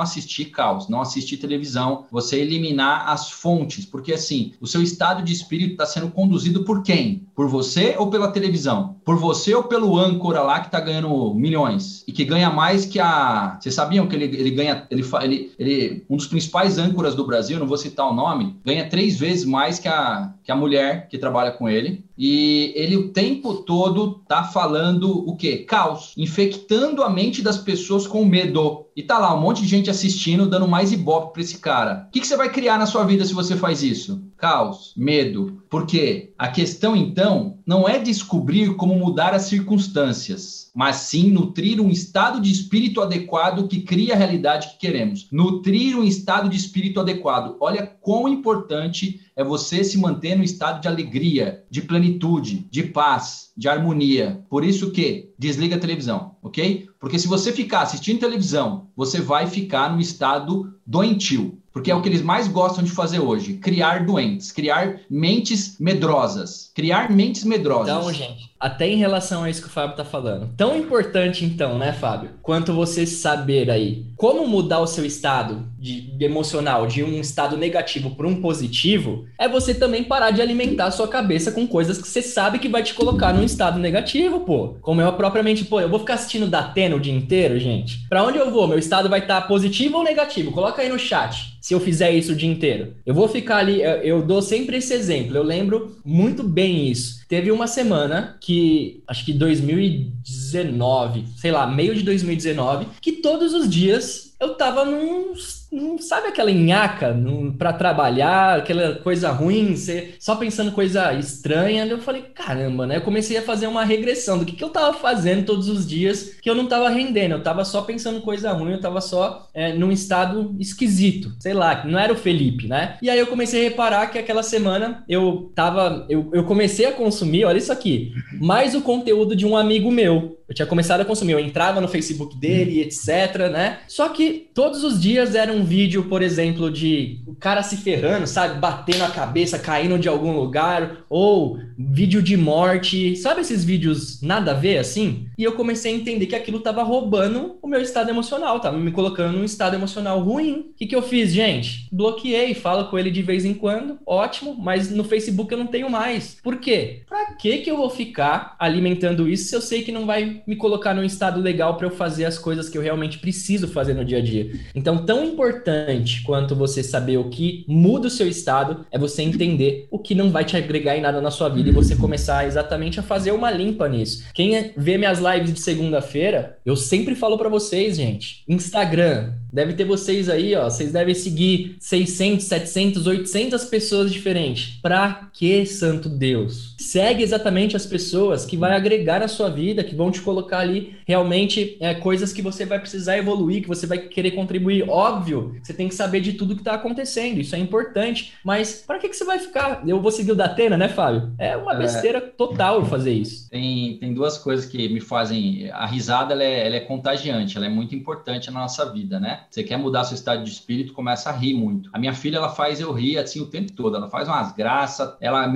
assistir 0.00 0.46
caos, 0.46 0.88
não 0.88 1.00
assistir 1.00 1.36
televisão, 1.36 2.06
você 2.10 2.38
eliminar 2.38 3.08
as 3.08 3.30
fontes, 3.30 3.84
porque 3.84 4.12
assim, 4.12 4.52
o 4.60 4.66
seu 4.66 4.82
estado 4.82 5.22
de 5.22 5.32
espírito 5.32 5.72
está 5.72 5.86
sendo 5.86 6.10
conduzido 6.10 6.64
por 6.64 6.82
quem? 6.82 7.26
Por 7.34 7.48
você 7.48 7.96
ou 7.98 8.08
pela 8.08 8.28
televisão? 8.28 8.96
Por 9.04 9.16
você 9.16 9.54
ou 9.54 9.64
pelo 9.64 9.98
âncora 9.98 10.40
lá 10.40 10.60
que 10.60 10.66
está 10.66 10.78
ganhando 10.78 11.34
milhões 11.34 12.04
e 12.06 12.12
que 12.12 12.24
ganha 12.24 12.48
mais 12.48 12.86
que 12.86 13.00
a. 13.00 13.58
Vocês 13.60 13.74
sabiam 13.74 14.06
que 14.06 14.14
ele, 14.14 14.24
ele 14.24 14.50
ganha. 14.50 14.86
Ele, 14.90 15.04
ele, 15.22 15.52
ele, 15.58 16.06
um 16.08 16.16
dos 16.16 16.28
principais 16.28 16.78
âncoras 16.78 17.14
do 17.14 17.26
Brasil, 17.26 17.58
não 17.58 17.66
vou 17.66 17.76
citar 17.76 18.08
o 18.08 18.14
nome, 18.14 18.56
ganha 18.64 18.88
três 18.88 19.18
vezes 19.18 19.44
mais 19.44 19.78
que 19.78 19.88
a, 19.88 20.32
que 20.44 20.52
a 20.52 20.56
mulher 20.56 21.08
que 21.08 21.16
trabalha 21.16 21.50
com 21.50 21.68
ele. 21.68 22.04
E 22.16 22.72
ele 22.76 22.96
o 22.96 23.08
tempo 23.08 23.54
todo 23.54 24.22
tá 24.28 24.44
falando 24.44 25.26
o 25.26 25.34
quê? 25.34 25.58
Caos, 25.58 26.12
infectando 26.16 27.02
a 27.02 27.10
mente 27.10 27.42
das 27.42 27.56
pessoas 27.56 28.06
com 28.06 28.24
medo. 28.24 28.86
E 28.94 29.02
tá 29.02 29.18
lá 29.18 29.34
um 29.34 29.40
monte 29.40 29.62
de 29.62 29.68
gente 29.68 29.90
assistindo, 29.90 30.48
dando 30.48 30.68
mais 30.68 30.92
ibope 30.92 31.32
para 31.32 31.42
esse 31.42 31.58
cara. 31.58 32.06
O 32.08 32.12
que, 32.12 32.20
que 32.20 32.26
você 32.26 32.36
vai 32.36 32.50
criar 32.50 32.78
na 32.78 32.86
sua 32.86 33.04
vida 33.04 33.24
se 33.24 33.34
você 33.34 33.56
faz 33.56 33.82
isso? 33.82 34.22
Caos, 34.36 34.92
medo. 34.96 35.62
Por 35.68 35.86
quê? 35.86 36.32
A 36.38 36.48
questão 36.48 36.94
então 36.94 37.58
não 37.66 37.88
é 37.88 37.98
descobrir 37.98 38.76
como 38.76 38.94
mudar 38.94 39.34
as 39.34 39.42
circunstâncias, 39.42 40.70
mas 40.74 40.96
sim 40.96 41.30
nutrir 41.30 41.80
um 41.80 41.88
estado 41.88 42.40
de 42.40 42.52
espírito 42.52 43.00
adequado 43.00 43.66
que 43.66 43.80
cria 43.80 44.14
a 44.14 44.16
realidade 44.16 44.68
que 44.68 44.78
queremos. 44.78 45.26
Nutrir 45.32 45.98
um 45.98 46.04
estado 46.04 46.48
de 46.48 46.56
espírito 46.56 47.00
adequado. 47.00 47.56
Olha 47.58 47.84
quão 48.00 48.28
importante 48.28 49.20
é 49.34 49.42
você 49.42 49.82
se 49.82 49.98
manter 49.98 50.33
no 50.36 50.44
estado 50.44 50.80
de 50.80 50.88
alegria, 50.88 51.64
de 51.70 51.82
plenitude, 51.82 52.66
de 52.70 52.82
paz, 52.82 53.50
de 53.56 53.68
harmonia. 53.68 54.44
Por 54.48 54.64
isso 54.64 54.90
que 54.90 55.32
desliga 55.38 55.76
a 55.76 55.80
televisão, 55.80 56.36
ok? 56.42 56.88
Porque 56.98 57.18
se 57.18 57.28
você 57.28 57.52
ficar 57.52 57.82
assistindo 57.82 58.20
televisão, 58.20 58.88
você 58.96 59.20
vai 59.20 59.46
ficar 59.46 59.92
no 59.92 60.00
estado 60.00 60.74
doentio. 60.86 61.58
Porque 61.74 61.90
é 61.90 61.94
o 61.94 62.00
que 62.00 62.08
eles 62.08 62.22
mais 62.22 62.46
gostam 62.46 62.84
de 62.84 62.92
fazer 62.92 63.18
hoje: 63.18 63.54
criar 63.54 64.06
doentes, 64.06 64.52
criar 64.52 65.00
mentes 65.10 65.76
medrosas. 65.80 66.70
Criar 66.72 67.10
mentes 67.10 67.42
medrosas. 67.42 67.88
Então, 67.88 68.12
gente, 68.12 68.53
até 68.64 68.88
em 68.88 68.96
relação 68.96 69.44
a 69.44 69.50
isso 69.50 69.60
que 69.60 69.68
o 69.68 69.70
Fábio 69.70 69.94
tá 69.94 70.06
falando. 70.06 70.48
Tão 70.56 70.74
importante, 70.74 71.44
então, 71.44 71.76
né, 71.76 71.92
Fábio? 71.92 72.30
Quanto 72.40 72.72
você 72.72 73.04
saber 73.04 73.70
aí 73.70 74.06
como 74.16 74.48
mudar 74.48 74.80
o 74.80 74.86
seu 74.86 75.04
estado 75.04 75.68
de 75.78 76.16
emocional 76.18 76.86
de 76.86 77.02
um 77.02 77.20
estado 77.20 77.58
negativo 77.58 78.14
para 78.14 78.26
um 78.26 78.40
positivo, 78.40 79.26
é 79.38 79.46
você 79.46 79.74
também 79.74 80.02
parar 80.02 80.30
de 80.30 80.40
alimentar 80.40 80.86
a 80.86 80.90
sua 80.90 81.06
cabeça 81.06 81.52
com 81.52 81.66
coisas 81.66 81.98
que 81.98 82.08
você 82.08 82.22
sabe 82.22 82.58
que 82.58 82.68
vai 82.68 82.82
te 82.82 82.94
colocar 82.94 83.34
num 83.34 83.44
estado 83.44 83.78
negativo, 83.78 84.40
pô. 84.40 84.76
Como 84.80 85.02
eu 85.02 85.12
propriamente, 85.12 85.66
pô, 85.66 85.78
eu 85.78 85.90
vou 85.90 85.98
ficar 85.98 86.14
assistindo 86.14 86.46
Datena 86.46 86.96
o 86.96 87.00
dia 87.00 87.12
inteiro, 87.12 87.58
gente. 87.58 88.08
Para 88.08 88.24
onde 88.24 88.38
eu 88.38 88.50
vou? 88.50 88.66
Meu 88.66 88.78
estado 88.78 89.10
vai 89.10 89.20
estar 89.20 89.42
tá 89.42 89.46
positivo 89.46 89.98
ou 89.98 90.04
negativo? 90.04 90.52
Coloca 90.52 90.80
aí 90.80 90.88
no 90.88 90.98
chat 90.98 91.52
se 91.64 91.72
eu 91.72 91.80
fizer 91.80 92.12
isso 92.12 92.32
o 92.32 92.36
dia 92.36 92.50
inteiro. 92.50 92.94
Eu 93.06 93.14
vou 93.14 93.26
ficar 93.26 93.56
ali, 93.56 93.80
eu 93.80 94.20
dou 94.20 94.42
sempre 94.42 94.76
esse 94.76 94.92
exemplo, 94.92 95.34
eu 95.34 95.42
lembro 95.42 95.96
muito 96.04 96.42
bem 96.42 96.88
isso. 96.88 97.23
Teve 97.34 97.50
uma 97.50 97.66
semana 97.66 98.36
que, 98.40 99.02
acho 99.08 99.24
que 99.24 99.32
2019, 99.32 101.24
sei 101.36 101.50
lá, 101.50 101.66
meio 101.66 101.92
de 101.92 102.04
2019, 102.04 102.86
que 103.00 103.10
todos 103.10 103.52
os 103.52 103.68
dias 103.68 104.36
eu 104.38 104.54
tava 104.54 104.84
num 104.84 105.34
não 105.74 105.98
sabe 105.98 106.28
aquela 106.28 106.50
nhaca 106.50 107.16
para 107.58 107.72
trabalhar, 107.72 108.58
aquela 108.58 108.94
coisa 108.96 109.30
ruim, 109.30 109.74
você 109.74 110.14
só 110.18 110.36
pensando 110.36 110.72
coisa 110.72 111.12
estranha. 111.14 111.84
Eu 111.86 111.98
falei, 111.98 112.22
caramba, 112.22 112.86
né? 112.86 112.96
Eu 112.96 113.02
comecei 113.02 113.36
a 113.36 113.42
fazer 113.42 113.66
uma 113.66 113.84
regressão 113.84 114.38
do 114.38 114.44
que, 114.44 114.56
que 114.56 114.64
eu 114.64 114.70
tava 114.70 114.96
fazendo 114.96 115.44
todos 115.44 115.68
os 115.68 115.86
dias 115.86 116.36
que 116.40 116.48
eu 116.48 116.54
não 116.54 116.66
tava 116.66 116.88
rendendo. 116.88 117.32
Eu 117.32 117.42
tava 117.42 117.64
só 117.64 117.82
pensando 117.82 118.20
coisa 118.20 118.52
ruim, 118.52 118.72
eu 118.72 118.80
tava 118.80 119.00
só 119.00 119.48
é, 119.52 119.72
num 119.72 119.90
estado 119.90 120.54
esquisito, 120.58 121.32
sei 121.40 121.52
lá, 121.52 121.84
não 121.84 121.98
era 121.98 122.12
o 122.12 122.16
Felipe, 122.16 122.66
né? 122.66 122.96
E 123.02 123.10
aí 123.10 123.18
eu 123.18 123.26
comecei 123.26 123.60
a 123.60 123.68
reparar 123.68 124.06
que 124.08 124.18
aquela 124.18 124.42
semana 124.42 125.04
eu 125.08 125.52
tava, 125.54 126.06
eu, 126.08 126.30
eu 126.32 126.44
comecei 126.44 126.86
a 126.86 126.92
consumir, 126.92 127.44
olha 127.44 127.58
isso 127.58 127.72
aqui, 127.72 128.12
mais 128.40 128.74
o 128.74 128.82
conteúdo 128.82 129.34
de 129.34 129.46
um 129.46 129.56
amigo 129.56 129.90
meu. 129.90 130.38
Eu 130.48 130.54
tinha 130.54 130.66
começado 130.66 131.00
a 131.00 131.04
consumir, 131.04 131.32
eu 131.32 131.40
entrava 131.40 131.80
no 131.80 131.88
Facebook 131.88 132.36
dele, 132.36 132.80
etc, 132.80 133.50
né? 133.50 133.78
Só 133.88 134.08
que 134.10 134.48
todos 134.54 134.84
os 134.84 135.00
dias 135.00 135.34
era 135.34 135.52
um 135.52 135.64
vídeo, 135.64 136.04
por 136.04 136.22
exemplo, 136.22 136.70
de 136.70 137.20
o 137.26 137.34
cara 137.34 137.62
se 137.62 137.76
ferrando, 137.76 138.26
sabe? 138.26 138.58
Batendo 138.58 139.04
a 139.04 139.10
cabeça, 139.10 139.58
caindo 139.58 139.98
de 139.98 140.08
algum 140.08 140.32
lugar, 140.32 141.04
ou 141.08 141.58
vídeo 141.78 142.22
de 142.22 142.36
morte, 142.36 143.16
sabe 143.16 143.40
esses 143.40 143.64
vídeos 143.64 144.20
nada 144.22 144.50
a 144.50 144.54
ver 144.54 144.78
assim? 144.78 145.28
E 145.38 145.42
eu 145.42 145.52
comecei 145.52 145.92
a 145.92 145.96
entender 145.96 146.26
que 146.26 146.36
aquilo 146.36 146.60
tava 146.60 146.82
roubando 146.82 147.58
o 147.62 147.66
meu 147.66 147.80
estado 147.80 148.10
emocional, 148.10 148.60
tava 148.60 148.78
me 148.78 148.92
colocando 148.92 149.36
num 149.36 149.44
estado 149.44 149.74
emocional 149.74 150.20
ruim. 150.20 150.70
O 150.70 150.74
que, 150.76 150.86
que 150.86 150.94
eu 150.94 151.02
fiz, 151.02 151.32
gente? 151.32 151.88
Bloqueei, 151.90 152.54
falo 152.54 152.88
com 152.88 152.98
ele 152.98 153.10
de 153.10 153.22
vez 153.22 153.44
em 153.44 153.54
quando, 153.54 153.98
ótimo, 154.06 154.54
mas 154.54 154.90
no 154.90 155.04
Facebook 155.04 155.50
eu 155.50 155.58
não 155.58 155.66
tenho 155.66 155.90
mais. 155.90 156.36
Por 156.42 156.56
quê? 156.56 157.02
Pra 157.08 157.34
que 157.34 157.58
que 157.58 157.70
eu 157.70 157.76
vou 157.76 157.90
ficar 157.90 158.54
alimentando 158.58 159.28
isso 159.28 159.48
se 159.48 159.56
eu 159.56 159.60
sei 159.60 159.82
que 159.82 159.92
não 159.92 160.06
vai 160.06 160.33
me 160.46 160.56
colocar 160.56 160.94
num 160.94 161.04
estado 161.04 161.40
legal 161.40 161.76
para 161.76 161.86
eu 161.86 161.90
fazer 161.90 162.24
as 162.24 162.38
coisas 162.38 162.68
que 162.68 162.78
eu 162.78 162.82
realmente 162.82 163.18
preciso 163.18 163.68
fazer 163.68 163.94
no 163.94 164.04
dia 164.04 164.18
a 164.18 164.22
dia? 164.22 164.50
Então, 164.74 165.04
tão 165.04 165.24
importante 165.24 166.22
quanto 166.22 166.54
você 166.54 166.82
saber 166.82 167.16
o 167.16 167.28
que 167.28 167.64
muda 167.68 168.08
o 168.08 168.10
seu 168.10 168.28
estado 168.28 168.86
é 168.90 168.98
você 168.98 169.22
entender 169.22 169.86
o 169.90 169.98
que 169.98 170.14
não 170.14 170.30
vai 170.30 170.44
te 170.44 170.56
agregar 170.56 170.96
em 170.96 171.00
nada 171.00 171.20
na 171.20 171.30
sua 171.30 171.48
vida 171.48 171.68
e 171.68 171.72
você 171.72 171.96
começar 171.96 172.46
exatamente 172.46 173.00
a 173.00 173.02
fazer 173.02 173.32
uma 173.32 173.50
limpa 173.50 173.88
nisso. 173.88 174.24
Quem 174.34 174.72
vê 174.76 174.98
minhas 174.98 175.18
lives 175.18 175.52
de 175.52 175.60
segunda-feira, 175.60 176.58
eu 176.64 176.76
sempre 176.76 177.14
falo 177.14 177.36
para 177.38 177.48
vocês, 177.48 177.96
gente, 177.96 178.42
Instagram, 178.48 179.32
deve 179.52 179.72
ter 179.74 179.84
vocês 179.84 180.28
aí, 180.28 180.54
ó, 180.54 180.68
vocês 180.68 180.92
devem 180.92 181.14
seguir 181.14 181.76
600, 181.78 182.44
700, 182.44 183.06
800 183.06 183.64
pessoas 183.64 184.12
diferentes. 184.12 184.78
Pra 184.82 185.30
que, 185.32 185.64
santo 185.64 186.08
Deus? 186.08 186.74
Segue 186.78 187.22
exatamente 187.22 187.76
as 187.76 187.86
pessoas 187.86 188.44
que 188.44 188.56
vai 188.56 188.72
agregar 188.72 189.20
na 189.20 189.28
sua 189.28 189.48
vida, 189.48 189.84
que 189.84 189.94
vão 189.94 190.10
te 190.10 190.20
colocar 190.24 190.58
ali 190.58 190.96
realmente 191.06 191.76
é, 191.80 191.94
coisas 191.94 192.32
que 192.32 192.42
você 192.42 192.64
vai 192.64 192.78
precisar 192.78 193.16
evoluir, 193.16 193.62
que 193.62 193.68
você 193.68 193.86
vai 193.86 193.98
querer 193.98 194.32
contribuir. 194.32 194.88
Óbvio, 194.88 195.56
você 195.62 195.72
tem 195.72 195.88
que 195.88 195.94
saber 195.94 196.20
de 196.20 196.32
tudo 196.32 196.56
que 196.56 196.62
tá 196.62 196.74
acontecendo, 196.74 197.38
isso 197.38 197.54
é 197.54 197.58
importante, 197.58 198.32
mas 198.44 198.82
para 198.86 198.98
que, 198.98 199.08
que 199.08 199.16
você 199.16 199.24
vai 199.24 199.38
ficar? 199.38 199.82
Eu 199.86 200.00
vou 200.00 200.10
seguir 200.10 200.32
o 200.32 200.36
Datena, 200.36 200.76
né, 200.76 200.88
Fábio? 200.88 201.32
É 201.38 201.56
uma 201.56 201.74
é. 201.74 201.78
besteira 201.78 202.20
total 202.20 202.84
fazer 202.86 203.12
isso. 203.12 203.48
Tem, 203.50 203.98
tem 203.98 204.14
duas 204.14 204.38
coisas 204.38 204.66
que 204.66 204.88
me 204.88 205.00
fazem. 205.00 205.70
A 205.70 205.86
risada 205.86 206.32
ela 206.32 206.42
é, 206.42 206.66
ela 206.66 206.76
é 206.76 206.80
contagiante, 206.80 207.56
ela 207.56 207.66
é 207.66 207.68
muito 207.68 207.94
importante 207.94 208.50
na 208.50 208.60
nossa 208.60 208.90
vida, 208.90 209.20
né? 209.20 209.44
Você 209.50 209.62
quer 209.62 209.76
mudar 209.76 210.04
seu 210.04 210.14
estado 210.14 210.42
de 210.42 210.50
espírito, 210.50 210.92
começa 210.92 211.30
a 211.30 211.32
rir 211.32 211.54
muito. 211.54 211.90
A 211.92 211.98
minha 211.98 212.14
filha, 212.14 212.36
ela 212.36 212.48
faz 212.48 212.80
eu 212.80 212.92
rir 212.92 213.18
assim 213.18 213.40
o 213.40 213.46
tempo 213.46 213.72
todo. 213.72 213.96
Ela 213.96 214.08
faz 214.08 214.28
umas 214.28 214.52
graças, 214.52 215.14
ela 215.20 215.46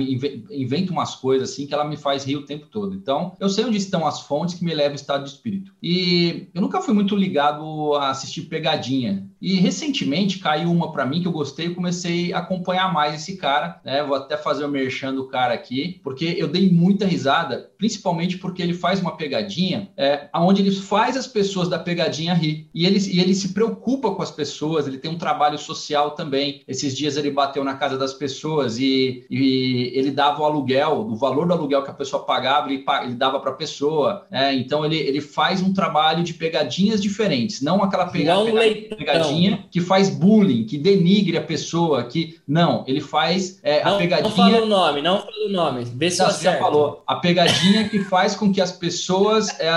inventa 0.51 0.91
umas 0.91 1.15
coisas 1.15 1.51
assim 1.51 1.65
que 1.65 1.73
ela 1.73 1.85
me 1.85 1.97
faz 1.97 2.23
rir 2.23 2.37
o 2.37 2.45
tempo 2.45 2.67
todo. 2.67 2.95
Então, 2.95 3.33
eu 3.39 3.49
sei 3.49 3.65
onde 3.65 3.77
estão 3.77 4.05
as 4.05 4.21
fontes 4.21 4.58
que 4.59 4.65
me 4.65 4.73
levam 4.73 4.91
ao 4.91 4.95
estado 4.95 5.23
de 5.23 5.29
espírito. 5.29 5.73
E 5.81 6.47
eu 6.53 6.61
nunca 6.61 6.81
fui 6.81 6.93
muito 6.93 7.15
ligado 7.15 7.95
a 7.95 8.09
assistir 8.09 8.43
pegadinha. 8.43 9.27
E 9.41 9.55
recentemente 9.55 10.39
caiu 10.39 10.69
uma 10.69 10.91
para 10.91 11.05
mim 11.05 11.21
que 11.21 11.27
eu 11.27 11.31
gostei 11.31 11.67
e 11.67 11.75
comecei 11.75 12.33
a 12.33 12.39
acompanhar 12.39 12.93
mais 12.93 13.15
esse 13.15 13.37
cara. 13.37 13.79
Né? 13.85 14.03
Vou 14.03 14.15
até 14.15 14.35
fazer 14.35 14.65
o 14.65 14.69
merchan 14.69 15.13
do 15.13 15.27
cara 15.27 15.53
aqui, 15.53 15.99
porque 16.03 16.35
eu 16.37 16.47
dei 16.47 16.69
muita 16.69 17.05
risada, 17.05 17.71
principalmente 17.77 18.37
porque 18.37 18.61
ele 18.61 18.73
faz 18.73 18.99
uma 18.99 19.15
pegadinha 19.15 19.89
é, 19.95 20.29
onde 20.35 20.61
ele 20.61 20.71
faz 20.71 21.15
as 21.15 21.27
pessoas 21.27 21.69
da 21.69 21.79
pegadinha 21.79 22.33
rir. 22.33 22.69
E 22.73 22.85
ele, 22.85 22.99
e 22.99 23.19
ele 23.19 23.33
se 23.33 23.53
preocupa 23.53 24.11
com 24.11 24.21
as 24.21 24.31
pessoas, 24.31 24.87
ele 24.87 24.97
tem 24.97 25.09
um 25.09 25.17
trabalho 25.17 25.57
social 25.57 26.11
também. 26.11 26.61
Esses 26.67 26.95
dias 26.95 27.15
ele 27.15 27.31
bateu 27.31 27.63
na 27.63 27.75
casa 27.75 27.97
das 27.97 28.13
pessoas 28.13 28.77
e, 28.77 29.25
e 29.29 29.91
ele 29.93 30.11
dava 30.11 30.41
o 30.41 30.45
aluguel, 30.45 31.07
o 31.07 31.15
valor 31.15 31.47
do 31.47 31.53
aluguel 31.53 31.83
que 31.83 31.91
a 31.91 31.93
pessoa 31.93 32.25
pagava, 32.25 32.69
ele, 32.69 32.83
ele 33.03 33.15
dava 33.15 33.39
para 33.39 33.51
a 33.51 33.55
pessoa. 33.55 34.27
É, 34.49 34.53
então 34.55 34.83
ele, 34.83 34.97
ele 34.97 35.21
faz 35.21 35.61
um 35.61 35.73
trabalho 35.73 36.23
de 36.23 36.33
pegadinhas 36.33 37.01
diferentes, 37.01 37.61
não 37.61 37.83
aquela 37.83 38.07
pegadinha 38.07 38.49
pegadinha 38.97 39.65
que 39.69 39.79
faz 39.79 40.09
bullying, 40.09 40.65
que 40.65 40.77
denigre 40.77 41.37
a 41.37 41.41
pessoa, 41.41 42.03
que 42.03 42.39
não, 42.47 42.83
ele 42.87 42.99
faz 42.99 43.59
é, 43.61 43.83
não, 43.83 43.95
a 43.95 43.97
pegadinha. 43.97 44.29
Não 44.29 44.35
fala 44.35 44.61
o 44.61 44.65
nome, 44.65 45.01
não 45.01 45.17
fala 45.19 45.47
o 45.47 45.51
nome. 45.51 45.85
Vê 45.85 46.09
se 46.09 46.19
não, 46.19 46.31
você 46.31 46.43
já 46.43 46.57
falou. 46.57 47.03
A 47.05 47.15
pegadinha 47.15 47.87
que 47.87 47.99
faz 47.99 48.35
com 48.35 48.51
que 48.51 48.59
as 48.59 48.71
pessoas 48.71 49.49
é, 49.59 49.69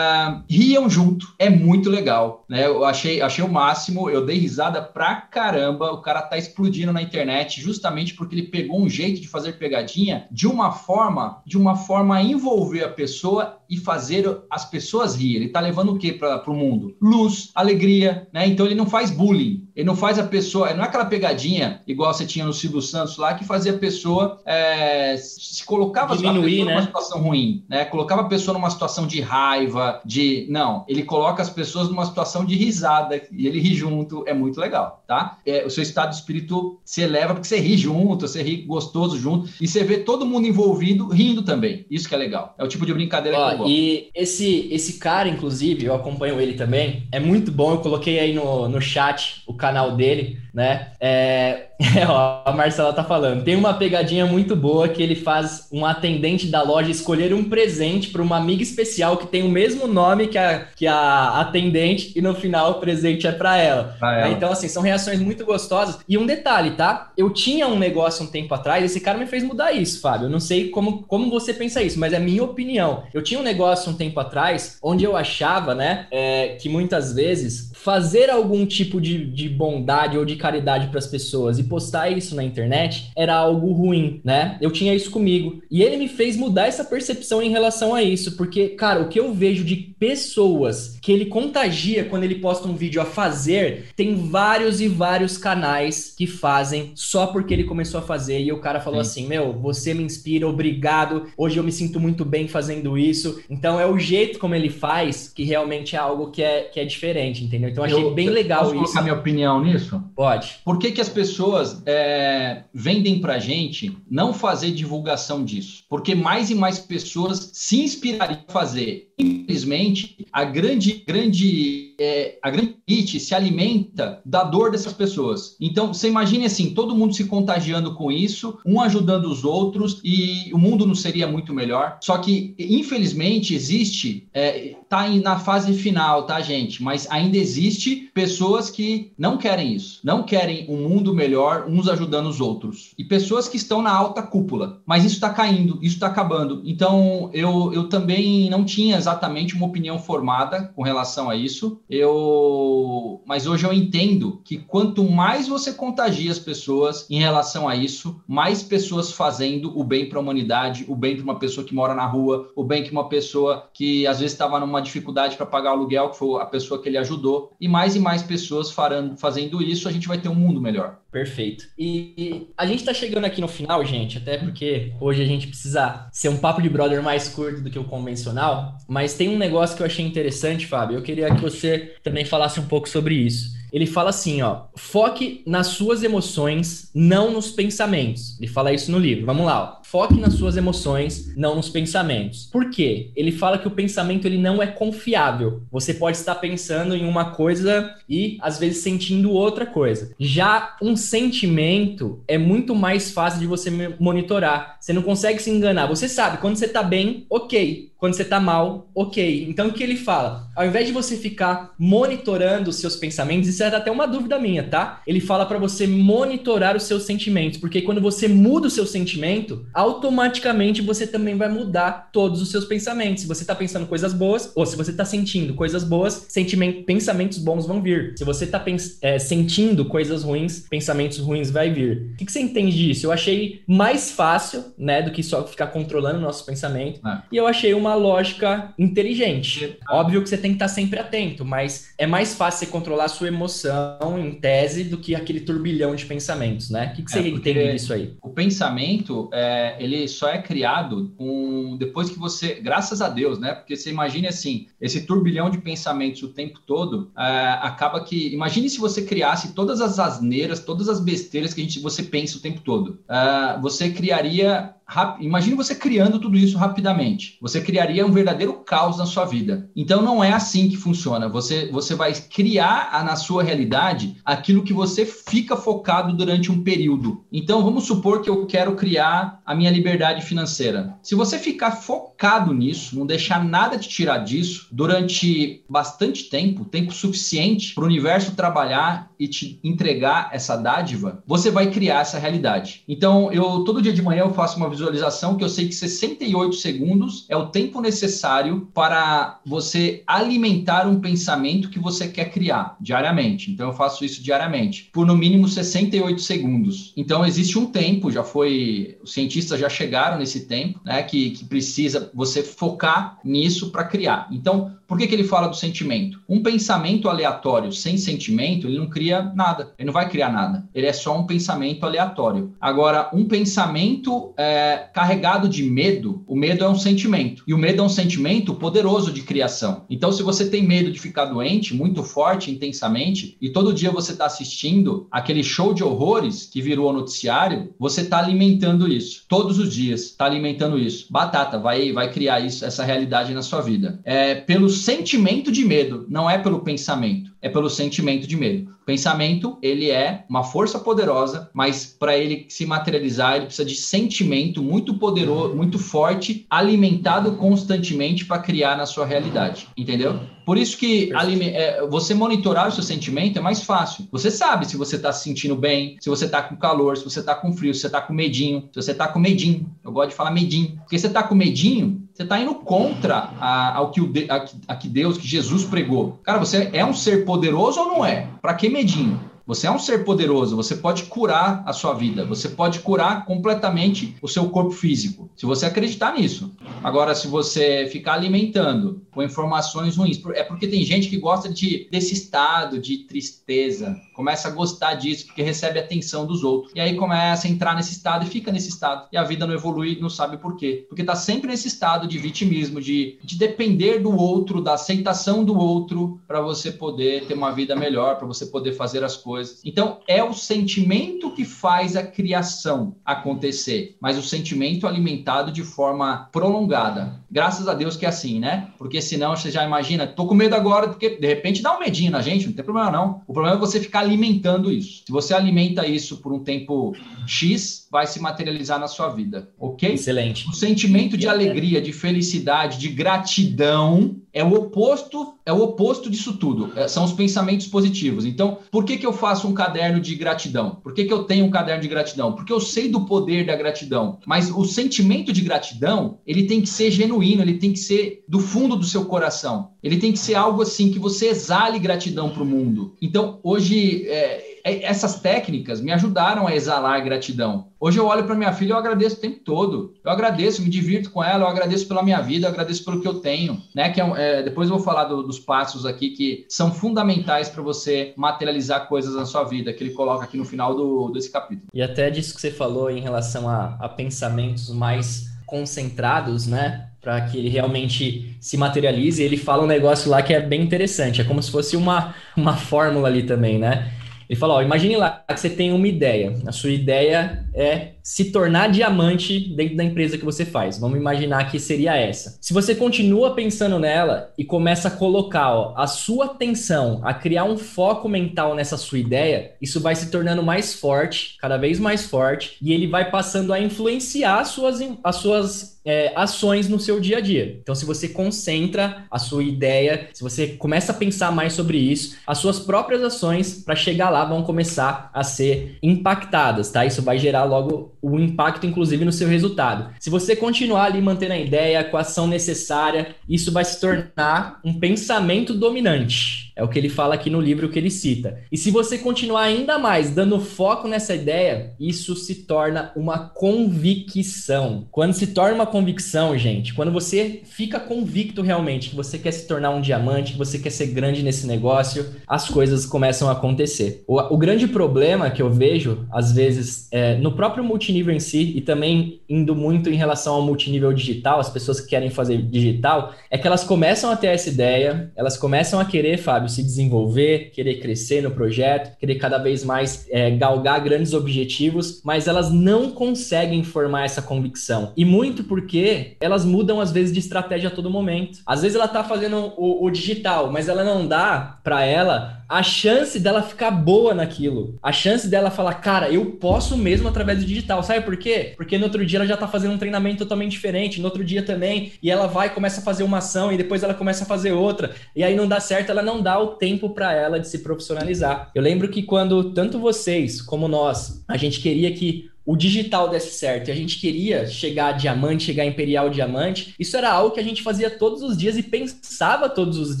riam 0.50 0.90
junto. 0.90 1.34
É 1.38 1.48
muito 1.48 1.88
legal, 1.88 2.44
né? 2.48 2.66
Eu 2.66 2.84
achei, 2.84 3.20
achei 3.20 3.44
o 3.44 3.48
máximo. 3.48 4.10
Eu 4.10 4.26
dei 4.26 4.38
risada 4.38 4.82
pra 4.82 5.16
caramba. 5.16 5.92
O 5.92 6.02
cara 6.02 6.22
tá 6.22 6.36
explodindo 6.36 6.92
na 6.92 7.02
internet 7.02 7.60
justamente 7.60 8.14
porque 8.14 8.34
ele 8.34 8.44
pegou 8.44 8.80
um 8.80 8.88
jeito 8.88 9.20
de 9.20 9.28
fazer 9.28 9.52
pegadinha 9.52 10.26
de 10.30 10.46
uma 10.46 10.72
forma, 10.72 11.42
de 11.46 11.56
uma 11.56 11.76
forma 11.76 12.16
a 12.16 12.22
envolver 12.22 12.84
a 12.84 12.88
pessoa 12.88 13.57
e 13.68 13.76
fazer 13.76 14.26
as 14.50 14.68
pessoas 14.68 15.14
rir. 15.14 15.36
Ele 15.36 15.46
está 15.46 15.60
levando 15.60 15.92
o 15.92 15.98
que 15.98 16.12
para 16.12 16.50
o 16.50 16.54
mundo? 16.54 16.96
Luz, 17.00 17.50
alegria, 17.54 18.26
né? 18.32 18.46
Então 18.46 18.66
ele 18.66 18.74
não 18.74 18.86
faz 18.86 19.10
bullying. 19.10 19.67
Ele 19.78 19.86
não 19.86 19.94
faz 19.94 20.18
a 20.18 20.24
pessoa, 20.24 20.74
não 20.74 20.82
é 20.82 20.88
aquela 20.88 21.04
pegadinha 21.04 21.82
igual 21.86 22.12
você 22.12 22.26
tinha 22.26 22.44
no 22.44 22.52
Silvio 22.52 22.82
Santos 22.82 23.16
lá 23.16 23.34
que 23.34 23.44
fazia 23.44 23.72
a 23.72 23.78
pessoa 23.78 24.40
é, 24.44 25.16
se 25.16 25.64
colocava 25.64 26.16
Diminuir, 26.16 26.64
né? 26.64 26.74
numa 26.74 26.82
situação 26.82 27.22
ruim, 27.22 27.64
né? 27.68 27.84
Colocava 27.84 28.22
a 28.22 28.24
pessoa 28.24 28.54
numa 28.54 28.70
situação 28.70 29.06
de 29.06 29.20
raiva, 29.20 30.00
de 30.04 30.48
não, 30.50 30.84
ele 30.88 31.04
coloca 31.04 31.40
as 31.40 31.48
pessoas 31.48 31.88
numa 31.88 32.04
situação 32.04 32.44
de 32.44 32.56
risada 32.56 33.22
e 33.30 33.46
ele 33.46 33.60
ri 33.60 33.72
junto, 33.72 34.24
é 34.26 34.34
muito 34.34 34.58
legal, 34.58 35.04
tá? 35.06 35.38
É, 35.46 35.64
o 35.64 35.70
seu 35.70 35.84
estado 35.84 36.10
de 36.10 36.16
espírito 36.16 36.80
se 36.84 37.00
eleva 37.00 37.34
porque 37.34 37.46
você 37.46 37.60
ri 37.60 37.76
junto, 37.76 38.26
você 38.26 38.42
ri 38.42 38.62
gostoso 38.62 39.16
junto 39.16 39.48
e 39.60 39.68
você 39.68 39.84
vê 39.84 39.98
todo 39.98 40.26
mundo 40.26 40.48
envolvido 40.48 41.06
rindo 41.06 41.42
também. 41.42 41.86
Isso 41.88 42.08
que 42.08 42.14
é 42.16 42.18
legal. 42.18 42.52
É 42.58 42.64
o 42.64 42.68
tipo 42.68 42.84
de 42.84 42.92
brincadeira 42.92 43.38
Ó, 43.38 43.46
que 43.46 43.54
eu 43.54 43.58
gosto. 43.58 43.70
E 43.70 44.10
esse 44.12 44.68
esse 44.72 44.94
cara, 44.94 45.28
inclusive, 45.28 45.84
eu 45.84 45.94
acompanho 45.94 46.40
ele 46.40 46.54
também. 46.54 47.06
É 47.12 47.20
muito 47.20 47.52
bom. 47.52 47.74
Eu 47.74 47.78
coloquei 47.78 48.18
aí 48.18 48.34
no, 48.34 48.68
no 48.68 48.80
chat 48.80 49.42
o 49.46 49.54
canal 49.68 49.92
dele, 49.92 50.38
né? 50.52 50.88
É, 50.98 51.68
é, 51.78 52.04
ó, 52.08 52.42
a 52.44 52.52
Marcela 52.52 52.92
tá 52.92 53.04
falando. 53.04 53.44
Tem 53.44 53.54
uma 53.54 53.74
pegadinha 53.74 54.26
muito 54.26 54.56
boa 54.56 54.88
que 54.88 55.02
ele 55.02 55.14
faz 55.14 55.68
um 55.70 55.84
atendente 55.84 56.46
da 56.46 56.62
loja 56.62 56.90
escolher 56.90 57.32
um 57.34 57.44
presente 57.44 58.08
para 58.08 58.22
uma 58.22 58.36
amiga 58.36 58.62
especial 58.62 59.16
que 59.16 59.26
tem 59.26 59.42
o 59.42 59.48
mesmo 59.48 59.86
nome 59.86 60.28
que 60.28 60.38
a, 60.38 60.66
que 60.74 60.86
a 60.86 61.40
atendente 61.40 62.12
e 62.16 62.22
no 62.22 62.34
final 62.34 62.72
o 62.72 62.74
presente 62.74 63.26
é 63.26 63.32
para 63.32 63.56
ela. 63.56 63.96
ela. 64.02 64.30
Então, 64.30 64.50
assim, 64.50 64.68
são 64.68 64.82
reações 64.82 65.20
muito 65.20 65.44
gostosas. 65.44 65.98
E 66.08 66.16
um 66.16 66.26
detalhe, 66.26 66.72
tá? 66.72 67.12
Eu 67.16 67.30
tinha 67.30 67.68
um 67.68 67.78
negócio 67.78 68.24
um 68.24 68.28
tempo 68.28 68.54
atrás, 68.54 68.84
esse 68.84 69.00
cara 69.00 69.18
me 69.18 69.26
fez 69.26 69.42
mudar 69.44 69.72
isso, 69.72 70.00
Fábio. 70.00 70.26
Eu 70.26 70.30
não 70.30 70.40
sei 70.40 70.70
como, 70.70 71.02
como 71.02 71.30
você 71.30 71.52
pensa 71.52 71.82
isso, 71.82 72.00
mas 72.00 72.12
é 72.12 72.18
minha 72.18 72.42
opinião. 72.42 73.04
Eu 73.12 73.22
tinha 73.22 73.38
um 73.38 73.42
negócio 73.42 73.92
um 73.92 73.94
tempo 73.94 74.18
atrás 74.18 74.78
onde 74.82 75.04
eu 75.04 75.16
achava, 75.16 75.74
né, 75.74 76.06
é, 76.10 76.56
que 76.60 76.68
muitas 76.68 77.12
vezes 77.12 77.70
fazer 77.74 78.30
algum 78.30 78.66
tipo 78.66 79.00
de, 79.00 79.24
de 79.24 79.47
bondade 79.48 80.18
ou 80.18 80.24
de 80.24 80.36
caridade 80.36 80.88
para 80.88 80.98
as 80.98 81.06
pessoas 81.06 81.58
e 81.58 81.64
postar 81.64 82.10
isso 82.10 82.34
na 82.34 82.44
internet 82.44 83.10
era 83.16 83.34
algo 83.34 83.72
ruim, 83.72 84.20
né? 84.24 84.56
Eu 84.60 84.70
tinha 84.70 84.94
isso 84.94 85.10
comigo. 85.10 85.62
E 85.70 85.82
ele 85.82 85.96
me 85.96 86.08
fez 86.08 86.36
mudar 86.36 86.66
essa 86.66 86.84
percepção 86.84 87.42
em 87.42 87.50
relação 87.50 87.94
a 87.94 88.02
isso, 88.02 88.36
porque, 88.36 88.68
cara, 88.70 89.00
o 89.00 89.08
que 89.08 89.18
eu 89.18 89.32
vejo 89.32 89.64
de 89.64 89.76
pessoas 89.76 90.98
que 91.02 91.12
ele 91.12 91.26
contagia 91.26 92.04
quando 92.04 92.24
ele 92.24 92.36
posta 92.36 92.68
um 92.68 92.74
vídeo 92.74 93.00
a 93.00 93.04
fazer, 93.04 93.86
tem 93.96 94.14
vários 94.14 94.80
e 94.80 94.88
vários 94.88 95.36
canais 95.38 96.14
que 96.16 96.26
fazem 96.26 96.92
só 96.94 97.26
porque 97.26 97.54
ele 97.54 97.64
começou 97.64 98.00
a 98.00 98.02
fazer. 98.02 98.40
E 98.40 98.52
o 98.52 98.60
cara 98.60 98.80
falou 98.80 99.02
Sim. 99.02 99.22
assim: 99.22 99.28
Meu, 99.28 99.52
você 99.52 99.94
me 99.94 100.02
inspira, 100.02 100.48
obrigado. 100.48 101.26
Hoje 101.36 101.58
eu 101.58 101.64
me 101.64 101.72
sinto 101.72 101.98
muito 101.98 102.24
bem 102.24 102.48
fazendo 102.48 102.96
isso. 102.96 103.40
Então 103.48 103.80
é 103.80 103.86
o 103.86 103.98
jeito 103.98 104.38
como 104.38 104.54
ele 104.54 104.70
faz 104.70 105.28
que 105.34 105.44
realmente 105.44 105.96
é 105.96 105.98
algo 105.98 106.30
que 106.30 106.42
é, 106.42 106.62
que 106.62 106.80
é 106.80 106.84
diferente, 106.84 107.44
entendeu? 107.44 107.70
Então 107.70 107.84
achei 107.84 108.02
eu, 108.02 108.14
bem 108.14 108.28
legal 108.28 108.74
isso. 108.82 109.00
Minha 109.02 109.14
opinião 109.14 109.37
nisso? 109.62 110.02
Pode. 110.14 110.60
Por 110.64 110.78
que, 110.78 110.92
que 110.92 111.00
as 111.00 111.08
pessoas 111.08 111.82
é, 111.86 112.64
vendem 112.72 113.20
pra 113.20 113.38
gente 113.38 113.96
não 114.10 114.32
fazer 114.32 114.70
divulgação 114.70 115.44
disso? 115.44 115.84
Porque 115.88 116.14
mais 116.14 116.50
e 116.50 116.54
mais 116.54 116.78
pessoas 116.78 117.50
se 117.52 117.82
inspirariam 117.82 118.44
a 118.48 118.52
fazer. 118.52 119.12
Infelizmente, 119.18 120.26
a 120.32 120.44
grande, 120.44 121.04
grande, 121.06 121.87
é, 121.98 122.38
a 122.42 122.50
grande 122.50 122.76
elite 122.86 123.18
se 123.18 123.34
alimenta 123.34 124.20
da 124.24 124.44
dor 124.44 124.70
dessas 124.70 124.92
pessoas. 124.92 125.56
Então, 125.60 125.92
você 125.92 126.08
imagine 126.08 126.46
assim, 126.46 126.72
todo 126.74 126.94
mundo 126.94 127.14
se 127.14 127.24
contagiando 127.24 127.94
com 127.94 128.12
isso, 128.12 128.58
um 128.64 128.80
ajudando 128.80 129.26
os 129.26 129.44
outros 129.44 130.00
e 130.04 130.50
o 130.52 130.58
mundo 130.58 130.86
não 130.86 130.94
seria 130.94 131.26
muito 131.26 131.52
melhor. 131.52 131.98
Só 132.00 132.18
que, 132.18 132.54
infelizmente, 132.58 133.54
existe, 133.54 134.28
é, 134.32 134.76
tá 134.88 135.08
na 135.08 135.38
fase 135.38 135.74
final, 135.74 136.24
tá, 136.24 136.40
gente? 136.40 136.82
Mas 136.82 137.06
ainda 137.10 137.36
existe 137.36 138.10
pessoas 138.14 138.70
que 138.70 139.12
não 139.18 139.36
querem 139.36 139.74
isso, 139.74 140.00
não 140.04 140.22
querem 140.22 140.66
um 140.68 140.88
mundo 140.88 141.14
melhor, 141.14 141.66
uns 141.68 141.88
ajudando 141.88 142.26
os 142.26 142.40
outros. 142.40 142.92
E 142.96 143.04
pessoas 143.04 143.48
que 143.48 143.56
estão 143.56 143.82
na 143.82 143.92
alta 143.92 144.22
cúpula. 144.22 144.80
Mas 144.86 145.04
isso 145.04 145.14
está 145.14 145.30
caindo, 145.30 145.78
isso 145.82 145.96
está 145.96 146.06
acabando. 146.06 146.62
Então, 146.64 147.30
eu, 147.32 147.72
eu 147.72 147.88
também 147.88 148.48
não 148.48 148.64
tinha 148.64 148.96
exatamente 148.96 149.54
uma 149.54 149.66
opinião 149.66 149.98
formada 149.98 150.72
com 150.74 150.82
relação 150.82 151.28
a 151.28 151.36
isso. 151.36 151.80
Eu, 151.88 153.22
mas 153.26 153.46
hoje 153.46 153.64
eu 153.64 153.72
entendo 153.72 154.40
que 154.44 154.58
quanto 154.58 155.02
mais 155.04 155.48
você 155.48 155.72
contagia 155.72 156.30
as 156.30 156.38
pessoas 156.38 157.06
em 157.08 157.18
relação 157.18 157.68
a 157.68 157.74
isso, 157.74 158.20
mais 158.26 158.62
pessoas 158.62 159.12
fazendo 159.12 159.78
o 159.78 159.82
bem 159.82 160.08
para 160.08 160.18
a 160.18 160.22
humanidade, 160.22 160.84
o 160.88 160.94
bem 160.94 161.16
para 161.16 161.24
uma 161.24 161.38
pessoa 161.38 161.66
que 161.66 161.74
mora 161.74 161.94
na 161.94 162.06
rua, 162.06 162.50
o 162.54 162.62
bem 162.62 162.82
que 162.82 162.92
uma 162.92 163.08
pessoa 163.08 163.68
que 163.72 164.06
às 164.06 164.20
vezes 164.20 164.32
estava 164.32 164.60
numa 164.60 164.82
dificuldade 164.82 165.36
para 165.36 165.46
pagar 165.46 165.70
o 165.70 165.74
aluguel, 165.74 166.10
que 166.10 166.18
foi 166.18 166.40
a 166.40 166.46
pessoa 166.46 166.80
que 166.80 166.88
ele 166.88 166.98
ajudou, 166.98 167.52
e 167.60 167.68
mais 167.68 167.96
e 167.96 168.00
mais 168.00 168.22
pessoas 168.22 168.70
farando, 168.70 169.16
fazendo 169.16 169.62
isso, 169.62 169.88
a 169.88 169.92
gente 169.92 170.08
vai 170.08 170.18
ter 170.18 170.28
um 170.28 170.34
mundo 170.34 170.60
melhor. 170.60 170.98
Perfeito. 171.10 171.64
E, 171.78 172.14
e 172.18 172.48
a 172.56 172.66
gente 172.66 172.80
está 172.80 172.92
chegando 172.92 173.24
aqui 173.24 173.40
no 173.40 173.48
final, 173.48 173.84
gente, 173.84 174.18
até 174.18 174.36
porque 174.36 174.92
hoje 175.00 175.22
a 175.22 175.24
gente 175.24 175.46
precisa 175.46 176.06
ser 176.12 176.28
um 176.28 176.36
papo 176.36 176.60
de 176.60 176.68
brother 176.68 177.02
mais 177.02 177.28
curto 177.28 177.62
do 177.62 177.70
que 177.70 177.78
o 177.78 177.84
convencional, 177.84 178.76
mas 178.86 179.14
tem 179.14 179.30
um 179.30 179.38
negócio 179.38 179.74
que 179.74 179.82
eu 179.82 179.86
achei 179.86 180.04
interessante, 180.04 180.66
Fábio. 180.66 180.98
Eu 180.98 181.02
queria 181.02 181.34
que 181.34 181.40
você 181.40 181.94
também 182.02 182.26
falasse 182.26 182.60
um 182.60 182.66
pouco 182.66 182.88
sobre 182.88 183.14
isso. 183.14 183.56
Ele 183.72 183.86
fala 183.86 184.10
assim, 184.10 184.40
ó, 184.42 184.64
foque 184.76 185.42
nas 185.46 185.68
suas 185.68 186.02
emoções, 186.02 186.90
não 186.94 187.30
nos 187.30 187.50
pensamentos. 187.50 188.38
Ele 188.38 188.48
fala 188.48 188.72
isso 188.72 188.90
no 188.90 188.98
livro. 188.98 189.26
Vamos 189.26 189.46
lá, 189.46 189.62
ó. 189.62 189.77
Foque 189.90 190.20
nas 190.20 190.34
suas 190.34 190.54
emoções, 190.58 191.34
não 191.34 191.56
nos 191.56 191.70
pensamentos. 191.70 192.44
Por 192.52 192.68
quê? 192.68 193.10
Ele 193.16 193.32
fala 193.32 193.56
que 193.56 193.66
o 193.66 193.70
pensamento 193.70 194.26
ele 194.26 194.36
não 194.36 194.62
é 194.62 194.66
confiável. 194.66 195.62
Você 195.72 195.94
pode 195.94 196.18
estar 196.18 196.34
pensando 196.34 196.94
em 196.94 197.08
uma 197.08 197.30
coisa 197.30 197.94
e 198.06 198.36
às 198.42 198.58
vezes 198.58 198.82
sentindo 198.82 199.30
outra 199.30 199.64
coisa. 199.64 200.14
Já 200.20 200.76
um 200.82 200.94
sentimento 200.94 202.20
é 202.28 202.36
muito 202.36 202.74
mais 202.74 203.10
fácil 203.10 203.40
de 203.40 203.46
você 203.46 203.70
monitorar. 203.98 204.76
Você 204.78 204.92
não 204.92 205.00
consegue 205.00 205.40
se 205.40 205.50
enganar. 205.50 205.86
Você 205.86 206.06
sabe 206.06 206.36
quando 206.36 206.56
você 206.56 206.68
tá 206.68 206.82
bem, 206.82 207.24
OK. 207.30 207.87
Quando 207.98 208.14
você 208.14 208.24
tá 208.24 208.40
mal, 208.40 208.88
OK. 208.94 209.46
Então 209.48 209.68
o 209.68 209.72
que 209.72 209.82
ele 209.82 209.96
fala? 209.96 210.48
Ao 210.54 210.64
invés 210.64 210.86
de 210.86 210.92
você 210.92 211.16
ficar 211.16 211.74
monitorando 211.78 212.70
os 212.70 212.76
seus 212.76 212.96
pensamentos, 212.96 213.48
isso 213.48 213.62
é 213.62 213.66
até 213.66 213.90
uma 213.90 214.06
dúvida 214.06 214.38
minha, 214.38 214.62
tá? 214.62 215.02
Ele 215.06 215.20
fala 215.20 215.44
para 215.44 215.58
você 215.58 215.86
monitorar 215.86 216.76
os 216.76 216.84
seus 216.84 217.02
sentimentos, 217.02 217.58
porque 217.58 217.82
quando 217.82 218.00
você 218.00 218.28
muda 218.28 218.68
o 218.68 218.70
seu 218.70 218.86
sentimento, 218.86 219.66
automaticamente 219.74 220.80
você 220.80 221.06
também 221.06 221.36
vai 221.36 221.48
mudar 221.48 222.10
todos 222.12 222.40
os 222.40 222.50
seus 222.50 222.64
pensamentos. 222.64 223.22
Se 223.22 223.28
você 223.28 223.42
está 223.42 223.54
pensando 223.54 223.86
coisas 223.86 224.12
boas, 224.12 224.52
ou 224.54 224.64
se 224.64 224.76
você 224.76 224.92
está 224.92 225.04
sentindo 225.04 225.54
coisas 225.54 225.82
boas, 225.82 226.26
sentimento, 226.28 226.84
pensamentos 226.84 227.38
bons 227.38 227.66
vão 227.66 227.82
vir. 227.82 228.14
Se 228.16 228.24
você 228.24 228.44
está 228.44 228.64
é, 229.02 229.18
sentindo 229.18 229.84
coisas 229.84 230.22
ruins, 230.22 230.66
pensamentos 230.68 231.18
ruins 231.18 231.50
vai 231.50 231.70
vir. 231.70 232.10
O 232.12 232.16
que, 232.16 232.24
que, 232.24 232.32
você 232.32 232.40
entende 232.40 232.76
disso? 232.76 233.06
Eu 233.06 233.12
achei 233.12 233.62
mais 233.66 234.10
fácil, 234.10 234.64
né, 234.76 235.02
do 235.02 235.10
que 235.10 235.22
só 235.22 235.46
ficar 235.46 235.68
controlando 235.68 236.18
o 236.18 236.22
nosso 236.22 236.44
pensamento. 236.44 237.06
É. 237.06 237.22
E 237.32 237.36
eu 237.36 237.46
achei 237.46 237.74
uma 237.74 237.87
lógica 237.94 238.72
inteligente. 238.78 239.78
Óbvio 239.88 240.22
que 240.22 240.28
você 240.28 240.38
tem 240.38 240.52
que 240.52 240.56
estar 240.56 240.68
sempre 240.68 240.98
atento, 240.98 241.44
mas 241.44 241.92
é 241.98 242.06
mais 242.06 242.34
fácil 242.34 242.60
você 242.60 242.66
controlar 242.66 243.04
a 243.04 243.08
sua 243.08 243.28
emoção 243.28 244.18
em 244.18 244.32
tese 244.32 244.84
do 244.84 244.98
que 244.98 245.14
aquele 245.14 245.40
turbilhão 245.40 245.94
de 245.94 246.06
pensamentos, 246.06 246.70
né? 246.70 246.90
O 246.92 246.96
que, 246.96 247.02
que 247.02 247.10
você 247.10 247.20
é, 247.20 247.28
entende 247.28 247.72
disso 247.72 247.92
aí? 247.92 248.14
O 248.22 248.30
pensamento 248.30 249.28
é 249.32 249.76
ele 249.78 250.06
só 250.08 250.28
é 250.28 250.40
criado 250.40 251.12
com, 251.16 251.76
depois 251.78 252.10
que 252.10 252.18
você, 252.18 252.54
graças 252.54 253.00
a 253.00 253.08
Deus, 253.08 253.38
né? 253.38 253.54
Porque 253.54 253.76
você 253.76 253.90
imagine 253.90 254.26
assim, 254.26 254.66
esse 254.80 255.06
turbilhão 255.06 255.50
de 255.50 255.58
pensamentos 255.58 256.22
o 256.22 256.28
tempo 256.28 256.60
todo, 256.66 257.10
é, 257.16 257.58
acaba 257.62 258.00
que, 258.00 258.32
imagine 258.32 258.68
se 258.68 258.78
você 258.78 259.02
criasse 259.02 259.54
todas 259.54 259.80
as 259.80 259.98
asneiras, 259.98 260.60
todas 260.60 260.88
as 260.88 261.00
besteiras 261.00 261.54
que 261.54 261.60
a 261.60 261.64
gente, 261.64 261.80
você 261.80 262.02
pensa 262.02 262.38
o 262.38 262.40
tempo 262.40 262.60
todo. 262.60 263.00
É, 263.08 263.60
você 263.60 263.90
criaria 263.90 264.74
Imagine 265.20 265.54
você 265.54 265.74
criando 265.74 266.18
tudo 266.18 266.36
isso 266.36 266.58
rapidamente. 266.58 267.38
Você 267.40 267.60
criaria 267.60 268.06
um 268.06 268.12
verdadeiro 268.12 268.54
caos 268.64 268.98
na 268.98 269.06
sua 269.06 269.24
vida. 269.24 269.70
Então 269.76 270.02
não 270.02 270.24
é 270.24 270.32
assim 270.32 270.68
que 270.68 270.76
funciona. 270.76 271.28
Você, 271.28 271.70
você 271.70 271.94
vai 271.94 272.12
criar 272.12 273.04
na 273.04 273.14
sua 273.14 273.42
realidade 273.42 274.16
aquilo 274.24 274.62
que 274.62 274.72
você 274.72 275.04
fica 275.04 275.56
focado 275.56 276.16
durante 276.16 276.50
um 276.50 276.62
período. 276.62 277.24
Então 277.32 277.62
vamos 277.62 277.84
supor 277.84 278.22
que 278.22 278.30
eu 278.30 278.46
quero 278.46 278.74
criar 278.74 279.40
a 279.44 279.54
minha 279.54 279.70
liberdade 279.70 280.24
financeira. 280.24 280.96
Se 281.02 281.14
você 281.14 281.38
ficar 281.38 281.58
ficar 281.58 281.72
focado 281.72 282.54
nisso, 282.54 282.96
não 282.96 283.06
deixar 283.06 283.44
nada 283.44 283.78
te 283.78 283.88
tirar 283.88 284.18
disso 284.18 284.68
durante 284.70 285.64
bastante 285.68 286.24
tempo, 286.24 286.64
tempo 286.64 286.92
suficiente 286.92 287.74
para 287.74 287.84
o 287.84 287.86
universo 287.86 288.34
trabalhar 288.34 289.10
e 289.18 289.26
te 289.26 289.58
entregar 289.64 290.30
essa 290.32 290.56
dádiva, 290.56 291.22
você 291.26 291.50
vai 291.50 291.70
criar 291.70 292.00
essa 292.00 292.18
realidade. 292.18 292.84
Então, 292.88 293.32
eu 293.32 293.64
todo 293.64 293.82
dia 293.82 293.92
de 293.92 294.02
manhã 294.02 294.20
eu 294.20 294.32
faço 294.32 294.56
uma 294.56 294.68
visualização 294.78 295.36
que 295.36 295.44
eu 295.44 295.48
sei 295.48 295.66
que 295.66 295.74
68 295.74 296.54
segundos 296.56 297.26
é 297.28 297.36
o 297.36 297.46
tempo 297.46 297.80
necessário 297.80 298.68
para 298.72 299.40
você 299.44 300.02
alimentar 300.06 300.86
um 300.86 301.00
pensamento 301.00 301.70
que 301.70 301.78
você 301.78 302.08
quer 302.08 302.30
criar 302.30 302.76
diariamente. 302.80 303.50
Então, 303.50 303.68
eu 303.68 303.74
faço 303.74 304.04
isso 304.04 304.22
diariamente, 304.22 304.90
por 304.92 305.06
no 305.06 305.16
mínimo 305.16 305.48
68 305.48 306.20
segundos. 306.20 306.92
Então, 306.96 307.26
existe 307.26 307.58
um 307.58 307.66
tempo, 307.66 308.10
já 308.10 308.22
foi, 308.22 308.98
os 309.02 309.12
cientistas 309.12 309.60
já 309.60 309.68
chegaram 309.68 310.18
nesse 310.18 310.46
tempo, 310.46 310.80
né, 310.84 311.02
que, 311.02 311.30
que 311.30 311.44
precisa 311.44 312.10
você 312.14 312.42
focar 312.42 313.18
nisso 313.24 313.70
para 313.70 313.84
criar. 313.84 314.28
Então, 314.30 314.78
por 314.88 314.96
que, 314.96 315.06
que 315.06 315.14
ele 315.14 315.24
fala 315.24 315.48
do 315.48 315.54
sentimento? 315.54 316.18
Um 316.26 316.42
pensamento 316.42 317.10
aleatório 317.10 317.70
sem 317.70 317.98
sentimento, 317.98 318.66
ele 318.66 318.78
não 318.78 318.88
cria 318.88 319.22
nada. 319.34 319.74
Ele 319.78 319.86
não 319.86 319.92
vai 319.92 320.08
criar 320.08 320.32
nada. 320.32 320.66
Ele 320.74 320.86
é 320.86 320.92
só 320.94 321.14
um 321.14 321.26
pensamento 321.26 321.84
aleatório. 321.84 322.54
Agora, 322.58 323.10
um 323.12 323.26
pensamento 323.26 324.32
é, 324.34 324.67
carregado 324.76 325.48
de 325.48 325.62
medo, 325.62 326.22
o 326.26 326.36
medo 326.36 326.64
é 326.64 326.68
um 326.68 326.78
sentimento. 326.78 327.42
E 327.46 327.54
o 327.54 327.58
medo 327.58 327.82
é 327.82 327.84
um 327.84 327.88
sentimento 327.88 328.54
poderoso 328.54 329.12
de 329.12 329.22
criação. 329.22 329.84
Então, 329.88 330.12
se 330.12 330.22
você 330.22 330.48
tem 330.48 330.66
medo 330.66 330.90
de 330.90 330.98
ficar 330.98 331.26
doente, 331.26 331.74
muito 331.74 332.02
forte, 332.02 332.50
intensamente, 332.50 333.36
e 333.40 333.50
todo 333.50 333.72
dia 333.72 333.90
você 333.90 334.12
está 334.12 334.26
assistindo 334.26 335.06
aquele 335.10 335.42
show 335.42 335.72
de 335.72 335.82
horrores 335.82 336.44
que 336.46 336.60
virou 336.60 336.92
noticiário, 336.92 337.72
você 337.78 338.02
está 338.02 338.18
alimentando 338.18 338.88
isso. 338.88 339.24
Todos 339.28 339.58
os 339.58 339.72
dias 339.72 340.02
está 340.02 340.24
alimentando 340.24 340.78
isso. 340.78 341.06
Batata 341.10 341.58
vai, 341.58 341.92
vai 341.92 342.10
criar 342.12 342.40
isso, 342.40 342.64
essa 342.64 342.84
realidade 342.84 343.32
na 343.32 343.42
sua 343.42 343.60
vida. 343.60 344.00
É, 344.04 344.34
pelos 344.34 344.82
sentimento 344.84 345.52
de 345.52 345.64
medo, 345.64 346.06
não 346.08 346.28
é 346.28 346.38
pelo 346.38 346.60
pensamento, 346.60 347.30
é 347.40 347.48
pelo 347.48 347.70
sentimento 347.70 348.26
de 348.26 348.36
medo. 348.36 348.70
O 348.82 348.84
pensamento, 348.84 349.58
ele 349.62 349.90
é 349.90 350.24
uma 350.28 350.42
força 350.42 350.78
poderosa, 350.78 351.50
mas 351.52 351.86
para 351.86 352.16
ele 352.16 352.46
se 352.48 352.64
materializar, 352.66 353.36
ele 353.36 353.46
precisa 353.46 353.68
de 353.68 353.74
sentimento 353.74 354.62
muito 354.62 354.94
poderoso, 354.94 355.54
muito 355.54 355.78
forte, 355.78 356.46
alimentado 356.48 357.32
constantemente 357.32 358.24
para 358.24 358.40
criar 358.40 358.76
na 358.76 358.86
sua 358.86 359.04
realidade, 359.04 359.68
entendeu? 359.76 360.18
Por 360.48 360.56
isso 360.56 360.78
que 360.78 361.12
é, 361.12 361.86
você 361.86 362.14
monitorar 362.14 362.68
o 362.68 362.72
seu 362.72 362.82
sentimento 362.82 363.38
é 363.38 363.42
mais 363.42 363.62
fácil. 363.62 364.08
Você 364.10 364.30
sabe 364.30 364.66
se 364.66 364.78
você 364.78 364.96
está 364.96 365.12
se 365.12 365.24
sentindo 365.24 365.54
bem, 365.54 365.98
se 366.00 366.08
você 366.08 366.24
está 366.24 366.42
com 366.42 366.56
calor, 366.56 366.96
se 366.96 367.04
você 367.04 367.20
está 367.20 367.34
com 367.34 367.52
frio, 367.52 367.74
se 367.74 367.80
você 367.80 367.88
está 367.88 368.00
com 368.00 368.14
medinho, 368.14 368.62
se 368.72 368.80
você 368.80 368.92
está 368.92 369.06
com 369.06 369.18
medinho. 369.18 369.70
Eu 369.84 369.92
gosto 369.92 370.08
de 370.08 370.14
falar 370.14 370.30
medinho. 370.30 370.78
Porque 370.78 370.98
você 370.98 371.06
está 371.06 371.22
com 371.22 371.34
medinho, 371.34 372.07
você 372.18 372.24
está 372.24 372.40
indo 372.40 372.56
contra 372.56 373.30
a, 373.38 373.76
ao 373.76 373.92
que, 373.92 374.00
o, 374.00 374.12
a, 374.28 374.72
a 374.72 374.74
que 374.74 374.88
Deus, 374.88 375.16
que 375.16 375.26
Jesus 375.26 375.62
pregou. 375.62 376.18
Cara, 376.24 376.40
você 376.40 376.68
é 376.72 376.84
um 376.84 376.92
ser 376.92 377.24
poderoso 377.24 377.78
ou 377.78 377.86
não 377.86 378.04
é? 378.04 378.28
Para 378.42 378.54
que 378.54 378.68
medinho? 378.68 379.20
Você 379.46 379.68
é 379.68 379.70
um 379.70 379.78
ser 379.78 380.04
poderoso, 380.04 380.56
você 380.56 380.74
pode 380.74 381.04
curar 381.04 381.62
a 381.64 381.72
sua 381.72 381.94
vida, 381.94 382.26
você 382.26 382.48
pode 382.48 382.80
curar 382.80 383.24
completamente 383.24 384.16
o 384.20 384.26
seu 384.28 384.50
corpo 384.50 384.72
físico, 384.72 385.30
se 385.34 385.46
você 385.46 385.64
acreditar 385.64 386.12
nisso. 386.12 386.54
Agora, 386.84 387.14
se 387.14 387.28
você 387.28 387.88
ficar 387.90 388.14
alimentando 388.14 389.00
com 389.10 389.22
informações 389.22 389.96
ruins, 389.96 390.20
é 390.34 390.42
porque 390.42 390.66
tem 390.66 390.84
gente 390.84 391.08
que 391.08 391.16
gosta 391.16 391.48
de, 391.48 391.88
desse 391.90 392.12
estado 392.12 392.78
de 392.78 392.98
tristeza, 393.04 393.96
começa 394.18 394.48
a 394.48 394.50
gostar 394.50 394.94
disso, 394.94 395.26
porque 395.26 395.42
recebe 395.42 395.78
atenção 395.78 396.26
dos 396.26 396.42
outros, 396.42 396.72
e 396.74 396.80
aí 396.80 396.96
começa 396.96 397.46
a 397.46 397.50
entrar 397.50 397.76
nesse 397.76 397.92
estado 397.92 398.26
e 398.26 398.28
fica 398.28 398.50
nesse 398.50 398.68
estado, 398.68 399.06
e 399.12 399.16
a 399.16 399.22
vida 399.22 399.46
não 399.46 399.54
evolui, 399.54 399.96
não 400.00 400.10
sabe 400.10 400.38
por 400.38 400.56
quê. 400.56 400.84
Porque 400.88 401.02
está 401.02 401.14
sempre 401.14 401.46
nesse 401.46 401.68
estado 401.68 402.08
de 402.08 402.18
vitimismo, 402.18 402.80
de, 402.80 403.16
de 403.22 403.38
depender 403.38 404.00
do 404.00 404.10
outro, 404.10 404.60
da 404.60 404.74
aceitação 404.74 405.44
do 405.44 405.56
outro, 405.56 406.20
para 406.26 406.40
você 406.40 406.72
poder 406.72 407.26
ter 407.26 407.34
uma 407.34 407.52
vida 407.52 407.76
melhor, 407.76 408.16
para 408.16 408.26
você 408.26 408.46
poder 408.46 408.72
fazer 408.72 409.04
as 409.04 409.16
coisas. 409.16 409.60
Então, 409.64 410.00
é 410.08 410.20
o 410.20 410.34
sentimento 410.34 411.30
que 411.30 411.44
faz 411.44 411.94
a 411.94 412.02
criação 412.02 412.96
acontecer, 413.04 413.96
mas 414.00 414.18
o 414.18 414.22
sentimento 414.22 414.88
alimentado 414.88 415.52
de 415.52 415.62
forma 415.62 416.28
prolongada. 416.32 417.22
Graças 417.30 417.68
a 417.68 417.74
Deus 417.74 417.96
que 417.96 418.04
é 418.04 418.08
assim, 418.08 418.40
né? 418.40 418.70
Porque 418.78 419.00
senão 419.00 419.36
você 419.36 419.48
já 419.48 419.64
imagina, 419.64 420.08
tô 420.08 420.26
com 420.26 420.34
medo 420.34 420.56
agora, 420.56 420.88
porque 420.88 421.10
de 421.10 421.26
repente 421.28 421.62
dá 421.62 421.76
um 421.76 421.78
medinho 421.78 422.10
na 422.10 422.20
gente, 422.20 422.46
não 422.46 422.52
tem 422.52 422.64
problema 422.64 422.90
não. 422.90 423.22
O 423.28 423.32
problema 423.32 423.56
é 423.56 423.60
você 423.60 423.78
ficar 423.78 424.07
alimentando 424.08 424.72
isso. 424.72 425.02
Se 425.06 425.12
você 425.12 425.34
alimenta 425.34 425.86
isso 425.86 426.18
por 426.18 426.32
um 426.32 426.40
tempo 426.40 426.94
X, 427.26 427.86
vai 427.90 428.06
se 428.06 428.20
materializar 428.20 428.78
na 428.80 428.88
sua 428.88 429.08
vida, 429.10 429.50
ok? 429.58 429.92
Excelente. 429.92 430.48
O 430.48 430.52
sentimento 430.52 431.16
de 431.16 431.28
alegria, 431.28 431.80
de 431.80 431.92
felicidade, 431.92 432.78
de 432.78 432.88
gratidão 432.88 434.16
é 434.38 434.44
o 434.44 434.54
oposto, 434.54 435.34
é 435.44 435.52
o 435.52 435.60
oposto 435.60 436.08
disso 436.08 436.34
tudo. 436.34 436.72
É, 436.76 436.86
são 436.86 437.02
os 437.02 437.12
pensamentos 437.12 437.66
positivos. 437.66 438.24
Então, 438.24 438.58
por 438.70 438.84
que, 438.84 438.96
que 438.96 439.04
eu 439.04 439.12
faço 439.12 439.48
um 439.48 439.52
caderno 439.52 440.00
de 440.00 440.14
gratidão? 440.14 440.76
Por 440.80 440.94
que, 440.94 441.04
que 441.04 441.12
eu 441.12 441.24
tenho 441.24 441.44
um 441.44 441.50
caderno 441.50 441.82
de 441.82 441.88
gratidão? 441.88 442.32
Porque 442.32 442.52
eu 442.52 442.60
sei 442.60 442.88
do 442.88 443.04
poder 443.04 443.44
da 443.44 443.56
gratidão. 443.56 444.20
Mas 444.24 444.48
o 444.48 444.64
sentimento 444.64 445.32
de 445.32 445.40
gratidão, 445.40 446.18
ele 446.24 446.46
tem 446.46 446.60
que 446.60 446.68
ser 446.68 446.92
genuíno, 446.92 447.42
ele 447.42 447.54
tem 447.54 447.72
que 447.72 447.80
ser 447.80 448.22
do 448.28 448.38
fundo 448.38 448.76
do 448.76 448.84
seu 448.84 449.06
coração. 449.06 449.70
Ele 449.82 449.96
tem 449.96 450.12
que 450.12 450.18
ser 450.20 450.36
algo 450.36 450.62
assim 450.62 450.92
que 450.92 451.00
você 451.00 451.30
exale 451.30 451.80
gratidão 451.80 452.30
para 452.30 452.42
o 452.44 452.46
mundo. 452.46 452.94
Então, 453.02 453.40
hoje, 453.42 454.06
é, 454.06 454.47
essas 454.76 455.20
técnicas 455.20 455.80
me 455.80 455.92
ajudaram 455.92 456.46
a 456.46 456.54
exalar 456.54 457.02
gratidão. 457.02 457.68
Hoje 457.80 457.98
eu 457.98 458.06
olho 458.06 458.24
para 458.24 458.34
minha 458.34 458.52
filha 458.52 458.70
e 458.70 458.72
eu 458.72 458.78
agradeço 458.78 459.16
o 459.16 459.20
tempo 459.20 459.40
todo. 459.44 459.94
Eu 460.04 460.10
agradeço, 460.10 460.62
me 460.62 460.68
divirto 460.68 461.10
com 461.10 461.22
ela, 461.22 461.44
eu 461.44 461.48
agradeço 461.48 461.86
pela 461.86 462.02
minha 462.02 462.20
vida, 462.20 462.46
eu 462.46 462.50
agradeço 462.50 462.84
pelo 462.84 463.00
que 463.00 463.06
eu 463.06 463.14
tenho. 463.20 463.62
Né? 463.74 463.90
Que 463.90 464.00
é, 464.00 464.12
é 464.16 464.42
depois 464.42 464.68
eu 464.68 464.76
vou 464.76 464.84
falar 464.84 465.04
do, 465.04 465.22
dos 465.22 465.38
passos 465.38 465.86
aqui 465.86 466.10
que 466.10 466.44
são 466.48 466.72
fundamentais 466.72 467.48
para 467.48 467.62
você 467.62 468.12
materializar 468.16 468.88
coisas 468.88 469.14
na 469.14 469.24
sua 469.24 469.44
vida, 469.44 469.72
que 469.72 469.82
ele 469.84 469.92
coloca 469.92 470.24
aqui 470.24 470.36
no 470.36 470.44
final 470.44 470.74
do, 470.74 471.10
desse 471.10 471.30
capítulo. 471.30 471.68
E 471.72 471.82
até 471.82 472.10
disso 472.10 472.34
que 472.34 472.40
você 472.40 472.50
falou 472.50 472.90
em 472.90 473.00
relação 473.00 473.48
a, 473.48 473.76
a 473.80 473.88
pensamentos 473.88 474.70
mais 474.70 475.28
concentrados, 475.46 476.46
né? 476.46 476.88
Para 477.00 477.22
que 477.22 477.38
ele 477.38 477.48
realmente 477.48 478.36
se 478.40 478.56
materialize. 478.56 479.22
Ele 479.22 479.36
fala 479.36 479.62
um 479.62 479.66
negócio 479.66 480.10
lá 480.10 480.20
que 480.20 480.34
é 480.34 480.40
bem 480.40 480.60
interessante. 480.62 481.20
É 481.20 481.24
como 481.24 481.42
se 481.42 481.50
fosse 481.50 481.76
uma, 481.76 482.14
uma 482.36 482.56
fórmula 482.56 483.08
ali 483.08 483.22
também, 483.22 483.58
né? 483.58 483.90
Ele 484.28 484.38
fala: 484.38 484.54
ó, 484.54 484.62
imagine 484.62 484.96
lá 484.96 485.24
que 485.28 485.40
você 485.40 485.50
tem 485.50 485.72
uma 485.72 485.88
ideia. 485.88 486.34
A 486.46 486.52
sua 486.52 486.70
ideia 486.70 487.44
é 487.58 487.94
se 488.02 488.26
tornar 488.26 488.68
diamante 488.68 489.52
dentro 489.54 489.76
da 489.76 489.84
empresa 489.84 490.16
que 490.16 490.24
você 490.24 490.44
faz. 490.44 490.78
Vamos 490.78 490.96
imaginar 490.96 491.50
que 491.50 491.58
seria 491.58 491.96
essa. 491.96 492.38
Se 492.40 492.54
você 492.54 492.74
continua 492.74 493.34
pensando 493.34 493.78
nela 493.78 494.32
e 494.38 494.44
começa 494.44 494.88
a 494.88 494.92
colocar 494.92 495.52
ó, 495.52 495.74
a 495.76 495.86
sua 495.86 496.26
atenção, 496.26 497.00
a 497.04 497.12
criar 497.12 497.44
um 497.44 497.58
foco 497.58 498.08
mental 498.08 498.54
nessa 498.54 498.76
sua 498.76 498.98
ideia, 498.98 499.52
isso 499.60 499.80
vai 499.80 499.94
se 499.94 500.10
tornando 500.10 500.42
mais 500.42 500.74
forte, 500.74 501.36
cada 501.40 501.56
vez 501.56 501.78
mais 501.78 502.06
forte, 502.06 502.56
e 502.62 502.72
ele 502.72 502.86
vai 502.86 503.10
passando 503.10 503.52
a 503.52 503.60
influenciar 503.60 504.38
as 504.38 504.48
suas, 504.48 504.80
as 505.02 505.16
suas 505.16 505.78
é, 505.88 506.12
ações 506.14 506.68
no 506.68 506.78
seu 506.78 507.00
dia 507.00 507.16
a 507.16 507.20
dia. 507.20 507.58
Então, 507.62 507.74
se 507.74 507.86
você 507.86 508.08
concentra 508.08 509.04
a 509.10 509.18
sua 509.18 509.42
ideia, 509.42 510.10
se 510.12 510.22
você 510.22 510.48
começa 510.48 510.92
a 510.92 510.94
pensar 510.94 511.32
mais 511.32 511.54
sobre 511.54 511.78
isso, 511.78 512.18
as 512.26 512.36
suas 512.38 512.58
próprias 512.58 513.02
ações 513.02 513.62
para 513.64 513.74
chegar 513.74 514.10
lá 514.10 514.22
vão 514.24 514.42
começar 514.42 515.10
a 515.14 515.24
ser 515.24 515.78
impactadas, 515.82 516.70
tá? 516.70 516.84
Isso 516.84 517.00
vai 517.00 517.18
gerar 517.18 517.44
logo 517.48 517.92
o 518.00 518.18
impacto, 518.18 518.66
inclusive, 518.66 519.04
no 519.04 519.12
seu 519.12 519.28
resultado. 519.28 519.90
Se 519.98 520.10
você 520.10 520.36
continuar 520.36 520.84
ali 520.84 521.00
mantendo 521.00 521.32
a 521.32 521.38
ideia, 521.38 521.82
com 521.84 521.96
a 521.96 522.00
ação 522.00 522.26
necessária, 522.26 523.14
isso 523.28 523.50
vai 523.50 523.64
se 523.64 523.80
tornar 523.80 524.60
um 524.64 524.74
pensamento 524.74 525.54
dominante. 525.54 526.47
É 526.58 526.62
o 526.64 526.68
que 526.68 526.76
ele 526.76 526.88
fala 526.88 527.14
aqui 527.14 527.30
no 527.30 527.40
livro 527.40 527.68
que 527.68 527.78
ele 527.78 527.88
cita. 527.88 528.40
E 528.50 528.56
se 528.56 528.72
você 528.72 528.98
continuar 528.98 529.42
ainda 529.42 529.78
mais 529.78 530.10
dando 530.10 530.40
foco 530.40 530.88
nessa 530.88 531.14
ideia, 531.14 531.72
isso 531.78 532.16
se 532.16 532.34
torna 532.34 532.90
uma 532.96 533.16
convicção. 533.28 534.88
Quando 534.90 535.12
se 535.12 535.28
torna 535.28 535.54
uma 535.54 535.66
convicção, 535.66 536.36
gente, 536.36 536.74
quando 536.74 536.90
você 536.90 537.42
fica 537.44 537.78
convicto 537.78 538.42
realmente 538.42 538.90
que 538.90 538.96
você 538.96 539.18
quer 539.18 539.30
se 539.30 539.46
tornar 539.46 539.70
um 539.70 539.80
diamante, 539.80 540.32
que 540.32 540.38
você 540.38 540.58
quer 540.58 540.70
ser 540.70 540.88
grande 540.88 541.22
nesse 541.22 541.46
negócio, 541.46 542.06
as 542.26 542.48
coisas 542.48 542.84
começam 542.84 543.28
a 543.28 543.32
acontecer. 543.32 544.02
O, 544.08 544.18
o 544.34 544.36
grande 544.36 544.66
problema 544.66 545.30
que 545.30 545.40
eu 545.40 545.50
vejo, 545.50 546.08
às 546.10 546.32
vezes, 546.32 546.88
é, 546.90 547.16
no 547.18 547.30
próprio 547.30 547.62
multinível 547.62 548.12
em 548.12 548.18
si, 548.18 548.52
e 548.56 548.60
também 548.60 549.20
indo 549.28 549.54
muito 549.54 549.90
em 549.90 549.94
relação 549.94 550.34
ao 550.34 550.42
multinível 550.42 550.92
digital, 550.92 551.38
as 551.38 551.50
pessoas 551.50 551.80
que 551.80 551.86
querem 551.86 552.10
fazer 552.10 552.42
digital, 552.42 553.14
é 553.30 553.38
que 553.38 553.46
elas 553.46 553.62
começam 553.62 554.10
a 554.10 554.16
ter 554.16 554.28
essa 554.28 554.48
ideia, 554.48 555.12
elas 555.14 555.36
começam 555.36 555.78
a 555.78 555.84
querer, 555.84 556.16
Fábio, 556.18 556.47
Fábio, 556.48 556.50
se 556.50 556.62
desenvolver, 556.62 557.50
querer 557.52 557.78
crescer 557.80 558.22
no 558.22 558.30
projeto, 558.30 558.96
querer 558.98 559.16
cada 559.16 559.38
vez 559.38 559.64
mais 559.64 560.06
é, 560.10 560.30
galgar 560.30 560.80
grandes 560.80 561.12
objetivos, 561.12 562.00
mas 562.02 562.26
elas 562.26 562.50
não 562.50 562.90
conseguem 562.90 563.62
formar 563.62 564.04
essa 564.04 564.22
convicção. 564.22 564.92
E 564.96 565.04
muito 565.04 565.44
porque 565.44 566.16
elas 566.20 566.44
mudam, 566.44 566.80
às 566.80 566.90
vezes, 566.90 567.12
de 567.12 567.20
estratégia 567.20 567.68
a 567.68 567.72
todo 567.72 567.90
momento. 567.90 568.40
Às 568.46 568.62
vezes 568.62 568.74
ela 568.74 568.88
tá 568.88 569.04
fazendo 569.04 569.52
o, 569.56 569.84
o 569.84 569.90
digital, 569.90 570.50
mas 570.50 570.68
ela 570.68 570.82
não 570.82 571.06
dá 571.06 571.60
para 571.62 571.84
ela 571.84 572.38
a 572.48 572.62
chance 572.62 573.20
dela 573.20 573.42
ficar 573.42 573.70
boa 573.70 574.14
naquilo. 574.14 574.78
A 574.82 574.90
chance 574.90 575.28
dela 575.28 575.50
falar, 575.50 575.74
cara, 575.74 576.08
eu 576.08 576.24
posso 576.24 576.78
mesmo 576.78 577.06
através 577.06 577.40
do 577.40 577.44
digital. 577.44 577.82
Sabe 577.82 578.00
por 578.00 578.16
quê? 578.16 578.54
Porque 578.56 578.78
no 578.78 578.84
outro 578.84 579.04
dia 579.04 579.18
ela 579.18 579.26
já 579.26 579.36
tá 579.36 579.46
fazendo 579.46 579.74
um 579.74 579.78
treinamento 579.78 580.18
totalmente 580.18 580.52
diferente, 580.52 580.98
no 580.98 581.04
outro 581.04 581.22
dia 581.22 581.42
também, 581.42 581.92
e 582.02 582.10
ela 582.10 582.26
vai 582.26 582.48
começa 582.54 582.80
a 582.80 582.84
fazer 582.84 583.02
uma 583.02 583.18
ação 583.18 583.52
e 583.52 583.56
depois 583.58 583.82
ela 583.82 583.92
começa 583.92 584.24
a 584.24 584.26
fazer 584.26 584.52
outra, 584.52 584.94
e 585.14 585.22
aí 585.22 585.36
não 585.36 585.46
dá 585.46 585.60
certo, 585.60 585.90
ela 585.90 586.02
não 586.02 586.22
dá 586.22 586.37
o 586.42 586.48
tempo 586.48 586.90
para 586.90 587.12
ela 587.12 587.38
de 587.38 587.48
se 587.48 587.58
profissionalizar. 587.60 588.50
Eu 588.54 588.62
lembro 588.62 588.88
que 588.88 589.02
quando 589.02 589.52
tanto 589.52 589.78
vocês 589.78 590.40
como 590.40 590.68
nós, 590.68 591.22
a 591.28 591.36
gente 591.36 591.60
queria 591.60 591.92
que 591.92 592.30
o 592.44 592.56
digital 592.56 593.10
desse 593.10 593.38
certo 593.38 593.68
e 593.68 593.70
a 593.70 593.74
gente 593.74 594.00
queria 594.00 594.46
chegar 594.46 594.86
a 594.86 594.92
diamante, 594.92 595.44
chegar 595.44 595.64
a 595.64 595.66
imperial 595.66 596.08
diamante, 596.08 596.74
isso 596.78 596.96
era 596.96 597.10
algo 597.10 597.34
que 597.34 597.40
a 597.40 597.44
gente 597.44 597.62
fazia 597.62 597.90
todos 597.90 598.22
os 598.22 598.36
dias 598.36 598.56
e 598.56 598.62
pensava 598.62 599.50
todos 599.50 599.76
os 599.76 600.00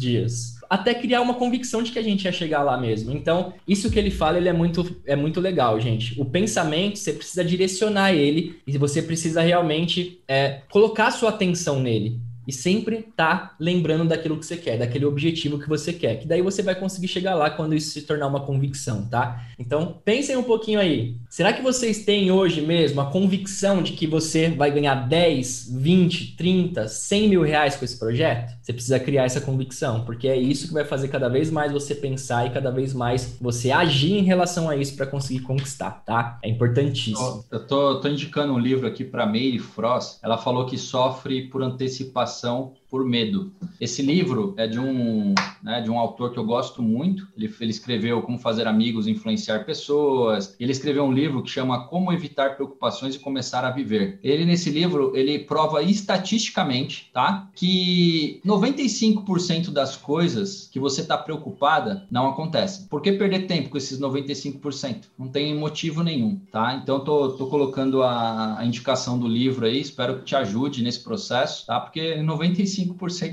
dias 0.00 0.58
até 0.68 0.94
criar 0.94 1.22
uma 1.22 1.34
convicção 1.34 1.82
de 1.82 1.90
que 1.90 1.98
a 1.98 2.02
gente 2.02 2.24
ia 2.24 2.32
chegar 2.32 2.62
lá 2.62 2.78
mesmo. 2.78 3.12
Então, 3.12 3.54
isso 3.66 3.90
que 3.90 3.98
ele 3.98 4.10
fala, 4.10 4.36
ele 4.36 4.48
é 4.48 4.52
muito, 4.52 4.96
é 5.06 5.16
muito 5.16 5.40
legal, 5.40 5.80
gente. 5.80 6.20
O 6.20 6.24
pensamento, 6.24 6.98
você 6.98 7.12
precisa 7.12 7.44
direcionar 7.44 8.12
ele 8.12 8.60
e 8.66 8.76
você 8.76 9.00
precisa 9.00 9.40
realmente 9.40 10.20
é, 10.28 10.60
colocar 10.70 11.10
sua 11.10 11.30
atenção 11.30 11.80
nele 11.80 12.20
e 12.48 12.52
sempre 12.52 13.06
tá 13.14 13.54
lembrando 13.60 14.08
daquilo 14.08 14.38
que 14.38 14.46
você 14.46 14.56
quer, 14.56 14.78
daquele 14.78 15.04
objetivo 15.04 15.58
que 15.58 15.68
você 15.68 15.92
quer, 15.92 16.18
que 16.18 16.26
daí 16.26 16.40
você 16.40 16.62
vai 16.62 16.74
conseguir 16.74 17.06
chegar 17.06 17.34
lá 17.34 17.50
quando 17.50 17.74
isso 17.74 17.90
se 17.90 18.02
tornar 18.02 18.26
uma 18.26 18.40
convicção, 18.40 19.04
tá? 19.04 19.44
Então, 19.58 20.00
pensem 20.02 20.34
um 20.34 20.42
pouquinho 20.42 20.80
aí. 20.80 21.14
Será 21.28 21.52
que 21.52 21.60
vocês 21.60 22.06
têm 22.06 22.30
hoje 22.30 22.62
mesmo 22.62 23.02
a 23.02 23.10
convicção 23.10 23.82
de 23.82 23.92
que 23.92 24.06
você 24.06 24.48
vai 24.48 24.70
ganhar 24.70 24.94
10, 24.94 25.68
20, 25.70 26.36
30, 26.36 26.88
100 26.88 27.28
mil 27.28 27.42
reais 27.42 27.76
com 27.76 27.84
esse 27.84 27.98
projeto? 27.98 28.57
Você 28.68 28.74
precisa 28.74 29.00
criar 29.00 29.24
essa 29.24 29.40
convicção, 29.40 30.04
porque 30.04 30.28
é 30.28 30.36
isso 30.36 30.68
que 30.68 30.74
vai 30.74 30.84
fazer 30.84 31.08
cada 31.08 31.26
vez 31.30 31.50
mais 31.50 31.72
você 31.72 31.94
pensar 31.94 32.46
e 32.46 32.50
cada 32.50 32.70
vez 32.70 32.92
mais 32.92 33.38
você 33.40 33.70
agir 33.70 34.18
em 34.18 34.22
relação 34.22 34.68
a 34.68 34.76
isso 34.76 34.94
para 34.94 35.06
conseguir 35.06 35.40
conquistar, 35.40 36.02
tá? 36.04 36.38
É 36.42 36.50
importantíssimo. 36.50 37.46
Eu 37.50 37.66
tô, 37.66 37.98
tô 37.98 38.08
indicando 38.08 38.52
um 38.52 38.58
livro 38.58 38.86
aqui 38.86 39.04
para 39.04 39.24
Mary 39.24 39.58
Frost. 39.58 40.18
Ela 40.22 40.36
falou 40.36 40.66
que 40.66 40.76
sofre 40.76 41.48
por 41.48 41.62
antecipação 41.62 42.74
por 42.90 43.04
medo. 43.04 43.52
Esse 43.80 44.02
livro 44.02 44.54
é 44.56 44.66
de 44.66 44.78
um, 44.78 45.34
né, 45.62 45.80
de 45.80 45.90
um 45.90 45.98
autor 45.98 46.32
que 46.32 46.38
eu 46.38 46.44
gosto 46.44 46.82
muito. 46.82 47.28
Ele, 47.36 47.52
ele 47.60 47.70
escreveu 47.70 48.22
Como 48.22 48.38
Fazer 48.38 48.66
Amigos 48.66 49.06
e 49.06 49.10
Influenciar 49.10 49.64
Pessoas. 49.64 50.56
Ele 50.58 50.72
escreveu 50.72 51.04
um 51.04 51.12
livro 51.12 51.42
que 51.42 51.50
chama 51.50 51.86
Como 51.86 52.12
Evitar 52.12 52.56
Preocupações 52.56 53.14
e 53.14 53.18
Começar 53.18 53.64
a 53.64 53.70
Viver. 53.70 54.18
Ele, 54.22 54.44
nesse 54.44 54.70
livro, 54.70 55.12
ele 55.14 55.38
prova 55.40 55.82
estatisticamente, 55.82 57.10
tá? 57.12 57.48
Que 57.54 58.40
95% 58.44 59.70
das 59.70 59.96
coisas 59.96 60.68
que 60.72 60.80
você 60.80 61.02
está 61.02 61.16
preocupada 61.16 62.06
não 62.10 62.28
acontecem. 62.28 62.86
Por 62.86 63.00
que 63.00 63.12
perder 63.12 63.46
tempo 63.46 63.68
com 63.68 63.78
esses 63.78 64.00
95%? 64.00 65.04
Não 65.18 65.28
tem 65.28 65.54
motivo 65.54 66.02
nenhum, 66.02 66.40
tá? 66.50 66.80
Então, 66.82 67.00
tô, 67.00 67.30
tô 67.30 67.46
colocando 67.46 68.02
a, 68.02 68.58
a 68.58 68.64
indicação 68.64 69.18
do 69.18 69.28
livro 69.28 69.66
aí. 69.66 69.80
Espero 69.80 70.18
que 70.18 70.24
te 70.24 70.34
ajude 70.34 70.82
nesse 70.82 71.00
processo, 71.00 71.66
tá? 71.66 71.78
Porque 71.78 72.16
95% 72.16 72.77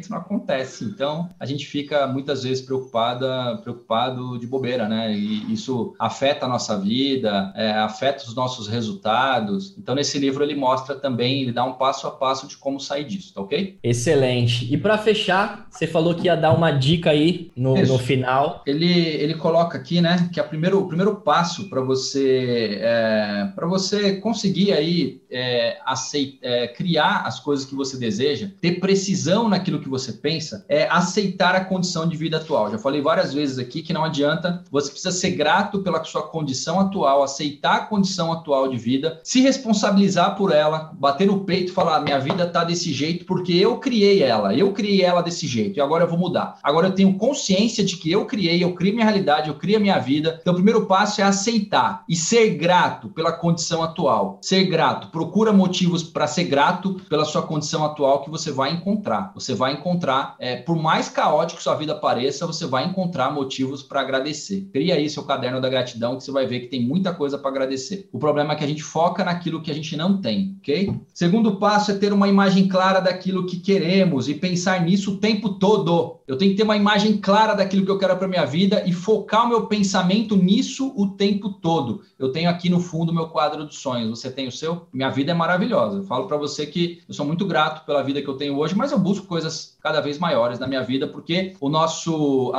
não 0.09 0.17
acontece. 0.17 0.83
Então, 0.83 1.29
a 1.39 1.45
gente 1.45 1.65
fica 1.65 2.07
muitas 2.07 2.43
vezes 2.43 2.63
preocupada, 2.63 3.57
preocupado 3.57 4.37
de 4.39 4.47
bobeira, 4.47 4.87
né? 4.87 5.13
E 5.13 5.51
isso 5.53 5.93
afeta 5.99 6.45
a 6.45 6.49
nossa 6.49 6.79
vida, 6.79 7.51
é, 7.55 7.71
afeta 7.71 8.23
os 8.23 8.35
nossos 8.35 8.67
resultados. 8.67 9.75
Então, 9.77 9.95
nesse 9.95 10.17
livro 10.17 10.43
ele 10.43 10.55
mostra 10.55 10.95
também, 10.95 11.41
ele 11.41 11.51
dá 11.51 11.63
um 11.63 11.73
passo 11.73 12.07
a 12.07 12.11
passo 12.11 12.47
de 12.47 12.57
como 12.57 12.79
sair 12.79 13.05
disso, 13.05 13.33
tá 13.33 13.41
ok? 13.41 13.77
Excelente. 13.83 14.71
E 14.73 14.77
para 14.77 14.97
fechar, 14.97 15.67
você 15.69 15.87
falou 15.87 16.15
que 16.15 16.25
ia 16.25 16.35
dar 16.35 16.53
uma 16.53 16.71
dica 16.71 17.09
aí 17.09 17.51
no, 17.55 17.75
no 17.75 17.97
final. 17.97 18.63
Ele, 18.65 18.91
ele 18.91 19.35
coloca 19.35 19.77
aqui, 19.77 20.01
né, 20.01 20.29
que 20.31 20.39
a 20.39 20.43
primeiro, 20.43 20.79
o 20.79 20.87
primeiro 20.87 21.15
passo 21.17 21.69
para 21.69 21.81
você 21.81 22.79
é, 22.81 23.51
para 23.55 23.67
você 23.67 24.17
conseguir 24.17 24.73
aí 24.73 25.21
é, 25.29 25.77
aceitar, 25.85 26.37
é, 26.41 26.67
criar 26.67 27.23
as 27.25 27.39
coisas 27.39 27.65
que 27.65 27.75
você 27.75 27.97
deseja, 27.97 28.49
ter 28.61 28.79
precisão 28.79 29.34
naquilo 29.43 29.81
que 29.81 29.89
você 29.89 30.13
pensa, 30.13 30.65
é 30.69 30.87
aceitar 30.89 31.55
a 31.55 31.65
condição 31.65 32.07
de 32.07 32.15
vida 32.15 32.37
atual. 32.37 32.71
Já 32.71 32.77
falei 32.77 33.01
várias 33.01 33.33
vezes 33.33 33.59
aqui 33.59 33.81
que 33.81 33.93
não 33.93 34.03
adianta, 34.03 34.63
você 34.71 34.89
precisa 34.89 35.11
ser 35.11 35.31
grato 35.31 35.79
pela 35.79 36.03
sua 36.03 36.23
condição 36.23 36.79
atual, 36.79 37.23
aceitar 37.23 37.75
a 37.75 37.85
condição 37.85 38.31
atual 38.31 38.67
de 38.67 38.77
vida, 38.77 39.19
se 39.23 39.41
responsabilizar 39.41 40.35
por 40.35 40.51
ela, 40.51 40.91
bater 40.97 41.27
no 41.27 41.43
peito 41.43 41.71
e 41.71 41.73
falar: 41.73 42.01
minha 42.01 42.19
vida 42.19 42.47
tá 42.47 42.63
desse 42.63 42.91
jeito 42.93 43.25
porque 43.25 43.53
eu 43.53 43.77
criei 43.77 44.23
ela, 44.23 44.53
eu 44.53 44.71
criei 44.71 45.01
ela 45.01 45.21
desse 45.21 45.47
jeito 45.47 45.77
e 45.77 45.81
agora 45.81 46.03
eu 46.03 46.09
vou 46.09 46.17
mudar. 46.17 46.57
Agora 46.63 46.87
eu 46.87 46.93
tenho 46.93 47.17
consciência 47.17 47.83
de 47.83 47.97
que 47.97 48.11
eu 48.11 48.25
criei, 48.25 48.63
eu 48.63 48.73
criei 48.73 48.93
minha 48.93 49.05
realidade, 49.05 49.49
eu 49.49 49.55
criei 49.55 49.77
a 49.77 49.81
minha 49.81 49.99
vida. 49.99 50.39
Então 50.41 50.53
o 50.53 50.55
primeiro 50.55 50.85
passo 50.85 51.21
é 51.21 51.23
aceitar 51.23 52.03
e 52.07 52.15
ser 52.15 52.55
grato 52.55 53.09
pela 53.09 53.31
condição 53.31 53.83
atual. 53.83 54.39
Ser 54.41 54.65
grato, 54.65 55.07
procura 55.09 55.51
motivos 55.51 56.03
para 56.03 56.27
ser 56.27 56.45
grato 56.45 56.95
pela 57.09 57.25
sua 57.25 57.41
condição 57.41 57.83
atual 57.85 58.21
que 58.21 58.29
você 58.29 58.51
vai 58.51 58.71
encontrar. 58.71 59.24
Você 59.33 59.53
vai 59.53 59.73
encontrar, 59.73 60.35
é, 60.39 60.57
por 60.57 60.75
mais 60.75 61.09
caótico 61.09 61.61
sua 61.61 61.75
vida 61.75 61.95
pareça, 61.95 62.45
você 62.45 62.65
vai 62.65 62.85
encontrar 62.85 63.31
motivos 63.31 63.81
para 63.81 64.01
agradecer. 64.01 64.69
Cria 64.71 64.95
aí 64.95 65.09
seu 65.09 65.23
caderno 65.23 65.61
da 65.61 65.69
gratidão 65.69 66.17
que 66.17 66.23
você 66.23 66.31
vai 66.31 66.45
ver 66.45 66.61
que 66.61 66.67
tem 66.67 66.81
muita 66.81 67.13
coisa 67.13 67.37
para 67.37 67.49
agradecer. 67.49 68.09
O 68.11 68.19
problema 68.19 68.53
é 68.53 68.55
que 68.55 68.63
a 68.63 68.67
gente 68.67 68.83
foca 68.83 69.23
naquilo 69.23 69.61
que 69.61 69.71
a 69.71 69.73
gente 69.73 69.95
não 69.95 70.21
tem, 70.21 70.55
ok? 70.59 70.93
Segundo 71.13 71.57
passo 71.57 71.91
é 71.91 71.95
ter 71.95 72.13
uma 72.13 72.27
imagem 72.27 72.67
clara 72.67 72.99
daquilo 72.99 73.45
que 73.45 73.57
queremos 73.57 74.27
e 74.27 74.35
pensar 74.35 74.83
nisso 74.83 75.13
o 75.13 75.17
tempo 75.17 75.55
todo. 75.55 76.19
Eu 76.27 76.37
tenho 76.37 76.51
que 76.51 76.57
ter 76.57 76.63
uma 76.63 76.75
imagem 76.75 77.17
clara 77.17 77.53
daquilo 77.53 77.85
que 77.85 77.91
eu 77.91 77.99
quero 77.99 78.17
para 78.17 78.27
minha 78.27 78.45
vida 78.45 78.83
e 78.85 78.91
focar 78.91 79.45
o 79.45 79.49
meu 79.49 79.67
pensamento 79.67 80.35
nisso 80.35 80.91
o 80.95 81.07
tempo 81.09 81.49
todo. 81.49 82.01
Eu 82.17 82.31
tenho 82.31 82.49
aqui 82.49 82.69
no 82.69 82.79
fundo 82.79 83.13
meu 83.13 83.27
quadro 83.27 83.63
dos 83.63 83.77
sonhos. 83.77 84.09
Você 84.09 84.31
tem 84.31 84.47
o 84.47 84.51
seu? 84.51 84.87
Minha 84.91 85.09
vida 85.09 85.31
é 85.31 85.35
maravilhosa. 85.35 85.99
Eu 85.99 86.03
falo 86.03 86.27
para 86.27 86.37
você 86.37 86.65
que 86.65 87.01
eu 87.07 87.13
sou 87.13 87.25
muito 87.25 87.45
grato 87.45 87.85
pela 87.85 88.01
vida 88.01 88.21
que 88.21 88.27
eu 88.27 88.37
tenho 88.37 88.57
hoje, 88.57 88.75
mas 88.75 88.91
eu 88.91 88.97
busco 88.97 89.14
coisas 89.21 89.74
cada 89.85 90.01
vez 90.01 90.17
maiores 90.17 90.57
na 90.57 90.65
minha 90.65 90.81
vida 90.81 91.07
porque 91.07 91.53
o 91.61 91.69
nosso, 91.69 92.51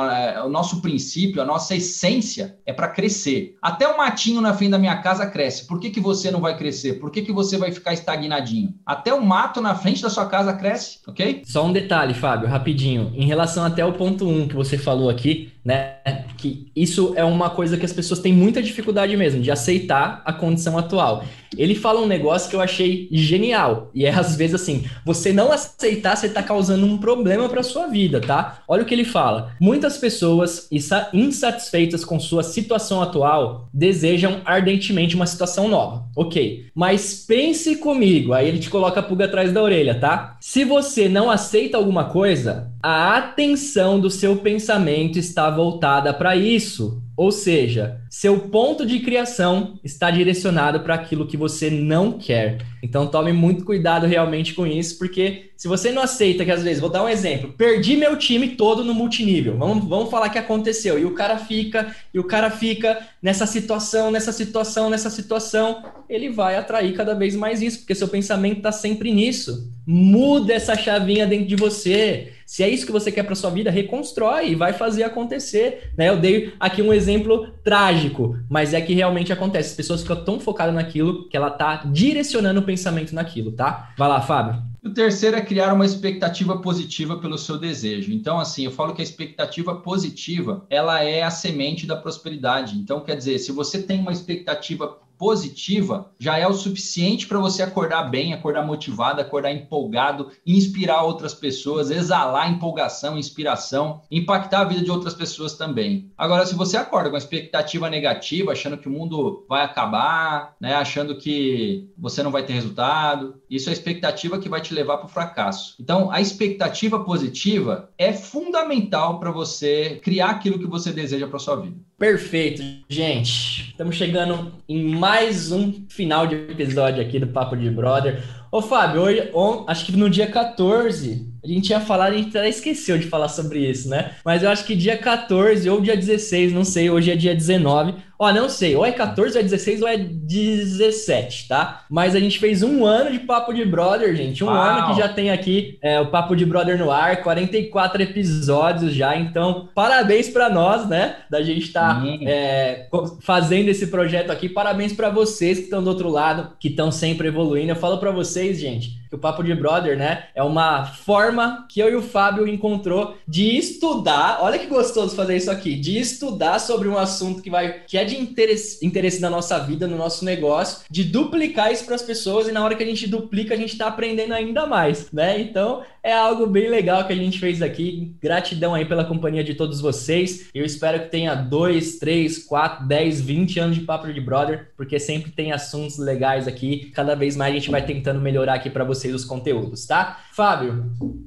o 0.45 0.47
nosso 0.47 0.81
princípio, 0.81 1.41
a 1.41 1.45
nossa 1.45 1.75
essência 1.75 2.55
é 2.65 2.71
para 2.71 2.87
crescer. 2.87 3.57
Até 3.61 3.85
o 3.85 3.97
matinho 3.97 4.39
na 4.39 4.53
frente 4.53 4.71
da 4.71 4.79
minha 4.79 4.95
casa 5.01 5.27
cresce. 5.27 5.67
Por 5.67 5.77
que, 5.77 5.89
que 5.89 5.99
você 5.99 6.31
não 6.31 6.39
vai 6.39 6.55
crescer? 6.57 6.93
Por 7.01 7.11
que, 7.11 7.21
que 7.21 7.33
você 7.33 7.57
vai 7.57 7.69
ficar 7.73 7.91
estagnadinho? 7.91 8.73
Até 8.85 9.13
o 9.13 9.21
mato 9.21 9.59
na 9.59 9.75
frente 9.75 10.01
da 10.01 10.09
sua 10.09 10.25
casa 10.25 10.53
cresce, 10.53 10.99
ok? 11.05 11.41
Só 11.45 11.65
um 11.65 11.73
detalhe, 11.73 12.13
Fábio, 12.13 12.47
rapidinho. 12.47 13.11
Em 13.13 13.27
relação 13.27 13.65
até 13.65 13.83
o 13.83 13.91
ponto 13.91 14.25
1 14.25 14.43
um 14.43 14.47
que 14.47 14.55
você 14.55 14.77
falou 14.77 15.09
aqui, 15.09 15.51
né? 15.65 15.97
Que 16.37 16.71
isso 16.73 17.11
é 17.17 17.25
uma 17.25 17.49
coisa 17.49 17.75
que 17.75 17.85
as 17.85 17.91
pessoas 17.91 18.21
têm 18.21 18.31
muita 18.31 18.63
dificuldade 18.63 19.17
mesmo, 19.17 19.41
de 19.41 19.51
aceitar 19.51 20.21
a 20.23 20.31
condição 20.31 20.77
atual. 20.77 21.25
Ele 21.57 21.75
fala 21.75 21.99
um 21.99 22.07
negócio 22.07 22.49
que 22.49 22.55
eu 22.55 22.61
achei 22.61 23.09
genial. 23.11 23.91
E 23.93 24.05
é 24.05 24.13
às 24.13 24.35
vezes 24.35 24.55
assim: 24.55 24.85
você 25.03 25.33
não 25.33 25.51
aceitar, 25.51 26.15
você 26.15 26.27
está 26.27 26.41
causando 26.41 26.85
um 26.85 26.97
problema 26.97 27.16
para 27.49 27.63
sua 27.63 27.87
vida, 27.87 28.19
tá? 28.19 28.59
Olha 28.67 28.83
o 28.83 28.85
que 28.85 28.93
ele 28.93 29.05
fala. 29.05 29.51
Muitas 29.59 29.97
pessoas 29.97 30.67
insatisfeitas 31.13 32.03
com 32.03 32.19
sua 32.19 32.43
situação 32.43 33.01
atual 33.01 33.67
desejam 33.73 34.41
ardentemente 34.45 35.15
uma 35.15 35.25
situação 35.25 35.67
nova. 35.67 36.05
Ok. 36.15 36.67
Mas 36.73 37.25
pense 37.27 37.77
comigo. 37.77 38.33
Aí 38.33 38.47
ele 38.47 38.59
te 38.59 38.69
coloca 38.69 38.99
a 38.99 39.03
pulga 39.03 39.25
atrás 39.25 39.51
da 39.51 39.61
orelha, 39.61 39.99
tá? 39.99 40.37
Se 40.39 40.63
você 40.63 41.07
não 41.07 41.29
aceita 41.29 41.77
alguma 41.77 42.05
coisa, 42.05 42.71
a 42.81 43.17
atenção 43.17 43.99
do 43.99 44.09
seu 44.09 44.37
pensamento 44.37 45.17
está 45.17 45.49
voltada 45.49 46.13
para 46.13 46.35
isso. 46.35 47.01
Ou 47.17 47.31
seja, 47.31 47.99
seu 48.11 48.37
ponto 48.41 48.85
de 48.85 48.99
criação 48.99 49.79
está 49.83 50.11
direcionado 50.11 50.81
para 50.81 50.93
aquilo 50.93 51.25
que 51.25 51.35
você 51.35 51.67
não 51.67 52.11
quer. 52.11 52.59
Então 52.83 53.07
tome 53.07 53.33
muito 53.33 53.65
cuidado 53.65 54.05
realmente 54.05 54.53
com 54.53 54.67
isso, 54.67 54.99
porque 54.99 55.49
se 55.57 55.67
você 55.67 55.91
não 55.91 56.03
aceita 56.03 56.45
que 56.45 56.51
às 56.51 56.61
vezes, 56.61 56.79
vou 56.79 56.91
dar 56.91 57.03
um 57.03 57.09
exemplo, 57.09 57.51
perdi 57.53 57.97
meu 57.97 58.15
time 58.17 58.49
todo 58.49 58.83
no 58.83 58.93
multinível. 58.93 59.57
Vamos, 59.57 59.89
vamos 59.89 60.11
falar 60.11 60.29
que 60.29 60.37
aconteceu. 60.37 60.99
E 60.99 61.05
o 61.05 61.15
cara 61.15 61.39
fica, 61.39 61.95
e 62.13 62.19
o 62.19 62.23
cara 62.23 62.51
fica 62.51 62.99
nessa 63.19 63.47
situação, 63.47 64.11
nessa 64.11 64.31
situação, 64.31 64.87
nessa 64.87 65.09
situação, 65.09 65.83
ele 66.07 66.29
vai 66.29 66.55
atrair 66.55 66.93
cada 66.93 67.15
vez 67.15 67.35
mais 67.35 67.63
isso, 67.63 67.79
porque 67.79 67.95
seu 67.95 68.07
pensamento 68.07 68.57
está 68.57 68.71
sempre 68.71 69.11
nisso. 69.11 69.71
Muda 69.87 70.53
essa 70.53 70.75
chavinha 70.75 71.25
dentro 71.25 71.47
de 71.47 71.55
você. 71.55 72.33
Se 72.47 72.63
é 72.63 72.69
isso 72.69 72.85
que 72.85 72.93
você 72.93 73.11
quer 73.11 73.23
para 73.23 73.35
sua 73.35 73.49
vida, 73.49 73.69
reconstrói 73.69 74.51
e 74.51 74.55
vai 74.55 74.71
fazer 74.71 75.03
acontecer. 75.03 75.91
Né? 75.97 76.07
Eu 76.07 76.17
dei 76.17 76.53
aqui 76.57 76.81
um 76.81 76.93
exemplo 76.93 77.51
trágico, 77.61 78.39
mas 78.49 78.73
é 78.73 78.79
que 78.79 78.93
realmente 78.93 79.33
acontece. 79.33 79.71
As 79.71 79.75
pessoas 79.75 80.01
ficam 80.01 80.23
tão 80.23 80.39
focadas 80.39 80.73
naquilo 80.73 81.27
que 81.27 81.35
ela 81.35 81.51
tá 81.51 81.83
direcionando 81.85 82.61
o 82.61 82.63
pensamento 82.63 83.13
naquilo, 83.13 83.51
tá? 83.51 83.93
Vai 83.97 84.07
lá, 84.07 84.21
Fábio. 84.21 84.63
O 84.81 84.89
terceiro 84.89 85.35
é 85.35 85.41
criar 85.41 85.73
uma 85.73 85.85
expectativa 85.85 86.57
positiva 86.59 87.17
pelo 87.17 87.37
seu 87.37 87.57
desejo. 87.57 88.13
Então, 88.13 88.39
assim, 88.39 88.63
eu 88.63 88.71
falo 88.71 88.93
que 88.93 89.01
a 89.01 89.03
expectativa 89.03 89.75
positiva, 89.75 90.65
ela 90.69 91.03
é 91.03 91.23
a 91.23 91.29
semente 91.29 91.85
da 91.85 91.97
prosperidade. 91.97 92.77
Então, 92.77 93.01
quer 93.01 93.17
dizer, 93.17 93.39
se 93.39 93.51
você 93.51 93.81
tem 93.81 93.99
uma 93.99 94.13
expectativa 94.13 94.97
positiva 95.17 96.11
já 96.19 96.37
é 96.37 96.47
o 96.47 96.53
suficiente 96.53 97.27
para 97.27 97.39
você 97.39 97.63
acordar 97.63 98.03
bem, 98.03 98.33
acordar 98.33 98.65
motivado, 98.65 99.21
acordar 99.21 99.51
empolgado, 99.51 100.31
inspirar 100.45 101.03
outras 101.03 101.33
pessoas, 101.33 101.89
exalar 101.89 102.51
empolgação, 102.51 103.17
inspiração, 103.17 104.01
impactar 104.11 104.61
a 104.61 104.65
vida 104.65 104.83
de 104.83 104.91
outras 104.91 105.13
pessoas 105.13 105.53
também. 105.53 106.11
Agora, 106.17 106.45
se 106.45 106.55
você 106.55 106.77
acorda 106.77 107.09
com 107.09 107.15
a 107.15 107.19
expectativa 107.19 107.89
negativa, 107.89 108.51
achando 108.51 108.77
que 108.77 108.87
o 108.87 108.91
mundo 108.91 109.45
vai 109.47 109.63
acabar, 109.63 110.55
né, 110.59 110.75
achando 110.75 111.17
que 111.17 111.89
você 111.97 112.21
não 112.21 112.31
vai 112.31 112.43
ter 112.43 112.53
resultado, 112.53 113.41
isso 113.49 113.69
é 113.69 113.71
a 113.71 113.73
expectativa 113.73 114.39
que 114.39 114.49
vai 114.49 114.61
te 114.61 114.73
levar 114.73 114.97
para 114.97 115.07
o 115.07 115.09
fracasso. 115.09 115.75
Então, 115.79 116.11
a 116.11 116.21
expectativa 116.21 117.03
positiva 117.03 117.89
é 117.97 118.13
fundamental 118.13 119.19
para 119.19 119.31
você 119.31 119.99
criar 120.03 120.29
aquilo 120.29 120.59
que 120.59 120.67
você 120.67 120.91
deseja 120.91 121.27
para 121.27 121.39
sua 121.39 121.55
vida. 121.55 121.77
Perfeito, 121.99 122.61
gente. 122.87 123.71
Estamos 123.71 123.95
chegando 123.95 124.53
em 124.69 124.83
mais 124.83 125.51
um 125.51 125.73
final 125.89 126.27
de 126.27 126.35
episódio 126.35 127.01
aqui 127.01 127.17
do 127.17 127.25
Papo 127.25 127.57
de 127.57 127.71
Brother. 127.71 128.21
Ô, 128.51 128.61
Fábio, 128.61 129.01
hoje, 129.01 129.31
on, 129.33 129.65
acho 129.67 129.83
que 129.83 129.91
no 129.93 130.07
dia 130.07 130.27
14, 130.27 131.27
a 131.43 131.47
gente 131.47 131.71
ia 131.71 131.79
falar, 131.79 132.05
a 132.05 132.13
gente 132.15 132.37
até 132.37 132.47
esqueceu 132.47 132.99
de 132.99 133.07
falar 133.07 133.29
sobre 133.29 133.67
isso, 133.67 133.89
né? 133.89 134.11
Mas 134.23 134.43
eu 134.43 134.49
acho 134.51 134.63
que 134.63 134.75
dia 134.75 134.95
14 134.95 135.67
ou 135.71 135.81
dia 135.81 135.97
16, 135.97 136.53
não 136.53 136.63
sei, 136.63 136.87
hoje 136.87 137.09
é 137.09 137.15
dia 137.15 137.33
19. 137.33 137.95
Ó, 138.19 138.31
não 138.31 138.49
sei, 138.49 138.75
ou 138.75 138.85
é 138.85 138.91
14, 138.91 139.35
ou 139.35 139.39
é 139.39 139.43
16, 139.43 139.81
ou 139.81 139.87
é 139.87 139.97
17, 139.97 141.47
tá? 141.47 141.85
Mas 141.89 142.15
a 142.15 142.19
gente 142.19 142.39
fez 142.39 142.63
um 142.63 142.83
ano 142.83 143.11
de 143.11 143.19
Papo 143.19 143.53
de 143.53 143.63
Brother, 143.63 144.15
gente. 144.15 144.43
Um 144.43 144.47
Uau. 144.47 144.57
ano 144.57 144.87
que 144.87 144.99
já 144.99 145.07
tem 145.07 145.29
aqui 145.29 145.77
é, 145.81 145.99
o 145.99 146.07
Papo 146.07 146.35
de 146.35 146.45
Brother 146.45 146.77
no 146.79 146.89
ar, 146.89 147.21
44 147.21 148.01
episódios 148.01 148.93
já. 148.93 149.15
Então, 149.15 149.69
parabéns 149.75 150.29
para 150.29 150.49
nós, 150.49 150.87
né? 150.87 151.17
Da 151.29 151.43
gente 151.43 151.67
estar 151.67 152.01
tá, 152.01 152.07
é, 152.23 152.87
fazendo 153.21 153.69
esse 153.69 153.87
projeto 153.87 154.31
aqui. 154.31 154.49
Parabéns 154.49 154.93
para 154.93 155.09
vocês 155.09 155.59
que 155.59 155.65
estão 155.65 155.83
do 155.83 155.89
outro 155.89 156.09
lado, 156.09 156.53
que 156.59 156.69
estão 156.69 156.91
sempre 156.91 157.27
evoluindo. 157.27 157.71
Eu 157.71 157.75
falo 157.75 157.99
para 157.99 158.11
vocês, 158.11 158.59
gente, 158.59 158.97
que 159.09 159.15
o 159.15 159.19
Papo 159.19 159.43
de 159.43 159.53
Brother, 159.53 159.97
né, 159.97 160.25
é 160.35 160.43
uma 160.43 160.85
forma 160.85 161.65
que 161.69 161.79
eu 161.79 161.89
e 161.89 161.95
o 161.95 162.01
Fábio 162.01 162.47
encontrou 162.47 163.15
de 163.27 163.57
estudar. 163.57 164.39
Olha 164.41 164.59
que 164.59 164.67
gostoso 164.67 165.15
fazer 165.15 165.37
isso 165.37 165.51
aqui, 165.51 165.75
de 165.75 165.99
estudar 165.99 166.59
sobre 166.59 166.87
um 166.87 166.97
assunto 166.97 167.41
que 167.41 167.49
vai 167.49 167.81
que 167.87 167.97
é 167.97 168.03
de 168.07 168.19
interesse, 168.19 168.85
interesse 168.85 169.21
na 169.21 169.29
nossa 169.29 169.59
vida, 169.59 169.85
no 169.85 169.97
nosso 169.97 170.25
negócio, 170.25 170.85
de 170.89 171.03
duplicar 171.03 171.71
isso 171.71 171.85
para 171.85 171.95
as 171.95 172.01
pessoas 172.01 172.47
e 172.47 172.51
na 172.51 172.63
hora 172.63 172.75
que 172.75 172.83
a 172.83 172.87
gente 172.87 173.07
duplica, 173.07 173.53
a 173.53 173.57
gente 173.57 173.73
está 173.73 173.87
aprendendo 173.87 174.33
ainda 174.33 174.65
mais, 174.65 175.11
né? 175.11 175.39
Então, 175.39 175.83
é 176.03 176.13
algo 176.13 176.47
bem 176.47 176.69
legal 176.69 177.05
que 177.05 177.11
a 177.11 177.15
gente 177.15 177.37
fez 177.37 177.61
aqui. 177.61 178.15
Gratidão 178.21 178.73
aí 178.73 178.85
pela 178.85 179.03
companhia 179.03 179.43
de 179.43 179.55
todos 179.55 179.81
vocês. 179.81 180.49
Eu 180.53 180.63
espero 180.63 181.01
que 181.01 181.09
tenha 181.09 181.35
dois, 181.35 181.97
três, 181.99 182.37
quatro, 182.39 182.87
dez, 182.87 183.19
vinte 183.19 183.59
anos 183.59 183.75
de 183.75 183.83
Papo 183.83 184.11
de 184.11 184.21
Brother, 184.21 184.71
porque 184.77 184.99
sempre 184.99 185.31
tem 185.31 185.51
assuntos 185.51 185.97
legais 185.97 186.47
aqui. 186.47 186.91
Cada 186.95 187.13
vez 187.13 187.35
mais 187.35 187.51
a 187.51 187.57
gente 187.57 187.69
vai 187.69 187.85
tentando 187.85 188.21
melhorar 188.21 188.53
aqui 188.53 188.69
para 188.69 188.85
vocês 188.85 189.13
os 189.13 189.25
conteúdos, 189.25 189.85
tá? 189.85 190.21
Fábio, 190.31 190.85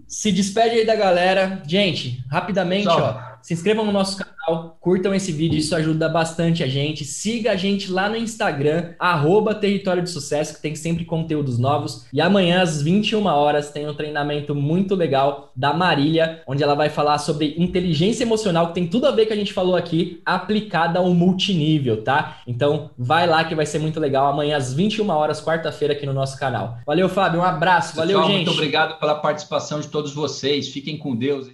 se 0.08 0.32
despede 0.32 0.76
aí 0.76 0.86
da 0.86 0.96
galera. 0.96 1.62
Gente, 1.66 2.24
rapidamente, 2.30 2.88
ó, 2.88 3.20
se 3.42 3.54
inscrevam 3.54 3.84
no 3.84 3.92
nosso 3.92 4.16
canal, 4.16 4.76
curtam 4.80 5.14
esse 5.14 5.32
vídeo, 5.32 5.58
isso 5.58 5.74
ajuda 5.74 6.08
bastante 6.08 6.62
a 6.62 6.66
gente. 6.66 7.04
Siga 7.04 7.52
a 7.52 7.56
gente 7.56 7.90
lá 7.90 8.08
no 8.08 8.16
Instagram, 8.16 8.94
arroba 8.98 9.54
Território 9.54 10.02
de 10.02 10.10
Sucesso, 10.10 10.54
que 10.54 10.62
tem 10.62 10.74
sempre 10.74 11.04
conteúdos 11.04 11.58
novos. 11.58 12.06
E 12.12 12.20
amanhã, 12.20 12.62
às 12.62 12.82
21 12.82 13.24
horas, 13.26 13.70
tem 13.70 13.88
um 13.88 13.94
treinamento 13.94 14.54
muito 14.54 14.94
legal 14.94 15.52
da 15.54 15.72
Marília, 15.72 16.42
onde 16.46 16.62
ela 16.62 16.74
vai 16.74 16.88
falar 16.88 17.18
sobre 17.18 17.54
inteligência 17.58 18.24
emocional, 18.24 18.68
que 18.68 18.74
tem 18.74 18.86
tudo 18.86 19.06
a 19.06 19.10
ver 19.10 19.26
com 19.26 19.32
a 19.32 19.36
gente 19.36 19.52
falou 19.52 19.76
aqui, 19.76 20.20
aplicada 20.24 20.98
ao 20.98 21.12
multinível, 21.14 22.02
tá? 22.02 22.38
Então, 22.46 22.90
vai 22.98 23.26
lá 23.26 23.44
que 23.44 23.54
vai 23.54 23.66
ser 23.66 23.78
muito 23.78 24.00
legal. 24.00 24.26
Amanhã, 24.26 24.56
às 24.56 24.72
21 24.72 25.08
horas, 25.10 25.42
quarta-feira, 25.42 25.94
aqui 25.94 26.06
no 26.06 26.12
nosso 26.12 26.38
canal. 26.38 26.78
Valeu, 26.86 27.08
Fábio, 27.08 27.40
um 27.40 27.44
abraço. 27.44 27.96
Valeu, 27.96 28.18
Pessoal, 28.18 28.32
gente. 28.32 28.46
Muito 28.46 28.56
obrigado 28.56 28.98
pela 28.98 29.14
participação 29.14 29.80
de 29.80 29.88
todos 29.88 30.12
vocês. 30.12 30.68
Fiquem 30.68 30.96
com 30.96 31.14
Deus. 31.14 31.50